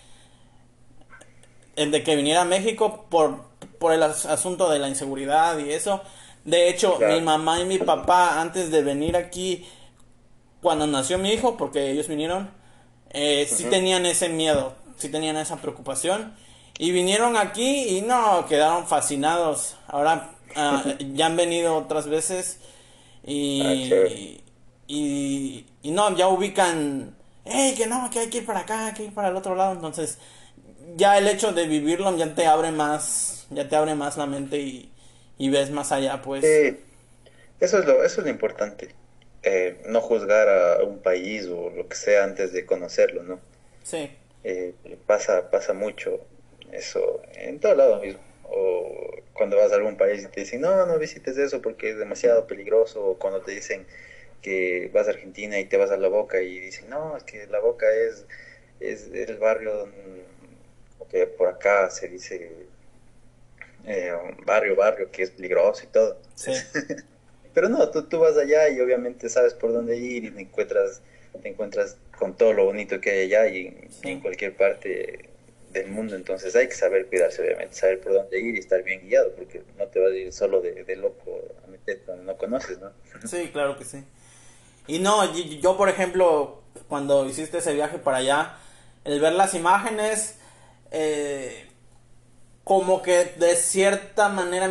de 1.76 2.04
que 2.04 2.16
viniera 2.16 2.42
a 2.42 2.46
México 2.46 3.06
por, 3.10 3.46
por 3.80 3.94
el 3.94 4.04
asunto 4.04 4.70
de 4.70 4.80
la 4.80 4.90
inseguridad 4.90 5.58
y 5.60 5.72
eso. 5.72 6.02
De 6.44 6.70
hecho, 6.70 7.00
mi 7.00 7.22
mamá 7.22 7.60
y 7.60 7.66
mi 7.66 7.80
papá, 7.80 8.40
antes 8.40 8.70
de 8.72 8.84
venir 8.84 9.18
aquí, 9.18 9.66
cuando 10.62 10.86
nació 10.88 11.18
mi 11.18 11.32
hijo, 11.32 11.58
porque 11.58 11.92
ellos 11.92 12.08
vinieron, 12.08 12.52
eh, 13.10 13.48
sí 13.50 13.66
tenían 13.66 14.06
ese 14.06 14.30
miedo, 14.30 14.76
sí 14.98 15.10
tenían 15.10 15.38
esa 15.38 15.58
preocupación. 15.58 16.36
Y 16.78 16.92
vinieron 16.92 17.38
aquí 17.38 17.98
y 17.98 18.02
no, 18.02 18.46
quedaron 18.48 18.86
fascinados. 18.86 19.76
Ahora 19.88 20.32
ah, 20.56 20.84
ya 21.14 21.28
han 21.28 21.36
venido 21.36 21.76
otras 21.76 22.08
veces 22.08 22.60
y, 23.24 23.92
ah, 23.92 24.08
y, 24.88 25.66
y, 25.82 25.92
no, 25.92 26.16
ya 26.16 26.28
ubican, 26.28 27.16
hey, 27.44 27.74
que 27.76 27.88
no, 27.88 28.10
que 28.12 28.20
hay 28.20 28.30
que 28.30 28.40
ir 28.40 28.46
para 28.46 28.60
acá, 28.62 28.88
hay 28.88 28.94
que 28.94 29.06
ir 29.06 29.14
para 29.14 29.30
el 29.30 29.36
otro 29.36 29.56
lado. 29.56 29.74
Entonces, 29.74 30.20
ya 30.96 31.18
el 31.18 31.28
hecho 31.28 31.52
de 31.52 31.68
vivirlo 31.68 32.16
ya 32.18 32.34
te 32.36 32.46
abre 32.46 32.72
más, 32.72 33.48
ya 33.50 33.68
te 33.68 33.76
abre 33.76 33.96
más 33.96 34.18
la 34.18 34.26
mente 34.26 34.60
y, 34.60 34.92
y 35.38 35.50
ves 35.50 35.72
más 35.72 35.92
allá, 35.92 36.22
pues. 36.22 36.44
Sí, 36.46 36.78
eso 37.60 37.80
es 37.80 37.86
lo, 37.86 38.04
eso 38.04 38.22
es 38.22 38.26
lo 38.26 38.30
importante. 38.30 38.90
Eh, 39.44 39.78
no 39.86 40.02
juzgar 40.02 40.50
a 40.50 40.84
un 40.84 41.00
país 41.00 41.48
o 41.48 41.70
lo 41.70 41.88
que 41.88 41.96
sea 41.96 42.24
antes 42.24 42.52
de 42.52 42.66
conocerlo, 42.66 43.24
¿no? 43.24 43.40
Sí. 43.84 44.12
Eh, 44.44 44.74
pasa, 45.06 45.50
pasa 45.52 45.74
mucho 45.74 46.20
eso 46.72 47.22
en 47.34 47.60
todo 47.60 47.76
lado 47.76 48.02
mismo. 48.02 48.22
O 48.44 49.12
cuando 49.34 49.58
vas 49.58 49.72
a 49.72 49.76
algún 49.76 49.98
país 49.98 50.24
y 50.24 50.28
te 50.28 50.42
dicen, 50.42 50.62
no, 50.62 50.86
no 50.86 50.98
visites 50.98 51.38
eso 51.38 51.62
porque 51.62 51.92
es 51.92 51.98
demasiado 51.98 52.48
peligroso. 52.48 53.06
O 53.06 53.18
cuando 53.20 53.42
te 53.42 53.52
dicen 53.52 53.86
que 54.42 54.90
vas 54.94 55.08
a 55.08 55.12
Argentina 55.12 55.60
y 55.60 55.66
te 55.66 55.78
vas 55.78 55.92
a 55.92 55.98
La 55.98 56.08
Boca 56.08 56.42
y 56.42 56.60
dicen, 56.60 56.90
no, 56.90 57.16
es 57.18 57.24
que 57.24 57.48
La 57.48 57.60
Boca 57.60 57.86
es, 57.94 58.26
es 58.80 59.10
el 59.14 59.38
barrio 59.38 59.90
que 61.16 61.28
por 61.28 61.48
acá 61.48 61.90
se 61.90 62.10
dice 62.10 62.52
eh, 63.86 64.12
barrio, 64.46 64.76
barrio, 64.76 65.10
que 65.12 65.24
es 65.24 65.32
peligroso 65.32 65.84
y 65.86 65.88
todo. 65.88 66.20
Sí. 66.36 66.52
Pero 67.54 67.70
no, 67.70 67.90
tú, 67.90 68.04
tú 68.04 68.20
vas 68.20 68.36
allá 68.38 68.68
y 68.68 68.82
obviamente 68.82 69.30
sabes 69.30 69.54
por 69.54 69.72
dónde 69.72 69.98
ir 69.98 70.26
y 70.26 70.32
te 70.32 70.42
encuentras, 70.42 71.02
te 71.42 71.48
encuentras 71.48 71.96
con 72.20 72.36
todo 72.36 72.52
lo 72.52 72.66
bonito 72.66 73.00
que 73.00 73.12
hay 73.12 73.34
allá 73.34 73.48
y, 73.48 73.90
en 74.04 74.20
cualquier 74.20 74.58
parte 74.58 75.30
del 75.72 75.88
mundo. 75.88 76.18
Entonces 76.18 76.54
hay 76.54 76.68
que 76.68 76.76
saber 76.76 77.06
cuidarse, 77.06 77.42
obviamente, 77.42 77.76
saber 77.76 78.02
por 78.02 78.12
dónde 78.12 78.38
ir 78.38 78.56
y 78.56 78.60
estar 78.60 78.84
bien 78.84 79.08
guiado, 79.08 79.34
porque 79.36 79.64
no 79.78 79.88
te 79.88 80.00
vas 80.02 80.12
a 80.12 80.16
ir 80.16 80.34
solo 80.34 80.60
de, 80.60 80.84
de 80.84 80.96
loco 80.98 81.42
a 81.64 81.68
meter 81.68 82.04
donde 82.06 82.26
no 82.26 82.36
conoces, 82.38 82.78
¿no? 82.80 82.92
Sí, 83.26 83.50
claro 83.54 83.78
que 83.78 83.86
sí. 83.86 84.04
Y 84.88 85.00
no, 85.00 85.34
yo, 85.34 85.78
por 85.78 85.88
ejemplo, 85.88 86.62
cuando 86.90 87.26
hiciste 87.26 87.60
ese 87.60 87.74
viaje 87.74 88.00
para 88.00 88.18
allá, 88.18 88.58
el 89.06 89.22
ver 89.22 89.34
las 89.34 89.54
imágenes, 89.54 90.40
eh, 90.98 91.68
como 92.64 93.02
que 93.02 93.26
de 93.38 93.56
cierta 93.56 94.30
manera 94.30 94.70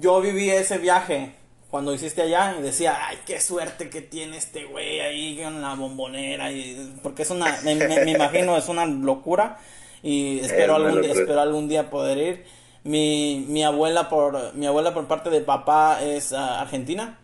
yo 0.00 0.20
viví 0.20 0.48
ese 0.48 0.78
viaje 0.78 1.34
cuando 1.70 1.92
hiciste 1.92 2.22
allá 2.22 2.54
y 2.56 2.62
decía, 2.62 2.96
ay, 3.08 3.18
qué 3.26 3.40
suerte 3.40 3.90
que 3.90 4.00
tiene 4.00 4.36
este 4.36 4.64
güey 4.64 5.00
ahí 5.00 5.40
en 5.40 5.60
la 5.60 5.74
bombonera, 5.74 6.52
y, 6.52 6.94
porque 7.02 7.22
es 7.22 7.30
una, 7.30 7.58
me, 7.64 7.72
imagino, 8.12 8.56
es 8.56 8.68
una 8.68 8.86
locura 8.86 9.58
y 10.00 10.38
espero 10.38 10.76
algún, 10.76 11.02
día, 11.02 11.12
espero 11.12 11.40
algún 11.40 11.68
día 11.68 11.90
poder 11.90 12.18
ir. 12.18 12.44
Mi, 12.84 13.44
mi 13.48 13.64
abuela 13.64 14.08
por 14.08 14.54
mi 14.54 14.66
abuela 14.66 14.94
por 14.94 15.08
parte 15.08 15.30
de 15.30 15.40
papá 15.40 15.98
es 16.00 16.32
ah, 16.32 16.60
argentina. 16.60 17.18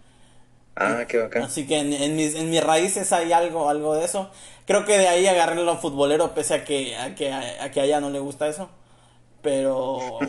Ah, 0.74 1.04
qué 1.06 1.18
bacán. 1.18 1.42
Así 1.42 1.66
que 1.66 1.78
en, 1.78 1.92
en, 1.92 2.16
mis, 2.16 2.34
en 2.34 2.50
mis 2.50 2.64
raíces 2.64 3.12
hay 3.12 3.32
algo, 3.32 3.68
algo 3.68 3.94
de 3.94 4.04
eso. 4.04 4.30
Creo 4.70 4.84
que 4.84 4.98
de 4.98 5.08
ahí 5.08 5.26
agarré 5.26 5.56
lo 5.56 5.76
futbolero, 5.78 6.32
pese 6.32 6.54
a 6.54 6.64
que, 6.64 6.96
a 6.96 7.16
que, 7.16 7.32
a 7.32 7.72
que 7.72 7.80
a 7.80 7.84
ella 7.84 8.00
no 8.00 8.08
le 8.08 8.20
gusta 8.20 8.46
eso. 8.46 8.70
Pero 9.42 10.20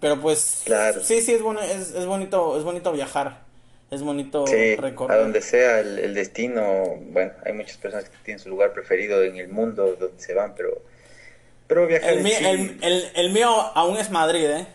pero 0.00 0.20
pues 0.20 0.64
claro. 0.66 1.02
sí, 1.02 1.22
sí, 1.22 1.32
es, 1.32 1.40
bueno, 1.40 1.62
es, 1.62 1.94
es, 1.94 2.04
bonito, 2.04 2.58
es 2.58 2.62
bonito 2.62 2.92
viajar, 2.92 3.40
es 3.90 4.02
bonito 4.02 4.46
sí, 4.46 4.76
recorrer. 4.76 5.16
A 5.16 5.22
donde 5.22 5.40
sea 5.40 5.80
el, 5.80 6.12
destino, 6.12 6.98
bueno, 7.10 7.32
hay 7.46 7.54
muchas 7.54 7.78
personas 7.78 8.06
que 8.10 8.18
tienen 8.22 8.38
su 8.38 8.50
lugar 8.50 8.74
preferido 8.74 9.22
en 9.22 9.38
el 9.38 9.48
mundo 9.48 9.96
donde 9.98 10.22
se 10.22 10.34
van, 10.34 10.54
pero, 10.54 10.82
pero 11.68 11.86
viajar 11.86 12.10
el, 12.10 12.26
el, 12.26 12.78
el, 12.82 13.10
el, 13.14 13.30
mío 13.30 13.48
aún 13.48 13.96
es 13.96 14.10
Madrid, 14.10 14.44
¿eh? 14.44 14.66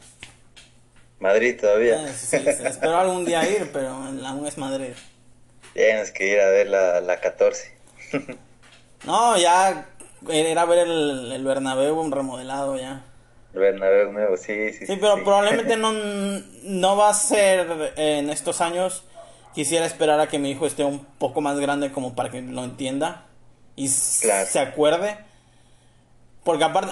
Madrid 1.19 1.59
todavía. 1.61 2.07
Eh, 2.07 2.11
sí, 2.11 2.37
espero 2.37 2.97
algún 2.97 3.23
día 3.23 3.47
ir, 3.47 3.69
pero 3.71 3.89
aún 3.89 4.47
es 4.47 4.57
Madrid. 4.57 4.93
Tienes 5.75 6.09
que 6.09 6.27
ir 6.27 6.39
a 6.39 6.49
ver 6.49 6.69
la, 6.69 7.01
la 7.01 7.19
14. 7.19 7.74
no, 9.05 9.37
ya 9.37 9.87
era 10.29 10.61
a 10.61 10.65
ver 10.65 10.79
el, 10.79 11.31
el 11.31 11.43
Bernabéu 11.43 12.09
remodelado 12.09 12.77
ya. 12.77 13.03
Bernabéu 13.53 14.11
nuevo, 14.11 14.37
sí, 14.37 14.73
sí. 14.73 14.85
Sí, 14.85 14.97
pero 14.99 15.23
probablemente 15.23 15.77
no, 15.77 15.93
no 16.63 16.97
va 16.97 17.09
a 17.09 17.13
ser 17.13 17.93
en 17.95 18.29
estos 18.29 18.61
años. 18.61 19.03
Quisiera 19.53 19.85
esperar 19.85 20.19
a 20.19 20.27
que 20.27 20.37
mi 20.37 20.51
hijo 20.51 20.65
esté 20.65 20.83
un 20.83 21.05
poco 21.17 21.39
más 21.39 21.57
grande 21.59 21.91
como 21.91 22.13
para 22.13 22.29
que 22.29 22.41
lo 22.41 22.63
entienda 22.65 23.25
y 23.77 23.87
se 23.87 24.59
acuerde. 24.59 25.17
Porque 26.43 26.63
aparte, 26.63 26.91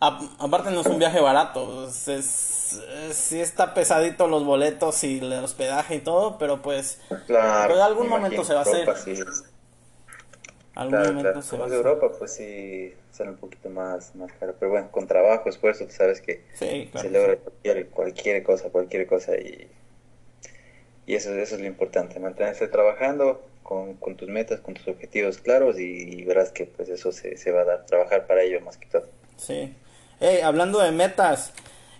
aparte 0.00 0.70
no 0.70 0.80
es 0.80 0.86
un 0.86 0.98
viaje 0.98 1.20
barato. 1.20 1.86
Es, 1.86 2.80
sí 3.12 3.40
está 3.40 3.74
pesadito 3.74 4.26
los 4.26 4.44
boletos 4.44 5.04
y 5.04 5.18
el 5.18 5.32
hospedaje 5.34 5.96
y 5.96 6.00
todo, 6.00 6.38
pero 6.38 6.62
pues, 6.62 7.00
claro, 7.26 7.74
pues 7.74 7.84
algún 7.84 8.08
momento 8.08 8.44
se 8.44 8.54
va 8.54 8.60
a 8.60 8.62
hacer. 8.62 8.88
Algún 10.74 10.98
momento 10.98 11.42
se 11.42 11.56
va 11.56 11.66
hacer. 11.66 11.76
Europa, 11.76 12.12
pues 12.18 12.32
sí 12.32 12.94
sale 13.10 13.30
un 13.30 13.36
poquito 13.36 13.68
más, 13.68 14.14
más 14.14 14.32
caro. 14.32 14.54
Pero 14.58 14.70
bueno, 14.70 14.90
con 14.90 15.06
trabajo, 15.06 15.48
esfuerzo, 15.48 15.84
tú 15.84 15.92
sabes 15.92 16.20
que 16.20 16.42
se 16.54 17.10
logra 17.10 17.36
cualquier, 17.36 17.88
cualquier 17.88 18.42
cosa, 18.42 18.70
cualquier 18.70 19.06
cosa. 19.06 19.36
Y, 19.36 19.68
y 21.06 21.14
eso, 21.14 21.34
eso 21.34 21.56
es 21.56 21.60
lo 21.60 21.66
importante, 21.66 22.18
mantenerse 22.20 22.68
trabajando 22.68 23.42
con, 23.62 23.94
con 23.94 24.16
tus 24.16 24.28
metas, 24.28 24.60
con 24.60 24.74
tus 24.74 24.88
objetivos 24.88 25.38
claros 25.38 25.78
y, 25.78 26.24
verás 26.24 26.52
que 26.52 26.66
pues 26.66 26.88
eso 26.88 27.12
se, 27.12 27.36
se, 27.36 27.50
va 27.50 27.62
a 27.62 27.64
dar, 27.64 27.86
trabajar 27.86 28.26
para 28.26 28.42
ello 28.42 28.60
más 28.62 28.76
que 28.78 28.86
todo. 28.86 29.06
Sí. 29.36 29.74
Hey, 30.20 30.40
hablando 30.42 30.78
de 30.78 30.92
metas, 30.92 31.52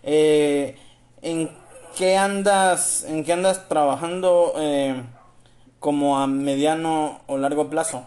eh, 0.02 0.76
¿en 1.20 1.50
qué 1.96 2.16
andas, 2.16 3.04
en 3.04 3.24
qué 3.24 3.32
andas 3.32 3.68
trabajando 3.68 4.54
eh, 4.58 5.02
como 5.78 6.18
a 6.18 6.26
mediano 6.26 7.20
o 7.26 7.36
largo 7.36 7.68
plazo? 7.68 8.06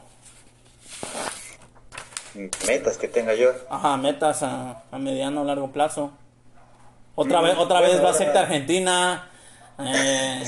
Metas 2.67 2.97
que 2.97 3.07
tenga 3.07 3.33
yo. 3.33 3.51
Ajá, 3.69 3.97
metas 3.97 4.43
a, 4.43 4.83
a 4.91 4.97
mediano 4.99 5.41
o 5.41 5.45
largo 5.45 5.71
plazo. 5.71 6.11
Otra 7.15 7.41
vez, 7.41 7.57
otra 7.57 7.79
vez 7.79 8.03
va 8.03 8.09
a 8.09 8.13
ser 8.13 8.35
Argentina. 8.37 9.31
Eh, 9.77 10.41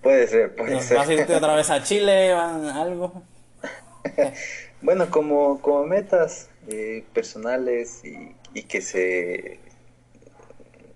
puede 0.00 0.26
ser, 0.26 0.56
puede 0.56 0.80
ser. 0.80 0.96
¿Vas 0.96 1.08
a 1.10 1.12
irte 1.12 1.36
otra 1.36 1.54
vez 1.54 1.68
a 1.68 1.82
Chile? 1.82 2.32
¿Algo? 2.32 3.22
bueno, 4.80 5.10
como, 5.10 5.60
como 5.60 5.84
metas 5.84 6.48
eh, 6.68 7.04
personales 7.12 8.02
y, 8.02 8.34
y, 8.54 8.62
que 8.62 8.80
se 8.80 9.60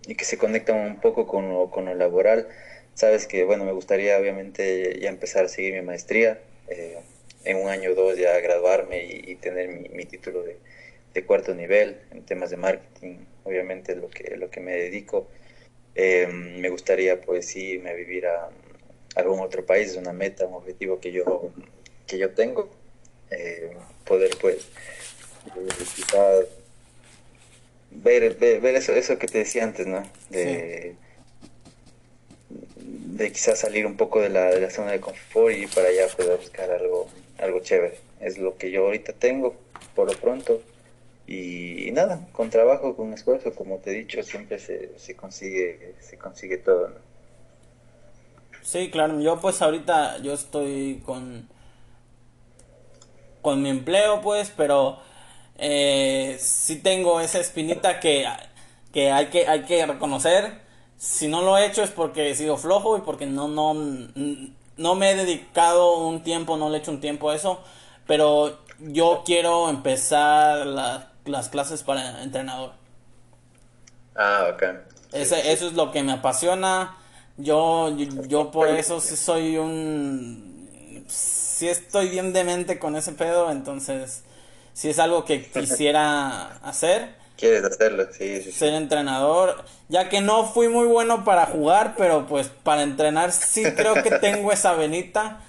y 0.07 0.15
que 0.15 0.25
se 0.25 0.39
conectan 0.39 0.79
un 0.79 1.01
poco 1.01 1.27
con 1.27 1.51
lo, 1.51 1.71
con 1.71 1.85
lo 1.85 1.95
laboral. 1.95 2.49
Sabes 2.95 3.27
que, 3.27 3.45
bueno, 3.45 3.65
me 3.65 3.73
gustaría 3.73 4.19
obviamente 4.19 4.99
ya 4.99 5.11
empezar 5.11 5.45
a 5.45 5.49
seguir 5.49 5.75
mi 5.75 5.83
maestría. 5.83 6.41
Eh, 6.69 6.99
en 7.47 7.57
un 7.59 7.69
año 7.69 7.93
o 7.93 7.95
dos 7.95 8.19
ya 8.19 8.39
graduarme 8.41 9.05
y, 9.05 9.37
tener 9.37 9.69
mi, 9.69 10.05
título 10.05 10.43
de, 10.43 10.59
cuarto 11.25 11.55
nivel 11.55 11.99
en 12.11 12.27
temas 12.27 12.51
de 12.51 12.59
marketing, 12.59 13.17
obviamente 13.45 13.97
lo 13.97 14.11
que, 14.11 14.37
lo 14.37 14.51
que 14.51 14.61
me 14.61 14.73
dedico. 14.73 15.29
Em, 15.95 16.61
me 16.61 16.69
gustaría 16.69 17.23
pues 17.23 17.57
irme 17.57 17.91
a 17.91 17.95
vivir 17.95 18.27
a, 18.27 18.51
algún 19.15 19.41
otro 19.41 19.65
país, 19.65 19.91
es 19.91 19.97
una 19.97 20.13
meta, 20.13 20.47
un 20.47 20.55
objetivo 20.55 21.01
que 21.01 21.13
yo, 21.13 21.51
que 22.07 22.19
yo 22.19 22.33
tengo, 22.33 22.69
eh, 23.31 23.75
poder 24.05 24.37
pues 24.39 24.69
quizás 25.97 26.45
ver, 27.91 28.35
ver, 28.35 28.77
eso, 28.77 28.93
eso 28.93 29.19
que 29.19 29.27
te 29.27 29.39
decía 29.39 29.65
antes, 29.65 29.87
¿no? 29.87 30.03
De, 30.29 30.97
de 32.79 33.33
quizás 33.33 33.61
salir 33.61 33.87
un 33.87 33.97
poco 33.97 34.21
de 34.21 34.29
la, 34.29 34.51
de 34.51 34.61
la 34.61 34.71
zona 34.71 34.93
de 34.93 35.01
confort 35.01 35.57
y 35.57 35.67
para 35.67 35.89
allá 35.89 36.09
poder 36.09 36.37
buscar 36.37 36.71
algo 36.71 37.09
algo 37.39 37.61
chévere. 37.61 37.99
Es 38.21 38.39
lo 38.39 38.57
que 38.57 38.71
yo 38.71 38.87
ahorita 38.87 39.13
tengo, 39.13 39.57
por 39.95 40.11
lo 40.11 40.19
pronto. 40.19 40.61
Y, 41.27 41.91
nada, 41.93 42.29
con 42.33 42.51
trabajo, 42.51 42.97
con 42.97 43.13
esfuerzo, 43.13 43.53
como 43.55 43.79
te 43.79 43.91
he 43.91 43.95
dicho, 43.95 44.23
siempre 44.23 44.59
se, 44.59 44.97
se 44.99 45.17
consigue 45.17 45.95
se 46.01 46.17
consigue 46.17 46.59
todo. 46.59 46.91
Sí, 48.63 48.91
claro. 48.91 49.21
Yo 49.21 49.41
pues 49.41 49.61
ahorita 49.63 50.19
yo 50.19 50.35
estoy 50.35 51.03
con 51.05 51.49
con 53.43 53.63
mi 53.63 53.71
empleo, 53.71 54.21
pues, 54.23 54.53
pero 54.57 54.99
eh, 55.57 56.37
sí 56.41 56.77
tengo 56.81 57.21
esa 57.21 57.39
espinita 57.39 58.01
que, 58.01 58.27
que 58.93 59.11
hay 59.13 59.27
que 59.27 59.47
hay 59.47 59.63
que 59.63 59.87
reconocer 59.87 60.67
si 60.97 61.29
no 61.29 61.43
lo 61.43 61.59
he 61.59 61.67
hecho 61.67 61.83
es 61.83 61.91
porque 61.91 62.31
he 62.31 62.35
sido 62.35 62.57
flojo 62.57 62.97
y 62.97 63.03
porque 63.03 63.27
no, 63.27 63.49
no, 63.49 63.75
no 64.77 64.95
me 64.95 65.11
he 65.11 65.17
dedicado 65.17 65.99
un 65.99 66.23
tiempo, 66.23 66.57
no 66.57 66.69
le 66.69 66.79
he 66.79 66.81
hecho 66.81 66.91
un 66.91 67.01
tiempo 67.01 67.31
a 67.31 67.37
eso, 67.37 67.61
pero 68.07 68.59
yo 68.79 69.23
quiero 69.25 69.69
empezar 69.69 70.67
las 70.67 71.49
clases 71.49 71.83
para 71.83 72.23
entrenador. 72.23 72.73
Ah, 74.15 74.51
ok. 74.53 74.63
Ese, 75.13 75.53
Eso 75.53 75.69
es 75.69 75.75
lo 75.75 75.93
que 75.93 76.03
me 76.03 76.13
apasiona. 76.13 76.97
Yo, 77.37 77.95
yo, 77.97 78.51
por 78.51 78.69
eso 78.69 79.01
sí 79.01 79.17
soy 79.17 79.59
un... 79.59 81.05
Sí 81.09 81.69
estoy 81.69 82.09
bien 82.09 82.33
demente 82.33 82.79
con 82.79 82.97
ese 82.97 83.13
pedo, 83.13 83.51
entonces 83.51 84.25
si 84.73 84.91
es 84.91 84.99
algo 84.99 85.25
que 85.25 85.51
quisiera 85.51 86.59
hacer. 86.59 87.15
Quieres 87.37 87.65
hacerlo, 87.65 88.07
sí, 88.13 88.41
sí, 88.43 88.51
Ser 88.51 88.73
entrenador, 88.73 89.63
ya 89.89 90.09
que 90.09 90.23
no 90.23 90.47
fui 90.47 90.69
muy 90.69 90.87
bueno 90.87 91.25
para 91.25 91.47
jugar, 91.47 91.95
pero 91.97 92.27
pues 92.27 92.49
para 92.49 92.83
entrenar 92.83 93.31
sí 93.33 93.63
creo 93.77 93.95
que 94.03 94.11
tengo 94.21 94.53
esa 94.53 94.73
venita. 94.73 95.41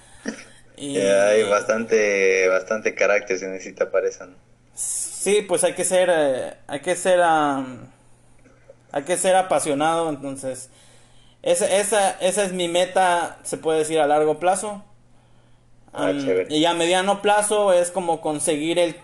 Y 0.76 0.98
hay 0.98 1.42
bastante, 1.44 2.46
bastante 2.48 2.94
carácter 2.94 3.38
se 3.38 3.48
necesita 3.48 3.90
para 3.90 4.08
eso, 4.08 4.26
¿no? 4.26 4.36
Sí, 4.74 5.42
pues 5.42 5.64
hay 5.64 5.72
que 5.72 5.84
ser, 5.84 6.10
eh, 6.12 6.54
hay 6.66 6.80
que 6.80 6.94
ser, 6.94 7.20
hay 7.22 9.02
que 9.04 9.16
ser 9.16 9.34
apasionado, 9.34 10.10
entonces 10.10 10.68
esa, 11.42 11.66
esa, 11.66 12.10
esa 12.20 12.44
es 12.44 12.52
mi 12.52 12.68
meta, 12.68 13.38
se 13.44 13.56
puede 13.56 13.78
decir 13.78 13.98
a 14.00 14.06
largo 14.06 14.38
plazo. 14.38 14.84
Ah, 15.92 16.12
y 16.12 16.64
a 16.64 16.74
mediano 16.74 17.22
plazo 17.22 17.72
es 17.72 17.90
como 17.90 18.20
conseguir 18.20 18.78
el 18.78 18.96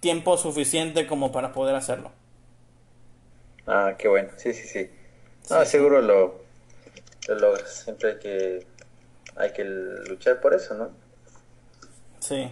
tiempo 0.00 0.38
suficiente 0.38 1.06
como 1.06 1.32
para 1.32 1.52
poder 1.52 1.74
hacerlo. 1.74 2.10
Ah, 3.72 3.94
qué 3.96 4.08
bueno, 4.08 4.30
sí, 4.36 4.52
sí, 4.52 4.66
sí. 4.66 4.90
No, 5.48 5.64
seguro 5.64 6.02
lo, 6.02 6.40
lo 7.28 7.34
logras. 7.36 7.84
Siempre 7.84 8.10
hay 8.10 8.18
que, 8.18 8.66
hay 9.36 9.52
que 9.52 9.62
luchar 9.62 10.40
por 10.40 10.54
eso, 10.54 10.74
¿no? 10.74 10.90
Sí. 12.18 12.50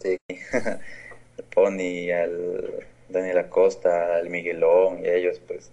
Sí. 0.00 0.16
al 0.28 1.44
Pony, 1.54 2.12
al 2.12 2.86
Daniel 3.08 3.38
Acosta, 3.38 4.14
al 4.14 4.30
Miguelón 4.30 5.04
y 5.04 5.08
a 5.08 5.14
ellos, 5.14 5.40
pues 5.44 5.72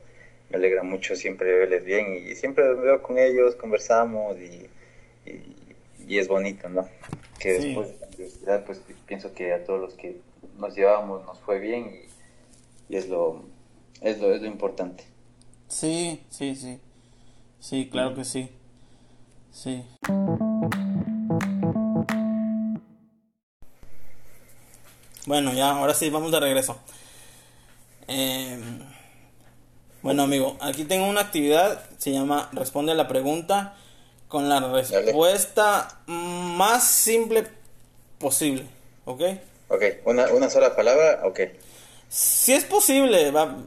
me 0.50 0.58
alegra 0.58 0.82
mucho 0.82 1.16
siempre 1.16 1.60
verles 1.60 1.86
bien 1.86 2.16
y 2.16 2.34
siempre 2.34 2.74
veo 2.74 3.04
con 3.04 3.20
ellos, 3.20 3.56
conversamos 3.56 4.36
y, 4.40 4.68
y, 6.08 6.18
es 6.18 6.28
bonito, 6.28 6.70
¿no? 6.70 6.90
Que 7.38 7.54
después 7.54 7.88
de 7.90 8.00
la 8.00 8.08
universidad, 8.08 8.66
pues 8.66 8.82
pienso 9.06 9.32
que 9.36 9.54
a 9.54 9.64
todos 9.64 9.80
los 9.80 9.94
que 9.94 10.18
nos 10.58 10.76
llevamos 10.76 11.24
nos 11.24 11.40
fue 11.42 11.60
bien 11.60 11.92
y, 11.94 12.07
es, 12.96 13.10
lo, 13.10 13.44
es, 14.02 14.20
lo, 14.20 14.34
es 14.34 14.42
lo 14.42 14.48
importante. 14.48 15.06
Sí, 15.68 16.24
sí, 16.30 16.56
sí. 16.56 16.80
Sí, 17.60 17.90
claro 17.92 18.16
que 18.16 18.24
sí. 18.24 18.50
Sí. 19.52 19.84
Bueno, 25.26 25.54
ya, 25.54 25.72
ahora 25.72 25.94
sí, 25.94 26.10
vamos 26.10 26.32
de 26.32 26.40
regreso. 26.40 26.78
Eh, 28.08 28.58
bueno, 30.02 30.24
amigo, 30.24 30.56
aquí 30.62 30.86
tengo 30.86 31.08
una 31.08 31.22
actividad, 31.22 31.84
se 31.98 32.12
llama 32.12 32.50
Responde 32.54 32.94
a 32.94 32.96
la 32.96 33.10
pregunta 33.10 33.76
con 34.30 34.48
la 34.48 34.60
respuesta 34.72 36.02
más 36.08 36.88
simple 36.88 37.48
posible, 38.20 38.68
¿ok? 39.06 39.22
Ok, 39.70 39.84
una, 40.06 40.28
una 40.28 40.50
sola 40.50 40.76
palabra, 40.76 41.22
ok. 41.26 41.40
Si 42.10 42.54
es 42.54 42.64
posible, 42.64 43.32
va, 43.32 43.58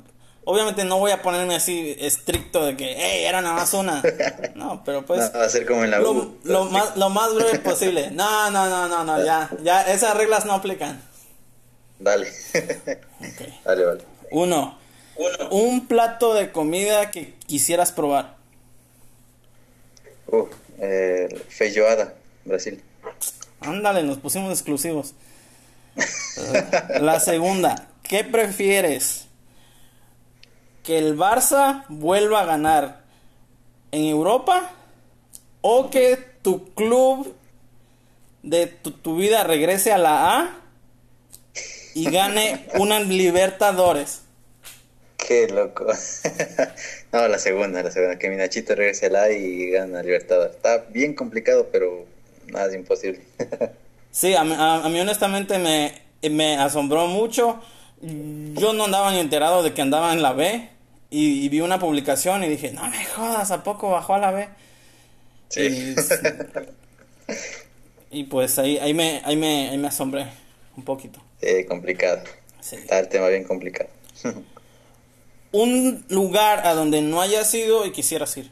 obviamente 0.45 0.85
no 0.85 0.99
voy 0.99 1.11
a 1.13 1.23
ponerme 1.23 1.55
así 1.55 1.97
estricto 1.99 2.65
de 2.65 2.77
que, 2.77 2.95
hey, 2.97 3.25
era 3.25 3.41
nada 3.41 3.55
más 3.55 3.75
una. 3.75 4.03
No, 4.55 4.83
pero 4.85 5.05
pues... 5.07 5.21
va 5.35 5.45
a 5.45 5.49
ser 5.49 5.67
como 5.67 5.85
en 5.85 5.91
la 5.91 5.99
lo, 5.99 6.37
lo, 6.45 6.65
más, 6.67 6.97
lo 6.97 7.11
más 7.11 7.35
breve 7.35 7.59
posible. 7.59 8.11
No, 8.11 8.51
no, 8.51 8.69
no, 8.69 8.89
no, 8.89 9.05
no, 9.05 9.25
ya, 9.25 9.51
ya, 9.63 9.83
esas 9.83 10.17
reglas 10.17 10.45
no 10.47 10.55
aplican. 10.55 11.03
Dale. 11.99 12.33
Dale, 13.65 13.85
vale. 13.85 14.05
Uno. 14.31 14.79
Un 15.51 15.87
plato 15.87 16.33
de 16.33 16.51
comida 16.51 17.11
que 17.11 17.35
quisieras 17.47 17.93
probar. 17.93 18.37
Uh, 20.29 20.47
eh, 20.79 21.29
feijoada, 21.49 22.15
Brasil. 22.45 22.83
Ándale, 23.61 24.03
nos 24.03 24.17
pusimos 24.17 24.51
exclusivos. 24.53 25.15
La 27.01 27.21
segunda, 27.21 27.90
¿qué 28.11 28.25
prefieres? 28.25 29.27
¿Que 30.83 30.99
el 30.99 31.17
Barça 31.17 31.85
vuelva 31.89 32.41
a 32.41 32.45
ganar 32.45 33.05
en 33.93 34.07
Europa 34.07 34.73
o 35.61 35.91
que 35.91 36.19
tu 36.43 36.75
club 36.75 37.33
de 38.43 38.67
tu, 38.67 38.91
tu 38.91 39.15
vida 39.15 39.45
regrese 39.45 39.93
a 39.93 39.99
la 39.99 40.41
A 40.41 40.59
y 41.95 42.11
gane 42.11 42.67
una 42.81 42.99
Libertadores? 42.99 44.23
Qué 45.17 45.47
loco. 45.47 45.87
no, 47.13 47.29
la 47.29 47.39
segunda, 47.39 47.81
la 47.85 47.93
segunda. 47.93 48.19
Que 48.19 48.29
mi 48.29 48.35
Nachito 48.35 48.75
regrese 48.75 49.07
a 49.07 49.11
la 49.11 49.31
y 49.31 49.71
gana 49.71 50.03
Libertadores. 50.03 50.57
Está 50.57 50.79
bien 50.89 51.15
complicado, 51.15 51.69
pero 51.71 52.07
nada 52.49 52.67
es 52.67 52.75
imposible. 52.75 53.21
sí, 54.11 54.35
a, 54.35 54.43
mí 54.43 55.01
honestamente 55.01 55.61
me, 55.61 55.95
me 56.29 56.57
asombró 56.57 57.07
mucho. 57.07 57.63
Yo 58.03 58.73
no 58.73 58.85
andaba 58.85 59.11
ni 59.13 59.19
enterado 59.19 59.63
de 59.63 59.75
que 59.75 59.83
andaba 59.83 60.13
en 60.13 60.23
la 60.23 60.33
B. 60.33 60.69
Y, 61.11 61.49
vi 61.49 61.61
una 61.61 61.79
publicación 61.79 62.45
y 62.45 62.49
dije, 62.49 62.71
no 62.73 62.89
me 62.89 63.05
jodas, 63.05 63.51
¿a 63.51 63.65
poco 63.65 63.91
bajó 63.91 64.15
a 64.15 64.19
la 64.19 64.31
B? 64.31 64.49
Sí. 65.49 65.95
Y, 68.13 68.25
pues 68.25 68.59
ahí, 68.59 68.79
ahí, 68.79 68.95
me, 68.95 69.23
ahí, 69.25 69.37
me, 69.37 69.71
ahí 69.71 69.79
me 69.79 69.89
asombré 69.89 70.27
un 70.77 70.85
poquito. 70.85 71.21
Sí, 71.41 71.65
complicado. 71.65 72.23
Está 72.61 72.99
el 73.01 73.09
tema 73.09 73.29
bien 73.29 73.45
complicado. 73.45 73.89
un 75.53 76.05
lugar 76.09 76.67
a 76.67 76.75
donde 76.75 77.03
no 77.03 77.21
hayas 77.21 77.53
ido 77.55 77.87
y 77.87 77.93
quisieras 77.93 78.37
ir. 78.37 78.51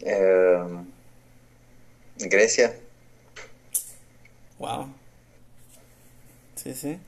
Em, 0.00 0.86
Grecia. 2.18 2.74
Wow. 4.58 4.88
Sí, 6.54 6.74
sí. 6.74 6.98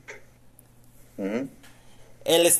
El, 1.18 2.52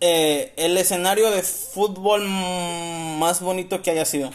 eh, 0.00 0.52
el 0.56 0.76
escenario 0.76 1.30
de 1.30 1.42
fútbol 1.42 2.26
más 2.28 3.40
bonito 3.40 3.82
que 3.82 3.90
haya 3.90 4.04
sido. 4.04 4.30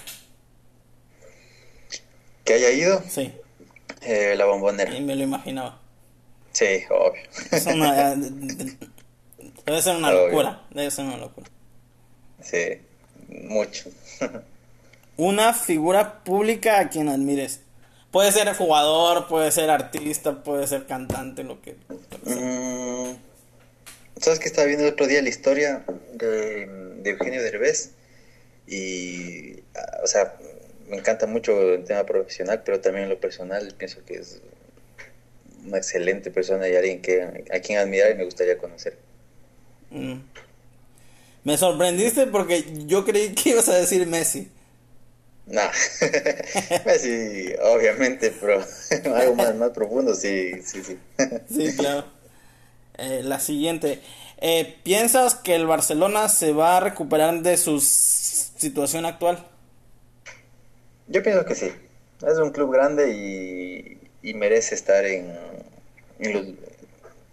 ¿Que 2.46 2.54
haya 2.54 2.72
ido? 2.72 3.04
Sí. 3.08 3.34
Eh, 4.02 4.36
la 4.38 4.46
bombonera. 4.46 4.96
Y 4.96 5.02
me 5.02 5.16
lo 5.16 5.24
imaginaba. 5.24 5.80
Sí, 6.52 6.84
obvio. 6.90 7.22
Es 7.52 7.66
una, 7.66 8.16
Debe 9.70 9.82
ser 9.82 9.98
una 9.98 10.12
locura. 10.12 10.62
Debe 10.72 10.90
ser 10.90 11.06
una 11.06 11.18
locura. 11.18 11.48
Sí, 12.42 12.82
mucho. 13.48 13.90
una 15.18 15.54
figura 15.54 16.24
pública 16.24 16.80
a 16.80 16.90
quien 16.90 17.10
admires. 17.10 17.62
Puede 18.12 18.32
ser 18.32 18.52
jugador, 18.56 19.28
puede 19.28 19.52
ser 19.52 19.70
artista, 19.70 20.44
puede 20.44 20.66
ser 20.66 20.88
cantante, 20.88 21.44
lo 21.44 21.62
que. 21.62 21.76
Mm, 22.24 23.29
¿Sabes 24.20 24.40
que 24.40 24.48
estaba 24.48 24.68
viendo 24.68 24.86
el 24.86 24.94
otro 24.94 25.08
día 25.08 25.22
la 25.22 25.30
historia 25.30 25.86
de, 26.14 26.68
de 27.02 27.10
Eugenio 27.10 27.42
Derbez? 27.42 27.92
Y, 28.68 29.62
ah, 29.76 30.02
o 30.04 30.08
sea, 30.08 30.36
me 30.90 30.98
encanta 30.98 31.26
mucho 31.26 31.74
el 31.74 31.86
tema 31.86 32.06
profesional, 32.06 32.62
pero 32.66 32.82
también 32.82 33.06
en 33.06 33.10
lo 33.10 33.20
personal 33.20 33.74
pienso 33.78 34.04
que 34.06 34.16
es 34.16 34.42
una 35.66 35.78
excelente 35.78 36.32
persona 36.32 36.68
y 36.68 36.76
alguien 36.76 37.02
que, 37.02 37.46
a 37.54 37.60
quien 37.60 37.80
admirar 37.80 38.12
y 38.12 38.16
me 38.16 38.26
gustaría 38.26 38.58
conocer. 38.58 38.98
Mm. 39.92 40.16
Me 41.44 41.58
sorprendiste 41.58 42.28
porque 42.28 42.66
yo 42.86 43.06
creí 43.06 43.34
que 43.34 43.52
ibas 43.52 43.70
a 43.70 43.78
decir 43.78 44.06
Messi. 44.06 44.50
No, 45.46 45.62
Messi, 46.86 47.54
obviamente, 47.64 48.34
pero 48.40 48.64
algo 49.16 49.36
más, 49.36 49.56
más 49.56 49.72
profundo, 49.72 50.14
sí, 50.14 50.62
sí, 50.64 50.84
sí. 50.84 50.98
sí, 51.50 51.76
claro. 51.76 52.19
Eh, 53.00 53.22
la 53.24 53.40
siguiente. 53.40 54.02
Eh, 54.42 54.78
¿Piensas 54.84 55.36
que 55.36 55.56
el 55.56 55.66
Barcelona 55.66 56.30
se 56.30 56.54
va 56.54 56.78
a 56.78 56.80
recuperar 56.80 57.42
de 57.42 57.58
su 57.58 57.80
situación 57.80 59.06
actual? 59.06 59.46
Yo 61.08 61.24
pienso 61.24 61.46
que 61.46 61.56
sí. 61.56 61.72
Es 62.28 62.38
un 62.38 62.52
club 62.52 62.72
grande 62.72 63.14
y, 63.14 64.30
y 64.30 64.34
merece 64.34 64.76
estar 64.76 65.06
en, 65.06 65.34
en, 66.20 66.34
los, 66.34 66.46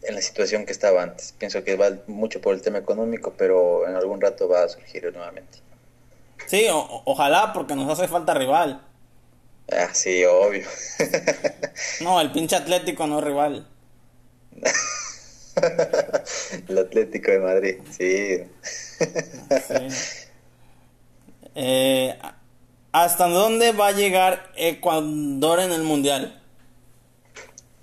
en 0.03 0.15
la 0.15 0.21
situación 0.21 0.65
que 0.65 0.73
estaba 0.73 1.03
antes. 1.03 1.33
Pienso 1.39 1.65
que 1.65 1.77
va 1.77 1.91
mucho 2.07 2.41
por 2.41 2.55
el 2.55 2.63
tema 2.63 2.79
económico, 2.79 3.35
pero 3.37 3.89
en 3.89 3.97
algún 3.97 4.21
rato 4.21 4.49
va 4.49 4.63
a 4.63 4.69
surgir 4.69 5.13
nuevamente. 5.13 5.59
Sí, 6.47 6.67
ojalá, 6.71 7.53
porque 7.53 7.75
nos 7.75 7.91
hace 7.91 8.09
falta 8.09 8.35
rival. 8.35 8.83
Ah, 9.73 9.89
sí, 9.93 10.25
obvio. 10.25 10.67
no, 12.01 12.21
el 12.21 12.31
pinche 12.31 12.55
Atlético 12.55 13.07
no 13.07 13.19
es 13.19 13.25
rival. 13.25 13.69
el 16.69 16.79
Atlético 16.79 17.31
de 17.31 17.39
Madrid, 17.39 17.77
sí. 17.91 18.45
Eh, 21.55 22.19
¿Hasta 22.93 23.29
dónde 23.29 23.73
va 23.73 23.89
a 23.89 23.93
llegar 23.93 24.53
Ecuador 24.57 25.61
en 25.61 25.73
el 25.73 25.83
Mundial? 25.83 26.43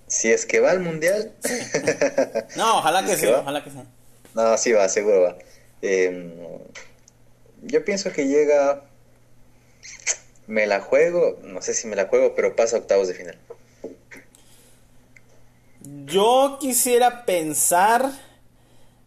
Si 0.07 0.31
es 0.31 0.45
que 0.45 0.59
va 0.59 0.71
al 0.71 0.79
Mundial. 0.79 1.33
no, 2.55 2.77
ojalá 2.77 3.05
que 3.05 3.15
sí, 3.15 3.25
ojalá 3.27 3.63
que 3.63 3.71
sí. 3.71 3.77
No, 4.35 4.57
sí 4.57 4.71
va, 4.71 4.87
seguro 4.89 5.21
va. 5.21 5.37
Em, 5.81 6.33
yo 7.63 7.83
pienso 7.83 8.11
que 8.11 8.27
llega. 8.27 8.83
Me 10.45 10.67
la 10.67 10.81
juego, 10.81 11.39
no 11.43 11.61
sé 11.61 11.73
si 11.73 11.87
me 11.87 11.95
la 11.95 12.07
juego, 12.07 12.35
pero 12.35 12.55
pasa 12.55 12.77
octavos 12.77 13.07
de 13.07 13.13
final. 13.13 13.37
Yo 15.83 16.57
quisiera 16.59 17.25
pensar 17.25 18.11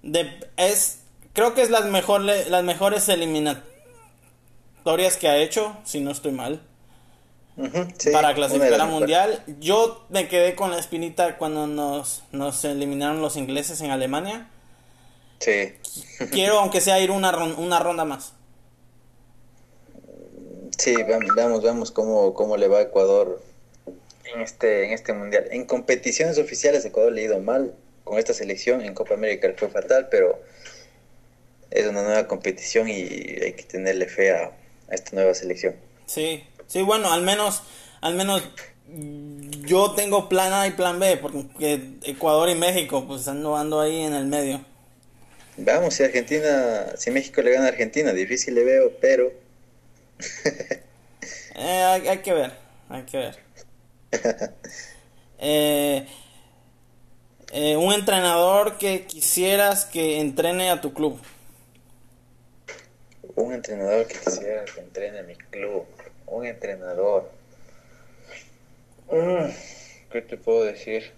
de 0.03 0.49
es 0.57 1.01
creo 1.37 1.55
que 1.55 1.63
es 1.63 1.71
las 1.71 1.85
mejor, 1.85 2.23
las 2.23 2.65
mejores 2.65 3.09
eliminatorias 3.11 3.69
que 5.19 5.29
ha 5.29 5.37
hecho, 5.37 5.77
si 5.85 6.01
no 6.01 6.11
estoy 6.11 6.33
mal. 6.33 6.63
para 8.13 8.35
clasificar 8.35 8.81
a 8.81 8.87
mundial. 8.87 9.45
Yo 9.61 10.07
me 10.09 10.29
quedé 10.29 10.57
con 10.57 10.71
la 10.71 10.79
espinita 10.79 11.37
cuando 11.37 11.67
nos, 11.67 12.23
nos 12.33 12.65
eliminaron 12.65 13.21
los 13.21 13.37
ingleses 13.37 13.83
en 13.83 13.91
Alemania. 13.91 14.49
Sí. 15.41 15.75
Quiero, 16.31 16.59
aunque 16.61 16.81
sea, 16.81 16.99
ir 17.01 17.11
una, 17.11 17.37
una 17.57 17.81
ronda 17.81 18.07
más. 18.07 18.33
Sí, 20.79 20.95
veamos, 21.37 21.63
veamos 21.63 21.91
cómo, 21.91 22.33
cómo 22.33 22.57
le 22.57 22.69
va 22.69 22.79
a 22.79 22.83
Ecuador 22.83 23.43
en 24.35 24.41
este, 24.41 24.87
en 24.87 24.93
este 24.93 25.13
mundial. 25.13 25.49
En 25.51 25.65
competiciones 25.65 26.39
oficiales 26.39 26.85
Ecuador 26.85 27.13
le 27.13 27.23
ha 27.23 27.25
ido 27.25 27.41
mal 27.41 27.75
con 28.05 28.19
esta 28.19 28.35
selección, 28.35 28.83
en 28.83 28.95
Copa 28.95 29.15
América 29.15 29.53
fue 29.57 29.69
fatal, 29.69 30.09
pero 30.11 30.41
es 31.71 31.87
una 31.87 32.03
nueva 32.03 32.29
competición 32.29 32.89
y 32.89 33.03
hay 33.03 33.53
que 33.53 33.65
tenerle 33.65 34.07
fe 34.07 34.31
a, 34.31 34.53
esta 34.91 35.11
nueva 35.17 35.35
selección. 35.35 35.75
Sí, 36.07 36.45
sí, 36.69 36.83
bueno, 36.83 37.13
al 37.13 37.23
menos, 37.23 37.63
al 38.01 38.15
menos 38.15 38.43
yo 39.65 39.93
tengo 39.93 40.29
plan 40.29 40.53
A 40.53 40.69
y 40.69 40.71
plan 40.71 41.01
B, 41.01 41.17
porque 41.17 41.81
Ecuador 42.05 42.49
y 42.49 42.55
México, 42.55 43.05
pues 43.07 43.27
ando, 43.27 43.57
ando 43.57 43.81
ahí 43.81 44.03
en 44.03 44.15
el 44.15 44.27
medio. 44.27 44.65
Vamos, 45.57 45.95
si 45.95 46.05
Argentina, 46.05 46.97
si 46.97 47.11
México 47.11 47.43
le 47.43 47.51
gana 47.51 47.67
a 47.67 47.69
Argentina, 47.69 48.13
difícil 48.13 48.55
le 48.55 48.65
veo, 48.65 48.93
pero... 49.01 49.33
Eh, 51.59 51.83
hay, 51.83 52.19
que 52.19 52.35
ver, 52.35 52.53
hay 52.91 53.05
que 53.05 53.17
ver. 53.17 53.46
Eh, 55.39 56.07
eh, 57.53 57.77
un 57.77 57.93
entrenador 57.93 58.79
que 58.79 59.05
quisieras 59.05 59.85
que 59.85 60.19
entrene 60.19 60.71
a 60.71 60.81
tu 60.81 60.95
club. 60.95 61.21
Un 63.35 63.53
entrenador 63.53 64.07
que 64.07 64.19
quisiera 64.19 64.65
que 64.65 64.81
entrene 64.81 65.19
a 65.19 65.23
mi 65.25 65.35
club. 65.35 65.85
Un 66.27 66.47
entrenador. 66.47 67.31
Mm, 69.11 69.51
¿Qué 70.11 70.23
te 70.23 70.39
puedo 70.39 70.65
decir? 70.65 71.13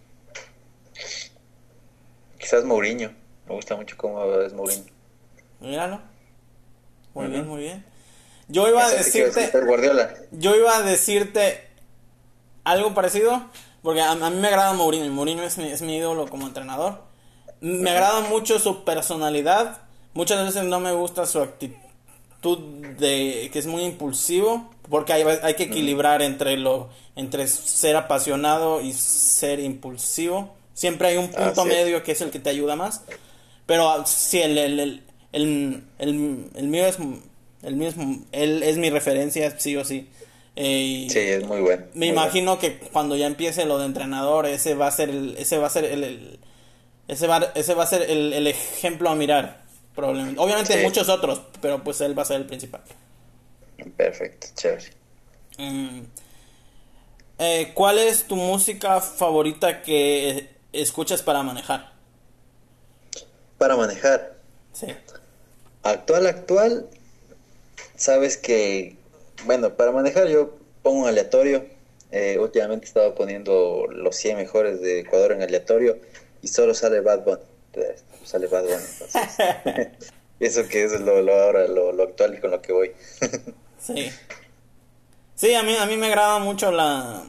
Quizás 2.38 2.64
Mourinho. 2.64 3.14
Me 3.46 3.54
gusta 3.54 3.76
mucho 3.76 3.96
cómo 3.96 4.40
es 4.40 4.52
Mourinho. 4.52 4.84
Míralo. 5.60 6.02
Muy 7.14 7.28
bien, 7.28 7.46
muy 7.46 7.60
bien. 7.62 7.84
Yo 8.48 8.68
iba 8.68 8.84
a 8.84 8.90
decirte. 8.90 9.50
Yo 10.32 10.56
iba 10.56 10.76
a 10.76 10.82
decirte 10.82 11.67
algo 12.70 12.94
parecido. 12.94 13.42
Porque 13.82 14.00
a, 14.00 14.14
mí 14.14 14.36
me 14.36 14.48
agrada 14.48 14.72
Mourinho. 14.72 15.10
Mourinho 15.12 15.42
es 15.42 15.58
mi, 15.58 15.68
es 15.68 15.82
mi 15.82 15.96
ídolo 15.96 16.28
como 16.28 16.46
entrenador. 16.46 17.02
Me 17.60 17.90
agrada 17.90 18.20
mucho 18.22 18.58
su 18.58 18.84
personalidad. 18.84 19.78
Muchas 20.14 20.44
veces 20.44 20.64
no 20.64 20.80
me 20.80 20.92
gusta 20.92 21.26
su 21.26 21.40
actitud 21.40 21.88
de 22.40 23.50
que 23.52 23.58
es 23.58 23.66
muy 23.66 23.84
impulsivo 23.84 24.70
porque 24.88 25.12
hay, 25.12 25.24
hay 25.42 25.54
que 25.54 25.64
equilibrar 25.64 26.22
entre 26.22 26.56
lo 26.56 26.88
entre 27.16 27.48
ser 27.48 27.96
apasionado 27.96 28.80
y 28.80 28.92
ser 28.92 29.58
impulsivo 29.58 30.54
siempre 30.72 31.08
hay 31.08 31.16
un 31.16 31.30
punto 31.30 31.64
medio 31.64 32.02
que 32.04 32.12
es 32.12 32.20
el 32.20 32.30
que 32.30 32.38
te 32.38 32.50
ayuda 32.50 32.76
más 32.76 33.02
pero 33.66 34.06
si 34.06 34.40
el, 34.40 34.56
el, 34.56 35.02
el, 35.32 35.84
el, 35.98 36.14
mío 36.68 36.86
es 36.86 36.98
el 37.62 37.82
es, 37.82 37.96
él 38.30 38.62
es 38.62 38.78
mi 38.78 38.88
referencia 38.88 39.58
sí 39.58 39.76
o 39.76 39.84
sí 39.84 40.08
eh, 40.60 41.06
sí 41.08 41.18
es 41.18 41.46
muy 41.46 41.60
bueno 41.60 41.86
me 41.94 42.06
imagino 42.06 42.58
que 42.58 42.78
cuando 42.78 43.16
ya 43.16 43.26
empiece 43.26 43.64
lo 43.64 43.78
de 43.78 43.86
entrenador 43.86 44.46
ese 44.46 44.74
va 44.74 44.88
a 44.88 44.90
ser 44.90 45.10
el, 45.10 45.36
ese 45.38 45.58
va 45.58 45.68
a 45.68 45.70
ser 45.70 45.84
el, 45.84 46.40
ese 47.06 47.26
va, 47.26 47.52
ese 47.54 47.74
va 47.74 47.84
a 47.84 47.86
ser 47.86 48.02
el 48.02 48.46
ejemplo 48.46 49.08
a 49.08 49.14
mirar 49.14 49.68
Obviamente 50.00 50.82
muchos 50.82 51.08
otros, 51.08 51.42
pero 51.60 51.82
pues 51.82 52.00
él 52.00 52.16
va 52.16 52.22
a 52.22 52.26
ser 52.26 52.36
el 52.36 52.46
principal. 52.46 52.82
Perfecto, 53.96 54.46
chévere. 54.54 54.92
Mm. 55.58 56.02
Eh, 57.38 57.72
¿Cuál 57.74 57.98
es 57.98 58.24
tu 58.24 58.36
música 58.36 59.00
favorita 59.00 59.82
que 59.82 60.50
escuchas 60.72 61.22
para 61.22 61.42
manejar? 61.42 61.92
Para 63.58 63.76
manejar. 63.76 64.36
Sí. 64.72 64.86
Actual, 65.82 66.26
actual, 66.26 66.88
sabes 67.96 68.36
que, 68.36 68.96
bueno, 69.44 69.74
para 69.74 69.92
manejar 69.92 70.28
yo 70.28 70.56
pongo 70.82 71.02
un 71.02 71.08
aleatorio. 71.08 71.64
Eh, 72.10 72.38
últimamente 72.38 72.86
he 72.86 72.88
estado 72.88 73.14
poniendo 73.14 73.86
los 73.90 74.16
100 74.16 74.38
mejores 74.38 74.80
de 74.80 75.00
Ecuador 75.00 75.32
en 75.32 75.42
aleatorio 75.42 75.98
y 76.40 76.48
solo 76.48 76.74
sale 76.74 77.00
Bad 77.00 77.24
Bunny 77.24 77.42
sale 78.24 78.46
Bad 78.46 78.64
Bunny. 78.64 79.88
eso 80.40 80.68
que 80.68 80.84
es 80.84 81.00
lo, 81.00 81.22
lo 81.22 81.34
ahora 81.34 81.66
lo, 81.66 81.92
lo, 81.92 82.02
actual 82.04 82.34
y 82.34 82.40
con 82.40 82.50
lo 82.50 82.62
que 82.62 82.72
voy. 82.72 82.92
sí. 83.78 84.10
Sí, 85.34 85.54
a 85.54 85.62
mí, 85.62 85.76
a 85.76 85.86
mí 85.86 85.96
me 85.96 86.06
agrada 86.08 86.38
mucho 86.38 86.72
la... 86.72 87.22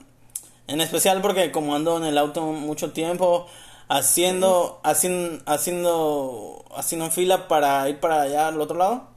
En 0.68 0.82
especial 0.82 1.22
porque 1.22 1.52
como 1.52 1.76
ando 1.76 1.98
en 1.98 2.06
el 2.06 2.18
auto 2.18 2.42
mucho 2.42 2.92
tiempo, 2.92 3.48
haciendo, 3.88 4.80
haciendo, 4.84 5.44
haciendo, 5.46 6.66
haciendo 6.76 7.12
fila 7.12 7.48
para 7.48 7.88
ir 7.90 8.00
para 8.00 8.22
allá 8.22 8.48
al 8.48 8.62
otro 8.62 8.78
lado. 8.78 9.08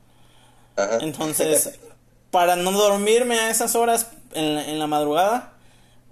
Entonces, 1.00 1.78
para 2.32 2.56
no 2.56 2.72
dormirme 2.72 3.38
a 3.38 3.50
esas 3.50 3.76
horas 3.76 4.10
en, 4.34 4.58
en 4.58 4.80
la 4.80 4.88
madrugada, 4.88 5.52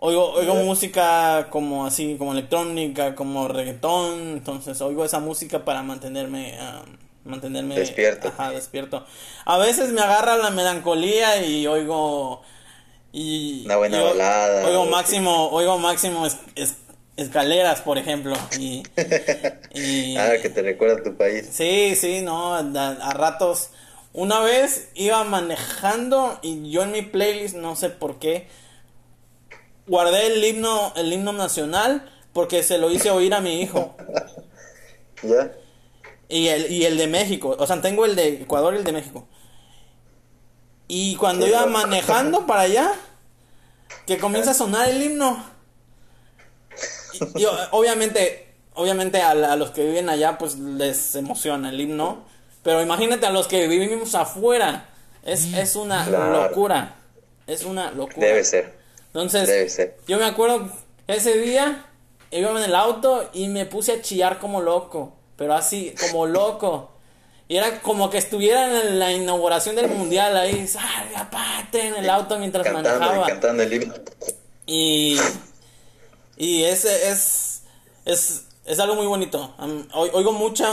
Oigo, 0.03 0.31
oigo 0.33 0.55
música 0.55 1.49
como 1.51 1.85
así, 1.85 2.17
como 2.17 2.33
electrónica, 2.33 3.15
como 3.15 3.49
reggaetón, 3.49 4.19
entonces 4.33 4.81
oigo 4.81 5.05
esa 5.05 5.21
música 5.21 5.67
para 5.67 5.83
mantenerme, 5.83 6.57
mantenerme 7.25 7.79
despierto. 7.79 8.29
Ajá, 8.29 8.51
despierto. 8.51 9.05
A 9.45 9.59
veces 9.59 9.93
me 9.93 10.01
agarra 10.01 10.39
la 10.39 10.49
melancolía 10.49 11.45
y 11.45 11.67
oigo 11.67 12.41
y 13.13 13.65
una 13.67 13.77
buena 13.77 14.03
balada. 14.03 14.67
Oigo 14.67 14.87
máximo, 14.87 15.51
oigo 15.51 15.77
máximo 15.77 16.27
escaleras, 17.19 17.83
por 17.83 17.99
ejemplo, 17.99 18.35
y, 18.59 20.17
ah, 20.17 20.33
que 20.41 20.49
te 20.49 20.63
recuerda 20.63 21.01
a 21.01 21.03
tu 21.03 21.15
país. 21.15 21.47
Sí, 21.53 21.95
sí, 21.95 22.23
no, 22.23 22.55
a 22.55 23.13
ratos. 23.13 23.69
Una 24.13 24.41
vez 24.41 24.91
iba 24.95 25.23
manejando 25.25 26.39
y 26.43 26.71
yo 26.71 26.83
en 26.83 26.93
mi 26.93 27.03
playlist 27.03 27.55
no 27.55 27.77
sé 27.77 27.91
por 27.91 28.19
qué 28.19 28.49
guardé 29.87 30.27
el 30.29 30.45
himno, 30.45 30.93
el 30.97 31.13
himno 31.13 31.33
nacional 31.33 32.09
porque 32.33 32.63
se 32.63 32.79
lo 32.79 32.91
hice 32.91 33.11
oír 33.11 33.35
a 33.35 33.41
mi 33.41 33.61
hijo. 33.61 33.97
¿Ya? 35.23 35.53
Y 36.29 36.47
el, 36.49 36.71
y 36.71 36.85
el 36.85 36.97
de 36.97 37.09
México. 37.09 37.57
O 37.59 37.67
sea, 37.67 37.81
tengo 37.81 38.05
el 38.05 38.15
de 38.15 38.43
Ecuador 38.43 38.75
y 38.75 38.79
el 38.79 38.85
de 38.85 38.93
México. 38.93 39.27
Y 40.87 41.17
cuando 41.17 41.47
iba 41.47 41.67
manejando 41.67 42.47
para 42.47 42.63
allá, 42.63 42.93
que 44.07 44.19
comienza 44.19 44.53
a 44.53 44.55
sonar 44.55 44.89
el 44.89 45.03
himno. 45.03 45.45
Y, 47.35 47.45
obviamente, 47.73 48.55
obviamente 48.75 49.21
a, 49.21 49.57
los 49.57 49.71
que 49.71 49.85
viven 49.85 50.09
allá, 50.09 50.39
pues 50.39 50.57
les 50.57 51.17
emociona 51.17 51.71
el 51.71 51.81
himno. 51.81 52.25
Pero 52.63 52.83
imagínate 52.83 53.27
a 53.27 53.31
los 53.31 53.47
que 53.47 53.67
vivimos 53.69 54.15
afuera. 54.15 54.89
Es, 55.23 55.53
es 55.55 55.77
una 55.77 56.07
locura. 56.07 56.97
Es 57.47 57.65
una 57.65 57.91
locura. 57.91 58.27
Debe 58.27 58.45
ser. 58.45 58.79
Entonces, 59.13 59.81
yo 60.07 60.19
me 60.19 60.25
acuerdo 60.25 60.71
ese 61.07 61.37
día 61.39 61.87
iba 62.31 62.51
en 62.51 62.65
el 62.65 62.75
auto 62.75 63.29
y 63.33 63.49
me 63.49 63.67
puse 63.67 63.93
a 63.93 64.03
chillar 64.03 64.39
como 64.39 64.61
loco, 64.61 65.15
pero 65.37 65.55
así, 65.55 65.95
como 66.01 66.27
loco. 66.27 66.93
Y 67.49 67.57
era 67.57 67.81
como 67.81 68.11
que 68.11 68.19
estuviera 68.19 68.81
en 68.81 69.01
la 69.01 69.13
inauguración 69.13 69.75
del 69.75 69.89
mundial 69.89 70.37
ahí, 70.37 70.71
aparte 71.17 71.89
en 71.89 71.97
el 71.97 72.09
auto 72.09 72.39
mientras 72.39 72.73
manejaba. 72.73 73.27
Cantando 73.27 73.65
el 73.65 73.73
himno. 73.73 73.95
Y, 74.67 75.19
y 76.37 76.63
ese 76.63 77.11
es, 77.11 77.63
es, 78.05 78.45
es 78.65 78.79
algo 78.79 78.95
muy 78.95 79.07
bonito. 79.07 79.57
Oigo 79.93 80.33
mucha, 80.33 80.73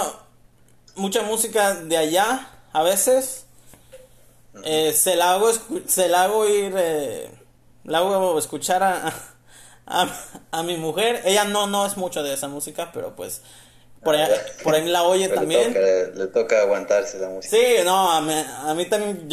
mucha 0.98 1.24
música 1.24 1.76
de 1.76 1.98
allá 1.98 2.50
a 2.74 2.84
veces. 2.84 3.46
Eh, 4.64 4.92
se 4.94 5.16
la 5.16 5.34
hago, 5.34 5.52
se 5.88 6.08
la 6.10 6.24
hago 6.24 6.48
ir 6.48 6.74
eh, 6.78 7.30
la 7.84 8.00
hago 8.00 8.38
escuchar 8.38 8.84
a, 8.84 9.14
a, 10.52 10.64
mi 10.64 10.78
mujer. 10.78 11.22
Ella 11.26 11.46
no, 11.46 11.68
no 11.68 11.86
es 11.86 11.96
mucho 11.96 12.22
de 12.24 12.34
esa 12.34 12.48
música, 12.48 12.92
pero 12.92 13.16
pues 13.16 13.42
por 14.04 14.16
ahí, 14.16 14.30
por 14.64 14.76
ahí 14.76 14.88
la 14.88 15.04
oye 15.04 15.30
también. 15.36 15.74
Le 15.74 16.28
toca, 16.28 16.62
aguantarse 16.62 17.20
la 17.20 17.30
música. 17.30 17.56
Sí, 17.56 17.84
no, 17.84 18.12
a 18.12 18.22
mí, 18.22 18.34
a 18.34 18.74
mí 18.74 18.86
también, 18.86 19.28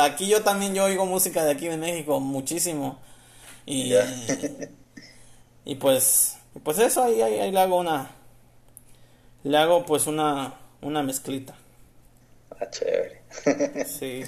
aquí 0.00 0.28
yo 0.28 0.42
también 0.42 0.74
yo 0.74 0.84
oigo 0.84 1.06
música 1.06 1.44
de 1.44 1.52
aquí 1.52 1.68
de 1.68 1.76
México 1.76 2.20
muchísimo. 2.20 2.98
Y, 3.64 3.94
y 5.64 5.74
pues, 5.76 6.36
pues 6.62 6.78
eso, 6.78 7.02
ahí, 7.02 7.20
ahí, 7.20 7.50
le 7.50 7.60
hago 7.60 7.76
una, 7.76 8.10
le 9.42 9.56
hago 9.56 9.84
pues 9.84 10.06
una, 10.06 10.54
una 10.82 11.02
mezclita. 11.02 11.54
Ah, 12.58 12.70
chévere. 12.70 13.22
sí. 13.86 14.22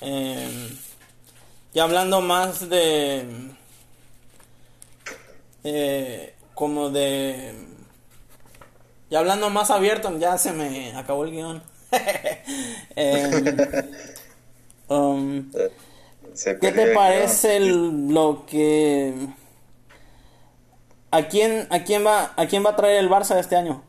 Eh, 0.00 0.68
y 1.72 1.78
hablando 1.80 2.20
más 2.20 2.68
de... 2.68 3.24
Eh, 5.64 6.34
como 6.54 6.90
de... 6.90 7.54
Y 9.10 9.16
hablando 9.16 9.48
más 9.50 9.70
abierto, 9.70 10.16
ya 10.18 10.36
se 10.38 10.52
me 10.52 10.94
acabó 10.94 11.24
el 11.24 11.32
guion. 11.32 11.62
Em, 12.96 13.46
um, 14.88 15.50
¿Qué 16.60 16.72
te 16.72 16.94
parece 16.94 17.60
lo 17.60 18.44
que... 18.46 19.14
¿A 21.10 21.22
quién, 21.22 21.66
a, 21.70 21.84
quién 21.84 22.04
va, 22.04 22.34
¿A 22.36 22.46
quién 22.46 22.64
va 22.64 22.70
a 22.70 22.76
traer 22.76 22.98
el 22.98 23.08
Barça 23.08 23.38
este 23.38 23.56
año? 23.56 23.82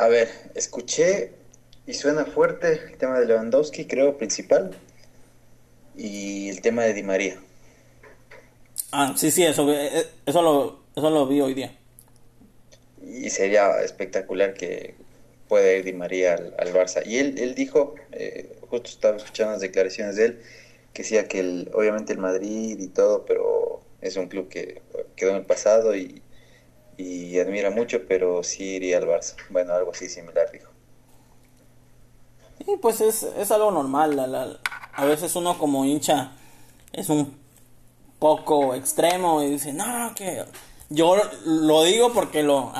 A 0.00 0.08
ver, 0.08 0.30
escuché 0.54 1.32
y 1.86 1.92
suena 1.92 2.24
fuerte 2.24 2.72
el 2.72 2.96
tema 2.96 3.20
de 3.20 3.26
Lewandowski, 3.26 3.84
creo, 3.84 4.16
principal 4.16 4.70
y 5.94 6.48
el 6.48 6.62
tema 6.62 6.84
de 6.84 6.94
Di 6.94 7.02
María. 7.02 7.38
Ah, 8.92 9.12
sí, 9.14 9.30
sí, 9.30 9.44
eso, 9.44 9.70
eh, 9.70 10.06
eso, 10.24 10.40
lo, 10.40 10.80
eso 10.96 11.10
lo 11.10 11.26
vi 11.26 11.42
hoy 11.42 11.52
día. 11.52 11.76
Y 13.06 13.28
sería 13.28 13.82
espectacular 13.82 14.54
que 14.54 14.94
pueda 15.48 15.70
ir 15.70 15.84
Di 15.84 15.92
María 15.92 16.32
al, 16.32 16.72
Barça. 16.72 17.02
Y 17.04 17.18
él, 17.18 17.34
él 17.36 17.54
dijo, 17.54 17.94
eh, 18.12 18.56
justo 18.70 18.88
estaba 18.88 19.18
escuchando 19.18 19.52
las 19.52 19.60
declaraciones 19.60 20.16
de 20.16 20.24
él, 20.24 20.42
que 20.94 21.02
decía 21.02 21.28
que 21.28 21.40
el, 21.40 21.70
obviamente 21.74 22.14
el 22.14 22.20
Madrid 22.20 22.80
y 22.80 22.88
todo, 22.88 23.26
pero 23.26 23.82
es 24.00 24.16
un 24.16 24.28
club 24.28 24.48
que 24.48 24.80
quedó 25.14 25.32
en 25.32 25.36
el 25.36 25.44
pasado 25.44 25.94
y, 25.94 26.22
y 27.00 27.38
admira 27.38 27.70
mucho, 27.70 28.02
pero 28.06 28.42
sí 28.42 28.64
iría 28.76 28.98
al 28.98 29.06
Barça. 29.06 29.36
Bueno, 29.48 29.72
algo 29.72 29.92
así 29.92 30.08
similar 30.08 30.50
dijo. 30.52 30.70
Sí, 32.64 32.76
pues 32.80 33.00
es, 33.00 33.22
es 33.22 33.50
algo 33.50 33.70
normal. 33.70 34.16
La, 34.16 34.58
a 34.92 35.04
veces 35.04 35.34
uno 35.36 35.58
como 35.58 35.84
hincha 35.84 36.32
es 36.92 37.08
un 37.08 37.38
poco 38.18 38.74
extremo 38.74 39.42
y 39.42 39.50
dice, 39.50 39.72
no, 39.72 40.12
que 40.14 40.44
yo 40.90 41.16
lo 41.46 41.84
digo 41.84 42.12
porque 42.12 42.42
lo, 42.42 42.72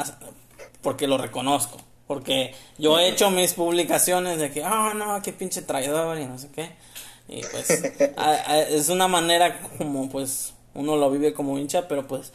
porque 0.82 1.06
lo 1.06 1.18
reconozco. 1.18 1.78
Porque 2.06 2.54
yo 2.76 2.98
he 2.98 3.08
hecho 3.08 3.30
mis 3.30 3.54
publicaciones 3.54 4.38
de 4.38 4.50
que, 4.50 4.64
oh, 4.64 4.94
no, 4.94 5.22
qué 5.22 5.32
pinche 5.32 5.62
traidor 5.62 6.18
y 6.18 6.26
no 6.26 6.38
sé 6.38 6.48
qué. 6.50 6.72
Y 7.28 7.42
pues 7.42 7.70
es 8.68 8.88
una 8.88 9.06
manera 9.06 9.60
como 9.78 10.10
pues 10.10 10.52
uno 10.74 10.96
lo 10.96 11.10
vive 11.10 11.32
como 11.32 11.56
hincha, 11.58 11.86
pero 11.86 12.06
pues 12.06 12.32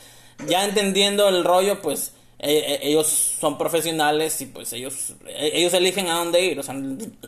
ya 0.47 0.65
entendiendo 0.65 1.29
el 1.29 1.43
rollo, 1.43 1.81
pues 1.81 2.13
e, 2.39 2.57
e, 2.57 2.89
ellos 2.89 3.07
son 3.07 3.57
profesionales 3.57 4.39
y 4.41 4.47
pues 4.47 4.73
ellos 4.73 5.15
e, 5.27 5.57
ellos 5.57 5.73
eligen 5.73 6.07
a 6.07 6.15
dónde 6.15 6.41
ir. 6.41 6.59
O 6.59 6.63
sea, 6.63 6.75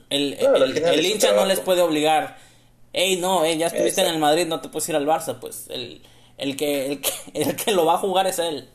el, 0.09 1.05
hincha 1.05 1.33
no 1.33 1.45
les 1.45 1.59
puede 1.59 1.81
obligar. 1.81 2.37
Ey, 2.93 3.17
no, 3.17 3.45
ya 3.45 3.67
estuviste 3.67 4.01
en 4.01 4.07
el 4.07 4.19
Madrid, 4.19 4.47
no 4.47 4.61
te 4.61 4.69
puedes 4.69 4.87
ir 4.89 4.95
al 4.95 5.05
Barça. 5.05 5.39
Pues 5.39 5.65
el, 5.69 6.01
el, 6.37 6.55
que, 6.55 6.87
el, 6.87 7.01
que, 7.01 7.11
el 7.33 7.55
que 7.55 7.71
lo 7.71 7.85
va 7.85 7.95
a 7.95 7.99
jugar 7.99 8.27
es 8.27 8.39
él. 8.39 8.69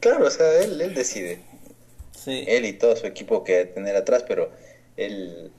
Claro, 0.00 0.26
o 0.26 0.30
sea, 0.30 0.60
él, 0.60 0.80
él 0.80 0.94
decide. 0.94 1.40
Sí. 2.12 2.44
Él 2.46 2.64
y 2.64 2.72
todo 2.72 2.96
su 2.96 3.06
equipo 3.06 3.44
que 3.44 3.66
tener 3.66 3.96
atrás, 3.96 4.24
pero 4.26 4.50
él, 4.96 5.52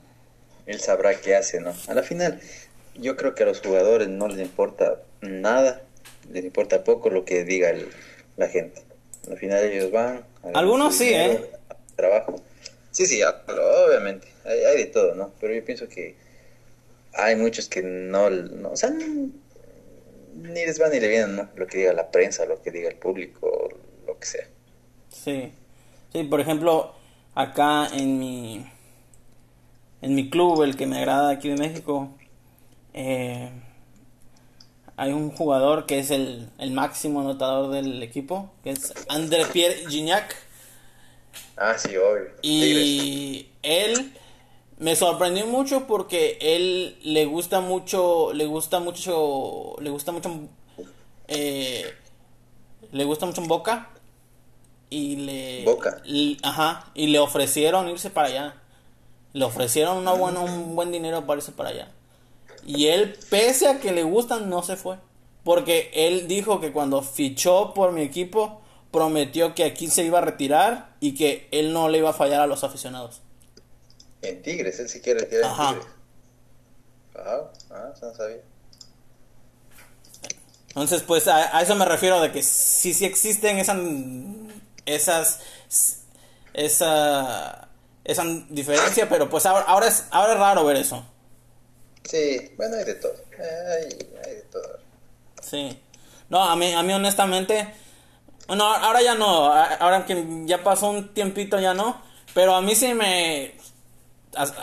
él 0.66 0.80
sabrá 0.80 1.20
qué 1.20 1.36
hace, 1.36 1.60
¿no? 1.60 1.72
A 1.86 1.94
la 1.94 2.02
final, 2.02 2.40
yo 2.96 3.16
creo 3.16 3.34
que 3.34 3.44
a 3.44 3.46
los 3.46 3.60
jugadores 3.60 4.08
no 4.08 4.26
les 4.26 4.40
importa 4.40 5.00
nada, 5.20 5.82
les 6.30 6.44
importa 6.44 6.84
poco 6.84 7.10
lo 7.10 7.24
que 7.24 7.44
diga 7.44 7.72
la 8.36 8.48
gente. 8.48 8.82
Al 9.30 9.38
final 9.38 9.64
ellos 9.64 9.90
van. 9.90 10.24
Algunos 10.54 10.96
sí, 10.96 11.08
¿eh? 11.12 11.50
Trabajo. 11.96 12.42
Sí, 12.90 13.06
sí, 13.06 13.20
obviamente. 13.22 14.28
Hay, 14.44 14.60
hay, 14.60 14.76
de 14.78 14.86
todo, 14.86 15.14
¿no? 15.14 15.32
Pero 15.40 15.54
yo 15.54 15.64
pienso 15.64 15.88
que 15.88 16.14
hay 17.12 17.36
muchos 17.36 17.68
que 17.68 17.82
no, 17.82 18.30
no 18.30 18.70
o 18.70 18.76
sea, 18.76 18.90
ni 18.90 20.64
les 20.64 20.78
van 20.78 20.92
ni 20.92 21.00
le 21.00 21.08
vienen, 21.08 21.36
¿no? 21.36 21.48
Lo 21.56 21.66
que 21.66 21.78
diga 21.78 21.92
la 21.92 22.10
prensa, 22.10 22.46
lo 22.46 22.62
que 22.62 22.70
diga 22.70 22.88
el 22.88 22.96
público, 22.96 23.68
lo 24.06 24.18
que 24.18 24.26
sea. 24.26 24.46
Sí. 25.10 25.52
Sí, 26.12 26.22
por 26.24 26.40
ejemplo, 26.40 26.94
acá 27.34 27.88
en 27.92 28.18
mi 28.18 28.66
en 30.02 30.14
mi 30.14 30.30
club, 30.30 30.62
el 30.62 30.76
que 30.76 30.86
me 30.86 30.98
agrada 30.98 31.30
aquí 31.30 31.48
de 31.48 31.56
México, 31.56 32.10
eh, 32.92 33.50
hay 34.96 35.12
un 35.12 35.30
jugador 35.30 35.86
que 35.86 35.98
es 35.98 36.10
el, 36.10 36.48
máximo 36.70 37.20
anotador 37.20 37.70
del 37.70 38.02
equipo, 38.02 38.50
que 38.64 38.70
es 38.70 38.94
André 39.08 39.44
Pierre 39.46 39.84
Gignac. 39.88 40.34
Ah, 41.56 41.74
sí, 41.76 41.96
obvio. 41.96 42.30
Y 42.42 43.48
él 43.62 44.12
me 44.78 44.96
sorprendió 44.96 45.46
mucho 45.46 45.86
porque 45.86 46.38
él 46.40 46.98
le 47.02 47.26
gusta 47.26 47.60
mucho, 47.60 48.32
le 48.32 48.46
gusta 48.46 48.80
mucho, 48.80 49.76
le 49.80 49.90
gusta 49.90 50.12
mucho, 50.12 50.30
eh, 51.28 51.94
le 52.92 53.04
gusta 53.04 53.26
mucho 53.26 53.42
en 53.42 53.48
Boca 53.48 53.90
y 54.88 55.16
le, 55.16 55.64
Boca. 55.64 56.02
ajá, 56.42 56.90
y 56.94 57.08
le 57.08 57.18
ofrecieron 57.18 57.88
irse 57.88 58.08
para 58.08 58.28
allá. 58.28 58.54
Le 59.34 59.44
ofrecieron 59.44 59.98
una 59.98 60.12
buena, 60.12 60.40
un 60.40 60.74
buen 60.74 60.90
dinero 60.90 61.26
para 61.26 61.38
irse 61.38 61.52
para 61.52 61.68
allá. 61.68 61.92
Y 62.66 62.88
él, 62.88 63.16
pese 63.30 63.68
a 63.68 63.78
que 63.78 63.92
le 63.92 64.02
gustan, 64.02 64.50
no 64.50 64.62
se 64.64 64.76
fue. 64.76 64.98
Porque 65.44 65.92
él 65.94 66.26
dijo 66.26 66.60
que 66.60 66.72
cuando 66.72 67.00
fichó 67.00 67.72
por 67.72 67.92
mi 67.92 68.02
equipo, 68.02 68.60
prometió 68.90 69.54
que 69.54 69.62
aquí 69.62 69.86
se 69.86 70.02
iba 70.02 70.18
a 70.18 70.22
retirar 70.22 70.96
y 70.98 71.14
que 71.14 71.46
él 71.52 71.72
no 71.72 71.88
le 71.88 71.98
iba 71.98 72.10
a 72.10 72.12
fallar 72.12 72.40
a 72.40 72.48
los 72.48 72.64
aficionados. 72.64 73.22
En 74.20 74.42
Tigres, 74.42 74.80
él 74.80 74.88
sí 74.88 75.00
quiere 75.00 75.20
retirar 75.20 75.48
en 75.48 75.74
Tigres. 75.74 75.92
Ah, 77.14 77.50
ah, 77.70 77.92
no 78.02 78.14
sabía. 78.14 78.42
Entonces, 80.68 81.02
pues 81.02 81.28
a, 81.28 81.62
eso 81.62 81.76
me 81.76 81.84
refiero 81.84 82.20
de 82.20 82.32
que 82.32 82.42
sí, 82.42 82.92
sí 82.92 83.04
existen 83.04 83.58
esas, 83.58 83.78
esas, 84.86 85.40
esa, 86.52 87.68
esa 88.04 88.24
diferencia, 88.50 89.08
pero 89.08 89.30
pues 89.30 89.46
ahora, 89.46 89.64
ahora, 89.66 89.86
es, 89.86 90.04
ahora 90.10 90.32
es 90.32 90.38
raro 90.40 90.64
ver 90.64 90.76
eso. 90.76 91.06
Sí, 92.08 92.52
bueno, 92.56 92.76
hay 92.76 92.84
de 92.84 92.94
todo. 92.94 93.14
Hay, 93.38 93.84
hay 94.24 94.34
de 94.36 94.42
todo. 94.50 94.78
Sí. 95.42 95.80
No, 96.28 96.42
a 96.42 96.56
mí, 96.56 96.72
a 96.72 96.82
mí 96.82 96.92
honestamente, 96.92 97.72
bueno, 98.48 98.64
ahora 98.64 99.02
ya 99.02 99.14
no, 99.14 99.52
ahora 99.52 100.04
que 100.06 100.24
ya 100.44 100.62
pasó 100.62 100.90
un 100.90 101.12
tiempito 101.14 101.58
ya 101.58 101.74
no, 101.74 102.02
pero 102.34 102.54
a 102.54 102.62
mí 102.62 102.74
sí 102.74 102.94
me, 102.94 103.54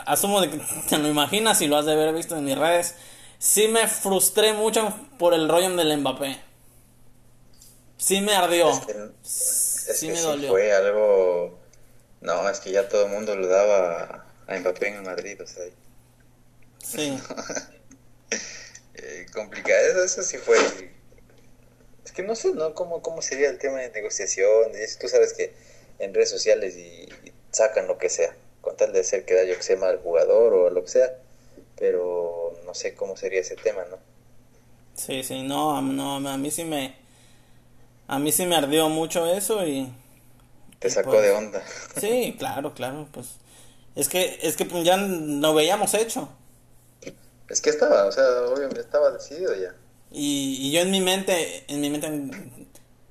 asumo 0.06 0.40
de 0.40 0.50
que 0.50 0.60
te 0.88 0.98
lo 0.98 1.08
imaginas 1.08 1.60
y 1.60 1.66
lo 1.66 1.76
has 1.76 1.86
de 1.86 1.92
haber 1.92 2.14
visto 2.14 2.36
en 2.36 2.44
mis 2.44 2.56
redes, 2.56 2.94
sí 3.38 3.68
me 3.68 3.88
frustré 3.88 4.52
mucho 4.52 4.92
por 5.18 5.34
el 5.34 5.48
rollo 5.48 5.74
del 5.76 5.98
Mbappé. 5.98 6.38
Sí 7.96 8.20
me 8.20 8.34
ardió. 8.34 8.70
sí 9.22 10.08
me 10.08 10.20
dolió. 10.20 10.50
fue 10.50 10.72
algo, 10.72 11.58
no, 12.20 12.48
es 12.48 12.60
que 12.60 12.72
ya 12.72 12.88
todo 12.88 13.06
el 13.06 13.12
mundo 13.12 13.34
lo 13.34 13.46
daba 13.46 14.26
a 14.46 14.58
Mbappé 14.58 14.88
en 14.88 15.02
Madrid, 15.04 15.40
o 15.42 15.46
sea. 15.46 15.64
Sí. 16.84 17.18
eh, 18.94 19.26
complicado, 19.32 20.04
eso, 20.04 20.22
sí 20.22 20.36
fue. 20.38 20.58
Es 22.04 22.12
que 22.12 22.22
no 22.22 22.34
sé, 22.36 22.52
¿no? 22.52 22.74
¿Cómo, 22.74 23.02
cómo 23.02 23.22
sería 23.22 23.48
el 23.48 23.58
tema 23.58 23.78
de 23.78 23.90
negociación? 23.90 24.72
Tú 25.00 25.08
sabes 25.08 25.32
que 25.32 25.54
en 25.98 26.12
redes 26.12 26.30
sociales 26.30 26.76
y, 26.76 27.08
sacan 27.50 27.86
lo 27.86 27.98
que 27.98 28.08
sea, 28.08 28.34
con 28.60 28.76
tal 28.76 28.92
de 28.92 29.00
hacer 29.00 29.24
que 29.24 29.46
yo 29.48 29.56
que 29.56 29.62
sea 29.62 29.76
mal 29.76 29.98
jugador 29.98 30.52
o 30.52 30.70
lo 30.70 30.82
que 30.82 30.90
sea, 30.90 31.16
pero 31.76 32.58
no 32.64 32.74
sé 32.74 32.94
cómo 32.94 33.16
sería 33.16 33.40
ese 33.40 33.56
tema, 33.56 33.84
¿no? 33.90 33.98
Sí, 34.94 35.22
sí, 35.22 35.42
no, 35.42 35.80
no, 35.82 36.28
a 36.28 36.36
mí 36.36 36.50
sí 36.50 36.64
me. 36.64 36.96
A 38.06 38.18
mí 38.18 38.32
sí 38.32 38.46
me 38.46 38.56
ardió 38.56 38.88
mucho 38.88 39.26
eso 39.26 39.66
y. 39.66 39.92
Te 40.78 40.90
sacó 40.90 41.12
de 41.20 41.30
pues, 41.30 41.38
onda. 41.38 41.64
Sí, 41.98 42.36
claro, 42.38 42.74
claro, 42.74 43.08
pues. 43.12 43.36
Es 43.96 44.08
que, 44.08 44.38
es 44.42 44.56
que 44.56 44.66
ya 44.84 44.96
no 44.96 45.54
veíamos 45.54 45.94
hecho. 45.94 46.28
Es 47.48 47.60
que 47.60 47.70
estaba, 47.70 48.06
o 48.06 48.12
sea, 48.12 48.24
obviamente 48.48 48.80
estaba 48.80 49.10
decidido 49.10 49.54
ya. 49.54 49.74
Y, 50.10 50.70
yo 50.72 50.80
en 50.80 50.90
mi 50.90 51.00
mente, 51.00 51.64
en 51.68 51.80
mi 51.80 51.90
mente, 51.90 52.06
en, 52.06 52.30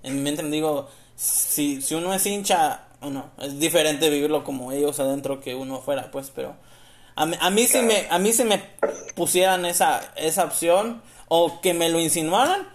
mi 0.03 0.21
mente 0.21 0.43
me 0.43 0.49
digo, 0.49 0.89
si, 1.15 1.81
si 1.81 1.95
uno 1.95 2.13
es 2.13 2.25
hincha, 2.25 2.87
o 3.01 3.09
no, 3.09 3.31
es 3.39 3.59
diferente 3.59 4.09
vivirlo 4.09 4.43
como 4.43 4.71
ellos 4.71 4.99
adentro 4.99 5.41
que 5.41 5.55
uno 5.55 5.77
afuera, 5.77 6.09
pues, 6.11 6.31
pero 6.33 6.55
a, 7.15 7.23
a 7.23 7.49
mí 7.51 7.67
si 7.67 7.81
me, 7.81 8.07
a 8.09 8.19
mí 8.19 8.33
si 8.33 8.43
me 8.45 8.63
pusieran 9.15 9.65
esa, 9.65 10.13
esa 10.15 10.45
opción 10.45 11.01
o 11.27 11.61
que 11.61 11.73
me 11.73 11.89
lo 11.89 11.99
insinuaran, 11.99 12.67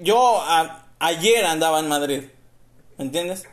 yo 0.00 0.40
a, 0.42 0.86
ayer 0.98 1.44
andaba 1.44 1.80
en 1.80 1.88
Madrid. 1.88 2.24
¿Me 2.98 3.04
entiendes? 3.04 3.48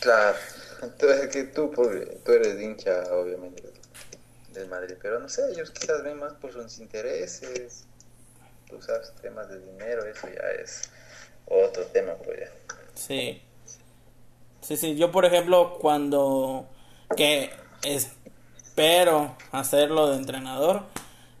Claro. 0.00 0.36
Entonces, 0.82 1.28
que 1.30 1.44
tú, 1.44 1.70
por- 1.70 2.20
tú 2.24 2.32
eres 2.32 2.60
hincha, 2.60 3.04
obviamente, 3.12 3.63
del 4.54 4.68
Madrid. 4.68 4.94
Pero 5.00 5.18
no 5.18 5.28
sé, 5.28 5.42
ellos 5.52 5.70
quizás 5.70 6.02
ven 6.02 6.18
más 6.18 6.32
por 6.34 6.52
sus 6.52 6.78
intereses. 6.78 7.84
Tú 8.68 8.80
sabes, 8.80 9.12
temas 9.20 9.48
de 9.48 9.60
dinero, 9.60 10.04
eso 10.04 10.28
ya 10.28 10.62
es 10.62 10.90
otro 11.46 11.84
tema, 11.86 12.14
pues 12.14 12.40
ya. 12.40 12.46
Sí. 12.94 13.42
Sí, 14.60 14.76
sí. 14.76 14.96
Yo, 14.96 15.12
por 15.12 15.24
ejemplo, 15.24 15.78
cuando... 15.78 16.68
Que 17.16 17.50
espero 17.84 19.36
hacerlo 19.52 20.10
de 20.10 20.16
entrenador. 20.16 20.82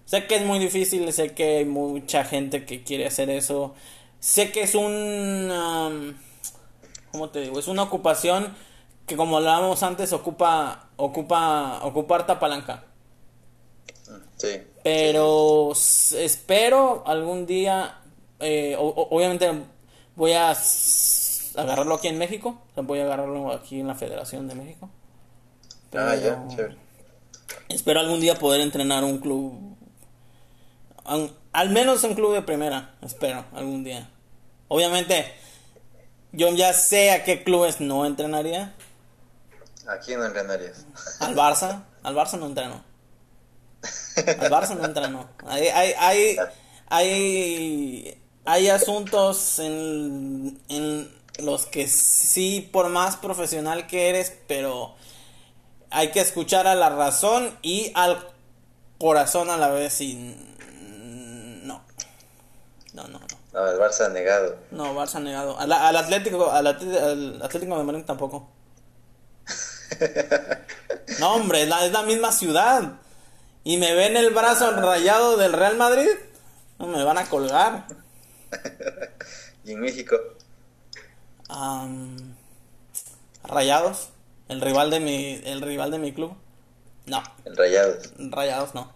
Sé 0.04 0.26
que 0.26 0.36
es 0.36 0.42
muy 0.42 0.58
difícil, 0.58 1.10
sé 1.12 1.32
que 1.32 1.58
hay 1.58 1.64
mucha 1.64 2.24
gente 2.24 2.66
que 2.66 2.84
quiere 2.84 3.06
hacer 3.06 3.30
eso. 3.30 3.74
Sé 4.20 4.52
que 4.52 4.62
es 4.62 4.74
un... 4.74 5.50
um, 5.50 6.14
¿Cómo 7.10 7.30
te 7.30 7.40
digo? 7.40 7.58
Es 7.58 7.68
una 7.68 7.84
ocupación 7.84 8.54
que 9.06 9.16
como 9.16 9.36
hablábamos 9.36 9.82
antes 9.82 10.12
ocupa 10.12 10.88
ocupa 10.96 11.78
ocupa 11.82 12.16
harta 12.16 12.40
palanca. 12.40 12.84
Sí. 14.44 14.62
Pero 14.82 15.72
espero 15.72 17.02
algún 17.06 17.46
día, 17.46 17.98
eh, 18.40 18.76
o- 18.78 18.86
o- 18.88 19.16
obviamente 19.16 19.50
voy 20.16 20.32
a 20.32 20.54
agarrarlo 21.56 21.94
aquí 21.94 22.08
en 22.08 22.18
México, 22.18 22.60
o 22.70 22.74
sea, 22.74 22.82
voy 22.82 22.98
a 23.00 23.04
agarrarlo 23.04 23.52
aquí 23.52 23.80
en 23.80 23.86
la 23.86 23.94
Federación 23.94 24.46
de 24.48 24.54
México. 24.54 24.90
Ah, 25.96 26.14
ya, 26.16 26.44
chévere. 26.48 26.76
espero 27.68 28.00
algún 28.00 28.20
día 28.20 28.34
poder 28.36 28.60
entrenar 28.60 29.04
un 29.04 29.18
club, 29.18 29.76
un- 31.06 31.32
al 31.52 31.70
menos 31.70 32.02
un 32.04 32.14
club 32.14 32.34
de 32.34 32.42
primera, 32.42 32.94
espero 33.02 33.44
algún 33.54 33.84
día. 33.84 34.10
Obviamente, 34.68 35.32
yo 36.32 36.50
ya 36.54 36.72
sé 36.72 37.12
a 37.12 37.22
qué 37.24 37.44
clubes 37.44 37.80
no 37.80 38.04
entrenaría. 38.06 38.74
Aquí 39.86 40.14
no 40.16 40.24
entrenarías. 40.24 40.84
Al 41.20 41.34
Barça, 41.36 41.84
al 42.02 42.14
Barça 42.16 42.38
no 42.38 42.46
entreno. 42.46 42.82
Al 44.16 44.50
Barça 44.50 44.74
no 44.76 44.84
entreno. 44.84 45.28
Hay, 45.46 45.68
hay, 45.68 45.94
hay, 45.98 46.36
hay, 46.88 48.22
hay 48.44 48.68
asuntos 48.68 49.58
en, 49.58 50.60
en 50.68 51.10
los 51.38 51.66
que 51.66 51.88
sí, 51.88 52.68
por 52.72 52.88
más 52.88 53.16
profesional 53.16 53.86
que 53.86 54.08
eres, 54.10 54.32
pero 54.46 54.94
hay 55.90 56.10
que 56.10 56.20
escuchar 56.20 56.66
a 56.66 56.74
la 56.74 56.90
razón 56.90 57.58
y 57.62 57.90
al 57.94 58.28
corazón 58.98 59.50
a 59.50 59.56
la 59.56 59.68
vez 59.70 60.00
y 60.00 60.14
no. 60.14 61.82
No, 62.92 63.04
no, 63.08 63.18
no. 63.18 63.26
No, 63.52 63.68
el 63.68 63.78
Barça 63.78 64.06
ha 64.06 64.08
negado. 64.08 64.56
No, 64.72 64.94
Barça 64.96 65.20
negado. 65.22 65.56
Al, 65.58 65.70
al 65.72 65.96
Atlético, 65.96 66.50
al, 66.50 66.66
Atlé- 66.66 66.98
al 67.00 67.40
Atlético 67.42 67.78
de 67.78 67.84
Madrid 67.84 68.04
tampoco. 68.04 68.48
No, 71.20 71.34
hombre, 71.34 71.62
es 71.62 71.68
la, 71.68 71.84
es 71.86 71.92
la 71.92 72.02
misma 72.02 72.32
ciudad. 72.32 72.94
Y 73.64 73.78
me 73.78 73.94
ven 73.94 74.16
el 74.16 74.30
brazo 74.30 74.70
rayado 74.72 75.36
del 75.36 75.52
Real 75.52 75.76
Madrid. 75.76 76.10
No 76.78 76.86
me 76.86 77.02
van 77.02 77.18
a 77.18 77.28
colgar. 77.28 77.86
Y 79.66 79.72
en 79.72 79.80
México, 79.80 80.14
Am, 81.48 82.34
rayados. 83.44 84.10
El 84.48 84.60
rival 84.60 84.90
de 84.90 85.00
mi, 85.00 85.40
el 85.44 85.62
rival 85.62 85.90
de 85.90 85.98
mi 85.98 86.12
club. 86.12 86.34
No, 87.06 87.22
en 87.46 87.56
Rayados. 87.56 88.12
rayados 88.18 88.74
no. 88.74 88.92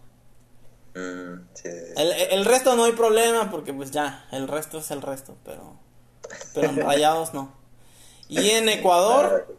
Mm, 0.94 1.46
sí, 1.54 1.70
sí, 1.70 1.70
sí. 1.70 1.92
El, 1.96 2.12
el 2.12 2.44
resto 2.44 2.76
no 2.76 2.84
hay 2.84 2.92
problema 2.92 3.50
porque 3.50 3.72
pues 3.72 3.90
ya, 3.90 4.26
el 4.30 4.46
resto 4.46 4.78
es 4.78 4.90
el 4.90 5.00
resto, 5.00 5.36
pero, 5.44 5.78
pero 6.54 6.68
en 6.68 6.76
rayados 6.76 7.32
no. 7.32 7.54
Y 8.28 8.50
en 8.50 8.68
Ecuador, 8.68 9.56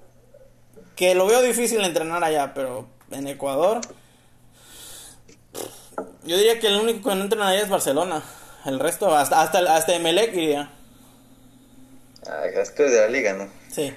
que 0.95 1.15
lo 1.15 1.25
veo 1.25 1.41
difícil 1.41 1.81
entrenar 1.83 2.23
allá, 2.23 2.53
pero 2.53 2.87
en 3.09 3.27
Ecuador, 3.27 3.81
yo 6.25 6.37
diría 6.37 6.59
que 6.59 6.67
el 6.67 6.75
único 6.75 7.09
que 7.09 7.15
no 7.15 7.23
entrena 7.23 7.55
es 7.55 7.69
Barcelona. 7.69 8.23
El 8.65 8.79
resto, 8.79 9.15
hasta, 9.15 9.41
hasta, 9.41 9.59
hasta 9.75 9.95
Emelec 9.95 10.33
iría. 10.35 10.71
Ah, 12.27 12.45
es 12.45 12.71
que 12.71 12.85
es 12.85 12.91
de 12.91 12.99
la 12.99 13.07
liga, 13.07 13.33
¿no? 13.33 13.47
Sí, 13.71 13.93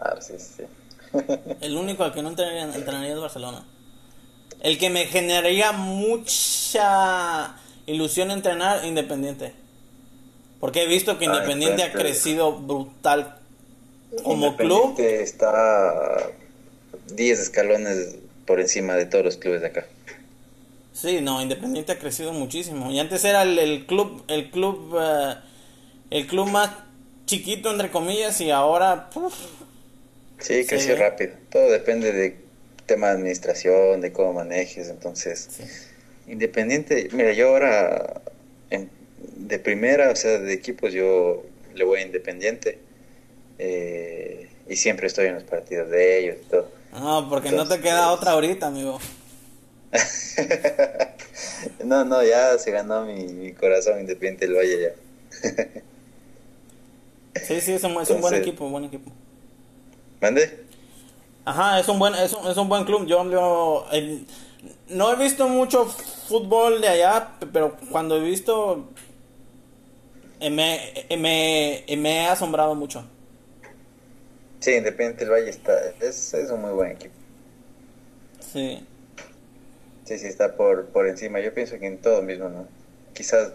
Ah, 0.00 0.16
sí, 0.20 0.34
sí. 0.38 0.64
el 1.60 1.76
único 1.76 2.02
al 2.04 2.12
que 2.12 2.22
no 2.22 2.30
entrenaría, 2.30 2.64
entrenaría 2.74 3.12
es 3.14 3.20
Barcelona. 3.20 3.64
El 4.60 4.78
que 4.78 4.90
me 4.90 5.06
generaría 5.06 5.72
mucha 5.72 7.56
ilusión 7.86 8.30
entrenar, 8.30 8.84
Independiente. 8.84 9.52
Porque 10.60 10.82
he 10.82 10.86
visto 10.86 11.18
que 11.18 11.26
Ah, 11.26 11.34
Independiente 11.34 11.82
ha 11.82 11.92
crecido 11.92 12.52
brutal 12.58 13.38
como 14.22 14.56
club. 14.56 14.90
Independiente 14.90 15.22
está 15.22 16.30
10 17.14 17.38
escalones 17.40 18.16
por 18.46 18.60
encima 18.60 18.94
de 18.94 19.06
todos 19.06 19.24
los 19.24 19.36
clubes 19.36 19.60
de 19.60 19.66
acá. 19.68 19.86
Sí, 20.94 21.20
no, 21.20 21.42
Independiente 21.42 21.92
ha 21.92 21.98
crecido 21.98 22.32
muchísimo. 22.32 22.90
Y 22.90 22.98
antes 23.00 23.22
era 23.24 23.42
el, 23.42 23.58
el 23.58 23.84
club, 23.84 24.22
el 24.28 24.50
club, 24.50 24.96
eh, 24.98 25.34
el 26.10 26.26
club 26.26 26.48
más 26.48 26.70
chiquito 27.26 27.70
entre 27.72 27.90
comillas 27.90 28.40
y 28.40 28.50
ahora, 28.50 29.10
puf, 29.10 29.34
Sí, 30.38 30.64
creció 30.66 30.94
Sí. 30.94 31.00
rápido. 31.00 31.32
Todo 31.50 31.70
depende 31.70 32.12
de 32.12 32.36
tema 32.86 33.08
de 33.08 33.14
administración, 33.14 34.00
de 34.00 34.12
cómo 34.12 34.32
manejes. 34.34 34.88
Entonces, 34.88 35.48
Sí. 35.50 35.64
Independiente, 36.30 37.08
mira, 37.12 37.32
yo 37.32 37.48
ahora 37.50 38.20
en- 38.70 38.90
de 39.36 39.58
primera, 39.58 40.10
o 40.10 40.16
sea, 40.16 40.38
de 40.38 40.52
equipos, 40.54 40.92
yo 40.92 41.42
le 41.74 41.84
voy 41.84 42.00
a 42.00 42.02
Independiente. 42.02 42.78
eh, 43.58 44.48
y 44.68 44.74
siempre 44.76 45.06
estoy 45.06 45.26
en 45.26 45.34
los 45.34 45.44
partidos 45.44 45.88
de 45.90 46.18
ellos 46.18 46.36
y 46.44 46.50
todo. 46.50 46.68
no, 46.92 47.28
porque 47.28 47.50
no 47.52 47.66
te 47.68 47.80
queda 47.80 48.10
otra 48.10 48.32
ahorita, 48.32 48.66
amigo. 48.66 48.98
no, 51.84 52.04
no, 52.04 52.22
ya 52.24 52.58
se 52.58 52.70
ganó 52.70 53.04
mi, 53.04 53.24
mi 53.24 53.52
corazón 53.52 54.00
Independiente 54.00 54.46
del 54.46 54.56
Valle 54.56 54.80
ya. 54.82 55.82
Sí, 57.42 57.60
sí, 57.60 57.72
es 57.72 57.82
un, 57.82 58.00
es 58.00 58.08
un 58.10 58.20
buen 58.20 58.34
equipo, 58.34 58.68
buen 58.68 58.84
equipo. 58.84 59.10
¿Mande? 60.20 60.64
Ajá, 61.44 61.80
es 61.80 61.88
un 61.88 61.98
buen, 61.98 62.14
es 62.14 62.32
un, 62.32 62.46
es 62.46 62.56
un 62.56 62.68
buen 62.68 62.84
club. 62.84 63.06
Yo, 63.06 63.28
yo, 63.28 63.86
no 64.88 65.12
he 65.12 65.16
visto 65.16 65.48
mucho 65.48 65.84
fútbol 65.84 66.80
de 66.80 66.88
allá, 66.88 67.32
pero 67.52 67.76
cuando 67.90 68.16
he 68.16 68.20
visto 68.20 68.88
eh, 70.40 70.48
me, 70.48 70.92
eh, 71.08 71.16
me, 71.16 71.84
eh, 71.86 71.96
me 71.96 72.22
he 72.22 72.26
asombrado 72.26 72.74
mucho. 72.74 73.04
Sí, 74.60 74.72
Independiente 74.72 75.24
del 75.24 75.32
Valle 75.34 75.50
está, 75.50 75.72
es, 76.00 76.32
es 76.34 76.50
un 76.50 76.62
muy 76.62 76.70
buen 76.70 76.92
equipo. 76.92 77.14
Sí. 78.40 78.86
Sí, 80.04 80.18
sí, 80.18 80.26
está 80.26 80.56
por, 80.56 80.86
por 80.86 81.06
encima. 81.08 81.40
Yo 81.40 81.54
pienso 81.54 81.78
que 81.78 81.86
en 81.86 81.98
todo 81.98 82.22
mismo, 82.22 82.48
¿no? 82.48 82.66
Quizás 83.14 83.52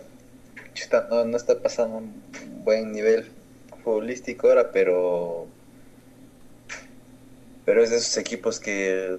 chuta, 0.74 1.08
no, 1.10 1.26
no 1.26 1.38
está 1.38 1.60
pasando 1.60 1.98
un 1.98 2.22
buen 2.64 2.92
nivel 2.92 3.30
futbolístico 3.84 4.48
ahora, 4.48 4.72
pero 4.72 5.48
pero 7.66 7.84
es 7.84 7.92
de 7.92 7.98
esos 7.98 8.18
equipos 8.18 8.60
que 8.60 9.18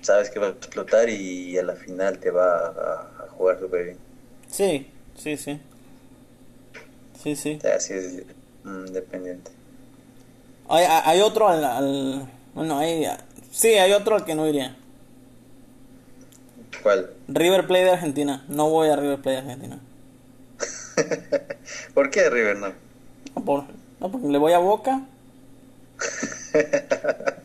sabes 0.00 0.30
que 0.30 0.40
va 0.40 0.48
a 0.48 0.50
explotar 0.50 1.08
y 1.08 1.56
a 1.58 1.62
la 1.62 1.76
final 1.76 2.18
te 2.18 2.30
va 2.30 2.66
a, 2.66 3.24
a 3.24 3.28
jugar 3.36 3.60
súper 3.60 3.84
bien. 3.84 3.96
Sí, 4.48 4.88
sí, 5.16 5.36
sí. 5.36 5.60
Sí, 7.22 7.36
sí. 7.36 7.58
Así 7.74 7.94
es 7.94 8.14
mm, 8.64 8.86
independiente. 8.86 9.50
Hay, 10.68 10.84
hay 10.84 11.02
hay 11.04 11.20
otro 11.20 11.48
al, 11.48 11.62
al- 11.64 12.28
Bueno, 12.54 12.78
hay... 12.78 13.06
Sí, 13.52 13.68
hay 13.68 13.92
otro 13.92 14.16
al 14.16 14.24
que 14.24 14.34
no 14.34 14.48
iría. 14.48 14.76
¿Cuál? 16.82 17.10
River 17.28 17.66
Plate 17.66 17.84
de 17.84 17.90
Argentina. 17.90 18.44
No 18.48 18.68
voy 18.70 18.88
a 18.88 18.96
River 18.96 19.20
Plate 19.20 19.30
de 19.30 19.38
Argentina. 19.38 19.80
¿Por 21.94 22.10
qué 22.10 22.28
River 22.28 22.56
no? 22.58 22.72
No, 23.34 23.44
por, 23.44 23.64
no, 24.00 24.10
porque 24.10 24.28
le 24.28 24.38
voy 24.38 24.52
a 24.52 24.58
Boca. 24.58 25.02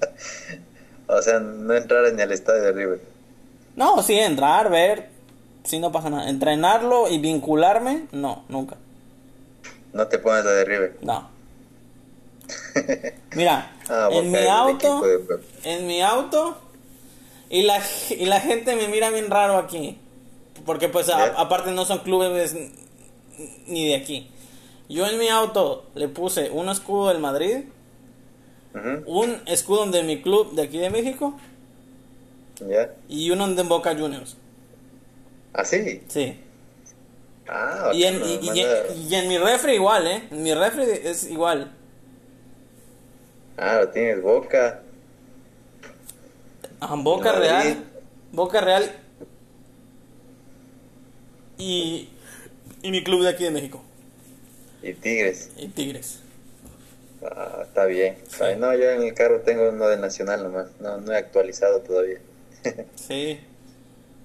O 1.10 1.22
sea, 1.22 1.40
no 1.40 1.74
entrar 1.74 2.12
ni 2.14 2.22
al 2.22 2.34
estadio 2.34 2.64
de 2.64 2.72
River. 2.74 3.02
No, 3.78 4.04
sí, 4.04 4.20
entrar, 4.20 4.70
ver. 4.70 5.08
Sí, 5.64 5.80
no 5.80 5.90
pasa 5.90 6.10
nada. 6.10 6.30
Entrenarlo 6.30 7.08
y 7.08 7.18
vincularme, 7.18 8.08
no, 8.12 8.44
nunca. 8.50 8.76
No 9.94 10.08
te 10.08 10.20
pones 10.20 10.44
la 10.44 10.52
de 10.52 10.66
River. 10.66 10.98
No. 11.02 11.30
Mira, 13.36 13.72
Ah, 13.90 14.10
en 14.12 14.32
mi 14.32 14.46
auto, 14.48 15.02
en 15.64 15.88
mi 15.88 16.02
auto, 16.02 16.58
y 17.50 17.64
la, 17.64 17.82
y 18.10 18.26
la 18.26 18.40
gente 18.42 18.76
me 18.76 18.88
mira 18.88 19.10
bien 19.10 19.30
raro 19.30 19.58
aquí. 19.58 19.98
Porque 20.66 20.90
pues 20.90 21.10
a- 21.10 21.40
aparte 21.40 21.72
no 21.72 21.86
son 21.86 22.00
clubes 22.00 22.56
ni 23.68 23.88
de 23.88 23.96
aquí. 23.96 24.30
Yo 24.90 25.06
en 25.08 25.18
mi 25.20 25.28
auto 25.30 25.86
le 25.96 26.08
puse 26.08 26.50
un 26.50 26.70
escudo 26.70 27.10
del 27.10 27.20
Madrid, 27.20 27.66
un 29.06 29.42
escudo 29.48 29.86
de 29.88 30.04
mi 30.04 30.22
club 30.22 30.54
de 30.54 30.62
aquí 30.64 30.78
de 30.78 30.90
México 30.90 31.34
¿Ya? 32.68 32.92
y 33.10 33.32
uno 33.32 33.48
de 33.54 33.64
Boca 33.64 33.96
Juniors. 33.96 34.38
¿Ah, 35.54 35.66
sí? 35.66 36.02
Sí. 36.08 36.38
Ah, 37.48 37.92
Y 37.94 38.04
en, 38.04 38.22
y 38.24 39.16
en 39.16 39.28
mi 39.30 39.38
refri 39.38 39.74
igual, 39.76 40.06
¿eh? 40.08 40.24
En 40.32 40.44
mi 40.44 40.54
refri 40.54 40.84
es 41.04 41.30
igual. 41.30 41.72
Ah, 43.58 43.80
lo 43.82 43.90
tienes 43.90 44.22
boca. 44.22 44.82
Ajá, 46.80 46.96
Boca 46.96 47.34
Madrid. 47.34 47.48
Real. 47.48 47.84
Boca 48.32 48.62
Real. 48.62 48.92
Y, 51.58 52.10
y 52.82 52.92
mi 52.92 53.04
club 53.04 53.24
de 53.24 53.30
aquí 53.30 53.44
de 53.44 53.52
México. 53.52 53.82
Y 54.84 54.94
Tigres. 54.94 55.52
Y 55.58 55.68
Tigres. 55.70 56.20
Ah, 57.24 57.62
está 57.64 57.86
bien. 57.86 58.18
Ay, 58.40 58.58
no, 58.58 58.76
yo 58.76 58.92
en 58.92 59.02
el 59.02 59.14
carro 59.14 59.42
tengo 59.42 59.70
uno 59.70 59.88
de 59.88 59.98
Nacional 59.98 60.44
nomás. 60.44 60.68
No, 60.80 60.98
no 60.98 61.12
he 61.12 61.18
actualizado 61.18 61.82
todavía. 61.82 62.20
Sí. 62.96 63.40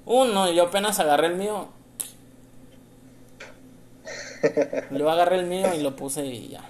Uno, 0.04 0.50
yo 0.50 0.64
apenas 0.64 0.98
agarré 0.98 1.28
el 1.28 1.36
mío. 1.36 1.68
Yo 4.90 5.08
agarré 5.08 5.36
el 5.36 5.46
mío 5.46 5.72
y 5.74 5.80
lo 5.80 5.94
puse 5.94 6.26
y 6.26 6.48
ya. 6.48 6.68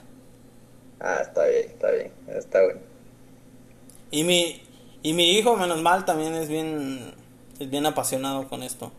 Ah, 1.00 1.20
está 1.22 1.46
bien, 1.46 1.70
está 1.70 1.90
bien. 1.90 2.12
Está 2.28 2.62
bueno. 2.62 2.80
Y 4.10 4.24
mi, 4.24 4.62
y 5.02 5.12
mi 5.12 5.32
hijo, 5.32 5.56
menos 5.56 5.80
mal, 5.82 6.04
también 6.04 6.34
es 6.34 6.48
bien, 6.48 7.12
es 7.58 7.70
bien 7.70 7.86
apasionado 7.86 8.48
con 8.48 8.62
esto. 8.62 8.92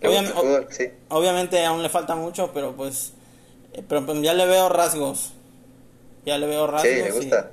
¿Te 0.00 0.08
gusta 0.08 0.22
Obviam- 0.22 0.26
el 0.26 0.32
fútbol? 0.34 0.66
Sí. 0.70 0.84
Obviamente 1.08 1.64
aún 1.64 1.82
le 1.82 1.88
falta 1.88 2.14
mucho, 2.14 2.50
pero 2.52 2.74
pues, 2.74 3.12
eh, 3.72 3.82
pero 3.86 4.04
pues 4.04 4.20
ya 4.22 4.34
le 4.34 4.46
veo 4.46 4.68
rasgos. 4.68 5.32
Ya 6.26 6.38
le 6.38 6.46
veo 6.46 6.66
rasgos. 6.66 6.90
Sí, 6.92 7.02
y- 7.08 7.10
gusta. 7.12 7.50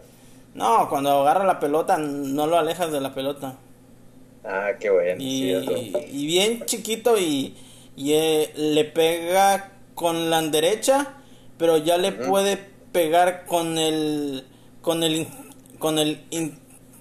No, 0.54 0.90
cuando 0.90 1.12
agarra 1.22 1.46
la 1.46 1.60
pelota 1.60 1.98
no 1.98 2.46
lo 2.48 2.58
alejas 2.58 2.92
de 2.92 3.00
la 3.00 3.14
pelota. 3.14 3.56
Ah, 4.44 4.72
qué 4.80 4.90
bueno. 4.90 5.22
Y, 5.22 5.54
sí, 5.66 5.94
y 6.12 6.26
bien 6.26 6.66
chiquito 6.66 7.18
y, 7.18 7.56
y, 7.96 8.14
eh, 8.14 8.52
le 8.56 8.84
pega 8.86 9.72
con 9.96 10.30
la 10.30 10.42
derecha, 10.42 11.14
pero 11.58 11.78
ya 11.78 11.98
le 11.98 12.12
puede 12.12 12.58
pegar 12.92 13.46
con 13.46 13.78
el 13.78 14.46
con 14.82 15.04
el 15.04 15.28
con 15.80 16.00
el 16.00 16.22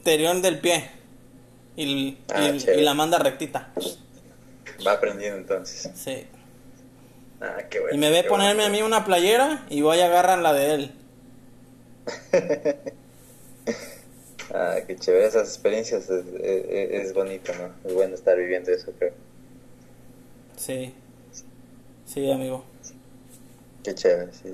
interior 0.01 0.41
del 0.41 0.59
pie 0.61 0.91
y, 1.77 2.17
Ah, 2.33 2.49
y- 2.49 2.59
chévere. 2.59 2.81
y 2.81 2.85
la 2.85 2.95
manda 2.95 3.19
rectita. 3.19 3.71
Va 4.87 4.93
aprendiendo 4.93 5.37
entonces. 5.39 5.91
Sí. 5.95 6.25
Ah, 7.41 7.59
qué 7.69 7.81
bueno. 7.81 7.95
Y 7.95 7.99
me 7.99 8.09
ve 8.11 8.25
ponerme 8.25 8.65
a 8.65 8.71
mí 8.71 8.81
una 8.83 9.05
playera 9.05 9.67
y 9.69 9.83
voy 9.83 10.01
a 10.01 10.07
agarrar 10.07 10.39
la 10.39 10.53
de 10.55 10.75
él. 10.75 10.93
Ah, 14.53 14.79
qué 14.85 14.97
chévere. 14.97 15.27
Esas 15.27 15.47
experiencias 15.49 16.11
es, 16.11 16.25
es, 16.43 17.07
es 17.07 17.15
bonito, 17.15 17.53
¿no? 17.55 17.73
Es 17.89 17.95
bueno 17.95 18.17
estar 18.17 18.37
viviendo 18.37 18.73
eso, 18.73 18.91
creo. 18.99 19.13
Sí. 20.57 20.93
Sí, 22.05 22.29
amigo. 22.33 22.65
Qué 23.85 23.95
chévere, 23.95 24.33
sí. 24.33 24.53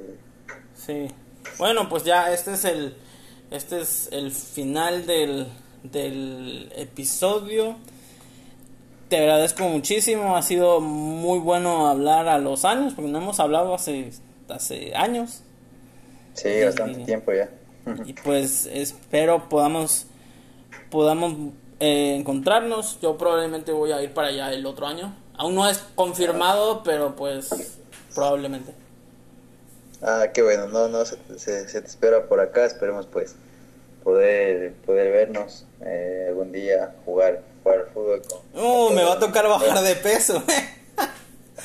Sí. 0.74 1.08
Bueno, 1.56 1.88
pues 1.88 2.04
ya 2.04 2.30
este 2.30 2.52
es 2.52 2.66
el 2.66 2.94
este 3.50 3.80
es 3.80 4.08
el 4.12 4.30
final 4.32 5.06
del 5.06 5.46
del 5.82 6.72
episodio. 6.76 7.76
Te 9.08 9.18
agradezco 9.18 9.64
muchísimo, 9.68 10.36
ha 10.36 10.42
sido 10.42 10.80
muy 10.80 11.38
bueno 11.38 11.86
hablar 11.86 12.26
a 12.28 12.38
los 12.38 12.64
años, 12.64 12.92
porque 12.94 13.10
no 13.10 13.18
hemos 13.18 13.38
hablado 13.38 13.74
hace 13.74 14.10
hace 14.48 14.94
años. 14.96 15.42
Sí, 16.34 16.48
Y- 16.48 16.64
bastante 16.64 17.04
tiempo 17.04 17.32
ya. 17.32 17.48
Y 18.04 18.14
pues 18.14 18.66
espero 18.66 19.48
podamos 19.48 20.06
podamos 20.90 21.34
eh, 21.78 22.16
encontrarnos. 22.18 22.98
Yo 23.00 23.16
probablemente 23.16 23.70
voy 23.70 23.92
a 23.92 24.02
ir 24.02 24.12
para 24.12 24.28
allá 24.28 24.52
el 24.52 24.66
otro 24.66 24.86
año. 24.88 25.14
Aún 25.36 25.54
no 25.54 25.68
es 25.68 25.78
confirmado, 25.94 26.82
pero 26.82 27.14
pues 27.14 27.78
probablemente. 28.14 28.74
Ah, 30.02 30.26
qué 30.32 30.42
bueno. 30.42 30.68
No, 30.68 30.88
no, 30.88 31.04
se, 31.04 31.16
se, 31.38 31.68
se 31.68 31.80
te 31.80 31.86
espera 31.88 32.26
por 32.28 32.40
acá. 32.40 32.64
Esperemos, 32.64 33.06
pues, 33.06 33.34
poder, 34.04 34.72
poder 34.84 35.12
vernos 35.12 35.64
eh, 35.84 36.26
algún 36.28 36.52
día, 36.52 36.94
jugar, 37.04 37.42
jugar 37.62 37.80
al 37.80 37.86
fútbol. 37.88 38.22
Con, 38.22 38.62
Uh, 38.62 38.90
me 38.90 39.02
va 39.04 39.14
a 39.14 39.18
tocar 39.18 39.48
bajar 39.48 39.80
de 39.82 39.94
peso. 39.96 40.42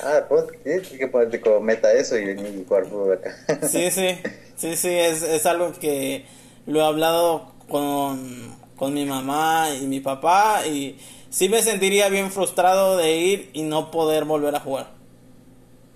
Ah, 0.03 0.25
pues, 0.27 0.45
tienes 0.63 0.87
que 0.87 1.07
ponerte 1.07 1.41
como 1.41 1.59
meta 1.59 1.91
eso 1.91 2.17
y 2.17 2.25
venir 2.25 2.47
y 2.55 2.65
jugar 2.65 2.85
fútbol 2.85 3.13
acá. 3.13 3.35
Sí, 3.67 3.91
sí, 3.91 4.17
sí, 4.55 4.75
sí, 4.77 4.89
es, 4.89 5.21
es 5.21 5.45
algo 5.45 5.73
que 5.73 6.25
lo 6.65 6.79
he 6.79 6.83
hablado 6.85 7.51
con, 7.67 8.55
con 8.77 8.93
mi 8.93 9.05
mamá 9.05 9.67
y 9.79 9.85
mi 9.87 9.99
papá 9.99 10.65
y 10.65 10.97
sí 11.29 11.49
me 11.49 11.61
sentiría 11.61 12.07
bien 12.09 12.31
frustrado 12.31 12.95
de 12.97 13.11
ir 13.17 13.49
y 13.53 13.63
no 13.63 13.91
poder 13.91 14.23
volver 14.23 14.55
a 14.55 14.61
jugar. 14.61 14.87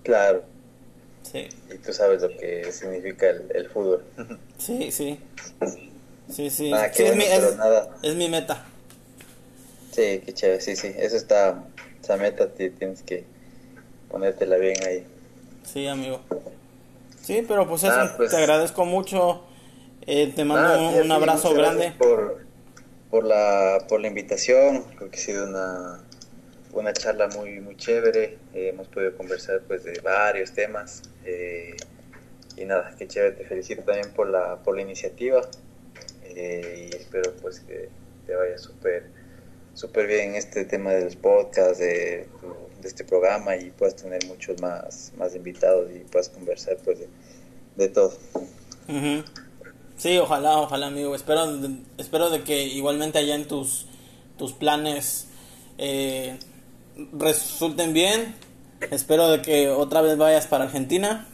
claro. 0.02 0.44
Sí, 1.32 1.48
Y 1.72 1.78
tú 1.78 1.92
sabes 1.92 2.22
lo 2.22 2.28
que 2.28 2.70
significa 2.72 3.28
el, 3.30 3.50
el 3.54 3.68
fútbol. 3.68 4.04
sí, 4.58 4.90
sí. 4.92 5.18
Sí, 6.30 6.50
sí. 6.50 6.72
Ah, 6.72 6.86
es, 6.86 7.16
mi, 7.16 7.24
es- 7.24 7.56
nada. 7.56 7.96
es 8.02 8.14
mi 8.14 8.28
meta. 8.28 8.64
Sí, 9.92 10.20
qué 10.24 10.32
chévere. 10.34 10.60
Sí, 10.60 10.76
sí. 10.76 10.92
Eso 10.96 11.16
está. 11.16 11.64
Esa 12.02 12.16
meta 12.16 12.48
ti- 12.52 12.70
tienes 12.70 13.02
que 13.02 13.24
ponértela 14.10 14.56
bien 14.56 14.76
ahí. 14.86 15.06
Sí, 15.64 15.86
amigo. 15.86 16.20
Sí, 17.22 17.44
pero 17.46 17.66
pues 17.66 17.82
eso, 17.82 17.92
Ah, 17.92 18.14
pues- 18.16 18.30
te 18.30 18.36
agradezco 18.36 18.84
mucho. 18.84 19.42
Eh, 20.06 20.32
te 20.36 20.44
mando 20.44 20.68
Ah, 20.72 21.02
un, 21.02 21.10
abrazo 21.10 21.52
grande. 21.54 21.92
Por, 21.98 22.44
por, 23.10 23.24
la, 23.24 23.84
por 23.88 24.00
la 24.00 24.06
invitación, 24.08 24.84
creo 24.96 25.10
que 25.10 25.16
ha 25.18 25.20
sido 25.20 25.48
una, 25.48 26.00
una 26.72 26.92
charla 26.92 27.26
muy, 27.28 27.58
muy 27.60 27.76
chévere. 27.76 28.38
Eh, 28.54 28.68
hemos 28.72 28.86
podido 28.88 29.16
conversar 29.16 29.62
pues 29.66 29.82
de 29.82 29.98
varios 30.00 30.52
temas. 30.52 31.02
Eh, 31.26 31.76
y 32.56 32.64
nada, 32.64 32.94
qué 32.96 33.06
chévere, 33.06 33.36
te 33.36 33.44
felicito 33.44 33.82
también 33.82 34.12
por 34.14 34.28
la, 34.30 34.56
por 34.62 34.76
la 34.76 34.82
iniciativa. 34.82 35.42
eh, 36.24 36.90
y 36.92 36.96
espero 36.96 37.32
pues 37.42 37.60
que 37.60 37.88
te 38.26 38.34
vaya 38.34 38.58
súper 38.58 39.10
súper 39.74 40.06
bien 40.06 40.34
este 40.34 40.64
tema 40.64 40.92
de 40.92 41.04
los 41.04 41.16
podcasts, 41.16 41.78
de, 41.78 42.26
de 42.80 42.88
este 42.88 43.04
programa 43.04 43.56
y 43.56 43.70
puedas 43.70 43.94
tener 43.96 44.24
muchos 44.26 44.60
más, 44.60 45.12
más 45.18 45.34
invitados 45.34 45.90
y 45.94 45.98
puedas 46.00 46.30
conversar 46.30 46.78
pues 46.82 47.00
de, 47.00 47.08
de 47.76 47.88
todo. 47.88 48.16
Sí, 49.98 50.16
ojalá, 50.18 50.58
ojalá, 50.60 50.86
amigo. 50.86 51.14
Espero, 51.14 51.46
espero 51.98 52.30
de 52.30 52.42
que 52.42 52.64
igualmente 52.64 53.18
allá 53.18 53.34
en 53.34 53.46
tus, 53.48 53.86
tus 54.38 54.52
planes 54.54 55.26
eh, 55.78 56.38
resulten 57.12 57.92
bien. 57.92 58.34
Espero 58.90 59.30
de 59.30 59.42
que 59.42 59.68
otra 59.70 60.00
vez 60.02 60.16
vayas 60.16 60.46
para 60.46 60.64
Argentina. 60.64 61.26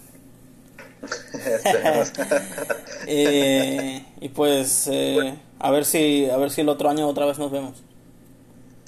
Eh, 3.07 4.05
y 4.21 4.29
pues 4.31 4.89
eh, 4.91 5.35
a 5.59 5.71
ver 5.71 5.85
si 5.85 6.29
a 6.31 6.37
ver 6.37 6.51
si 6.51 6.61
el 6.61 6.69
otro 6.69 6.89
año 6.89 7.09
otra 7.09 7.27
vez 7.27 7.39
nos 7.39 7.51
vemos. 7.51 7.83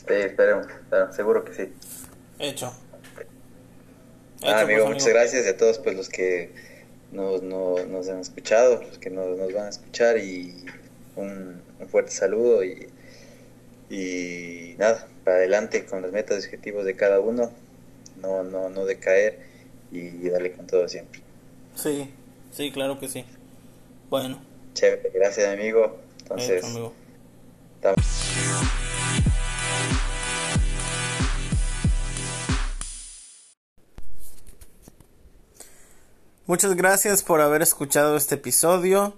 Sí, 0.06 0.14
esperemos, 0.14 0.66
claro, 0.88 1.12
seguro 1.12 1.44
que 1.44 1.54
sí. 1.54 1.72
Hecho. 2.38 2.72
Ah, 4.42 4.48
Hecho, 4.50 4.58
amigo, 4.60 4.84
pues, 4.84 4.94
muchas 4.94 5.08
gracias 5.08 5.46
a 5.46 5.56
todos 5.56 5.78
pues 5.78 5.96
los 5.96 6.08
que 6.08 6.50
nos, 7.12 7.42
no- 7.42 7.84
nos 7.86 8.08
han 8.08 8.20
escuchado, 8.20 8.82
los 8.82 8.98
que 8.98 9.10
nos, 9.10 9.36
nos 9.38 9.52
van 9.52 9.66
a 9.66 9.70
escuchar 9.70 10.18
y 10.18 10.64
un, 11.16 11.62
un 11.80 11.88
fuerte 11.88 12.10
saludo 12.10 12.62
y, 12.64 12.88
y 13.88 14.74
nada, 14.78 15.06
para 15.24 15.38
adelante 15.38 15.86
con 15.86 16.02
las 16.02 16.12
metas 16.12 16.36
y 16.36 16.46
objetivos 16.46 16.84
de 16.84 16.94
cada 16.96 17.20
uno, 17.20 17.50
no, 18.24 18.42
no, 18.42 18.68
no 18.68 18.84
decaer 18.84 19.40
y 19.92 20.28
darle 20.28 20.52
con 20.52 20.66
todo 20.66 20.88
siempre. 20.88 21.20
Sí, 21.76 22.10
sí, 22.50 22.72
claro 22.72 22.98
que 22.98 23.08
sí. 23.08 23.24
Bueno, 24.10 24.40
Chévere, 24.74 25.10
gracias 25.14 25.48
amigo. 25.52 25.98
Entonces, 26.20 26.58
hecho, 26.58 26.66
amigo. 26.66 26.92
Muchas 36.46 36.74
gracias 36.74 37.22
por 37.22 37.40
haber 37.40 37.62
escuchado 37.62 38.16
este 38.16 38.34
episodio. 38.34 39.16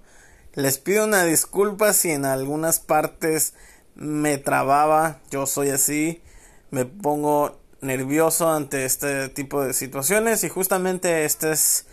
Les 0.55 0.79
pido 0.79 1.05
una 1.05 1.25
disculpa 1.25 1.93
si 1.93 2.11
en 2.11 2.25
algunas 2.25 2.79
partes 2.79 3.55
me 3.95 4.39
trababa. 4.39 5.21
Yo 5.31 5.47
soy 5.47 5.71
así. 5.71 6.23
Me 6.71 6.85
pongo 6.85 7.59
nervioso 7.81 8.51
ante 8.51 8.85
este 8.85 9.29
tipo 9.29 9.63
de 9.63 9.73
situaciones 9.73 10.45
y 10.45 10.49
justamente 10.49 11.25
esta 11.25 11.53
es 11.53 11.87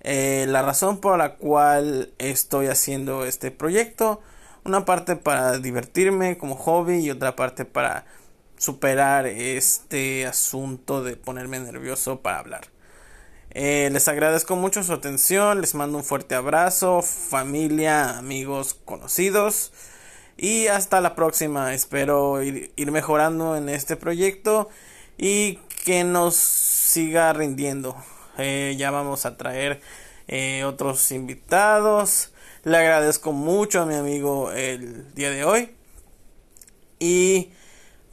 eh, 0.00 0.46
la 0.48 0.62
razón 0.62 1.00
por 1.00 1.18
la 1.18 1.36
cual 1.36 2.12
estoy 2.18 2.66
haciendo 2.66 3.24
este 3.24 3.50
proyecto. 3.50 4.20
Una 4.64 4.84
parte 4.84 5.16
para 5.16 5.58
divertirme 5.58 6.38
como 6.38 6.56
hobby 6.56 6.98
y 6.98 7.10
otra 7.10 7.34
parte 7.36 7.64
para 7.64 8.04
superar 8.58 9.26
este 9.26 10.26
asunto 10.26 11.02
de 11.02 11.16
ponerme 11.16 11.58
nervioso 11.58 12.20
para 12.20 12.38
hablar. 12.38 12.66
Eh, 13.50 13.90
les 13.92 14.08
agradezco 14.08 14.56
mucho 14.56 14.82
su 14.82 14.92
atención, 14.92 15.60
les 15.60 15.74
mando 15.74 15.98
un 15.98 16.04
fuerte 16.04 16.34
abrazo, 16.34 17.02
familia, 17.02 18.16
amigos, 18.18 18.74
conocidos 18.84 19.72
y 20.36 20.68
hasta 20.68 21.00
la 21.00 21.14
próxima. 21.14 21.74
Espero 21.74 22.42
ir, 22.42 22.72
ir 22.76 22.92
mejorando 22.92 23.56
en 23.56 23.68
este 23.68 23.96
proyecto 23.96 24.70
y 25.22 25.60
que 25.84 26.02
nos 26.02 26.34
siga 26.34 27.32
rindiendo. 27.32 27.94
Eh, 28.38 28.74
ya 28.76 28.90
vamos 28.90 29.24
a 29.24 29.36
traer 29.36 29.80
eh, 30.26 30.64
otros 30.64 31.12
invitados. 31.12 32.32
Le 32.64 32.76
agradezco 32.76 33.32
mucho 33.32 33.80
a 33.82 33.86
mi 33.86 33.94
amigo 33.94 34.50
el 34.50 35.14
día 35.14 35.30
de 35.30 35.44
hoy. 35.44 35.76
Y 36.98 37.52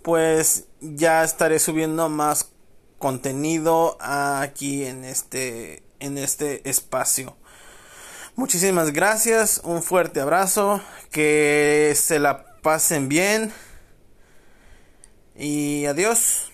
pues 0.03 0.65
ya 0.81 1.23
estaré 1.23 1.57
subiendo 1.57 2.09
más 2.09 2.51
contenido 2.99 3.97
aquí 3.99 4.85
en 4.85 5.03
este 5.03 5.81
en 5.99 6.19
este 6.19 6.69
espacio. 6.69 7.35
Muchísimas 8.35 8.93
gracias, 8.93 9.61
un 9.63 9.81
fuerte 9.81 10.21
abrazo, 10.21 10.79
que 11.11 11.91
se 11.95 12.19
la 12.19 12.61
pasen 12.61 13.09
bien 13.09 13.51
y 15.35 15.87
adiós. 15.87 16.48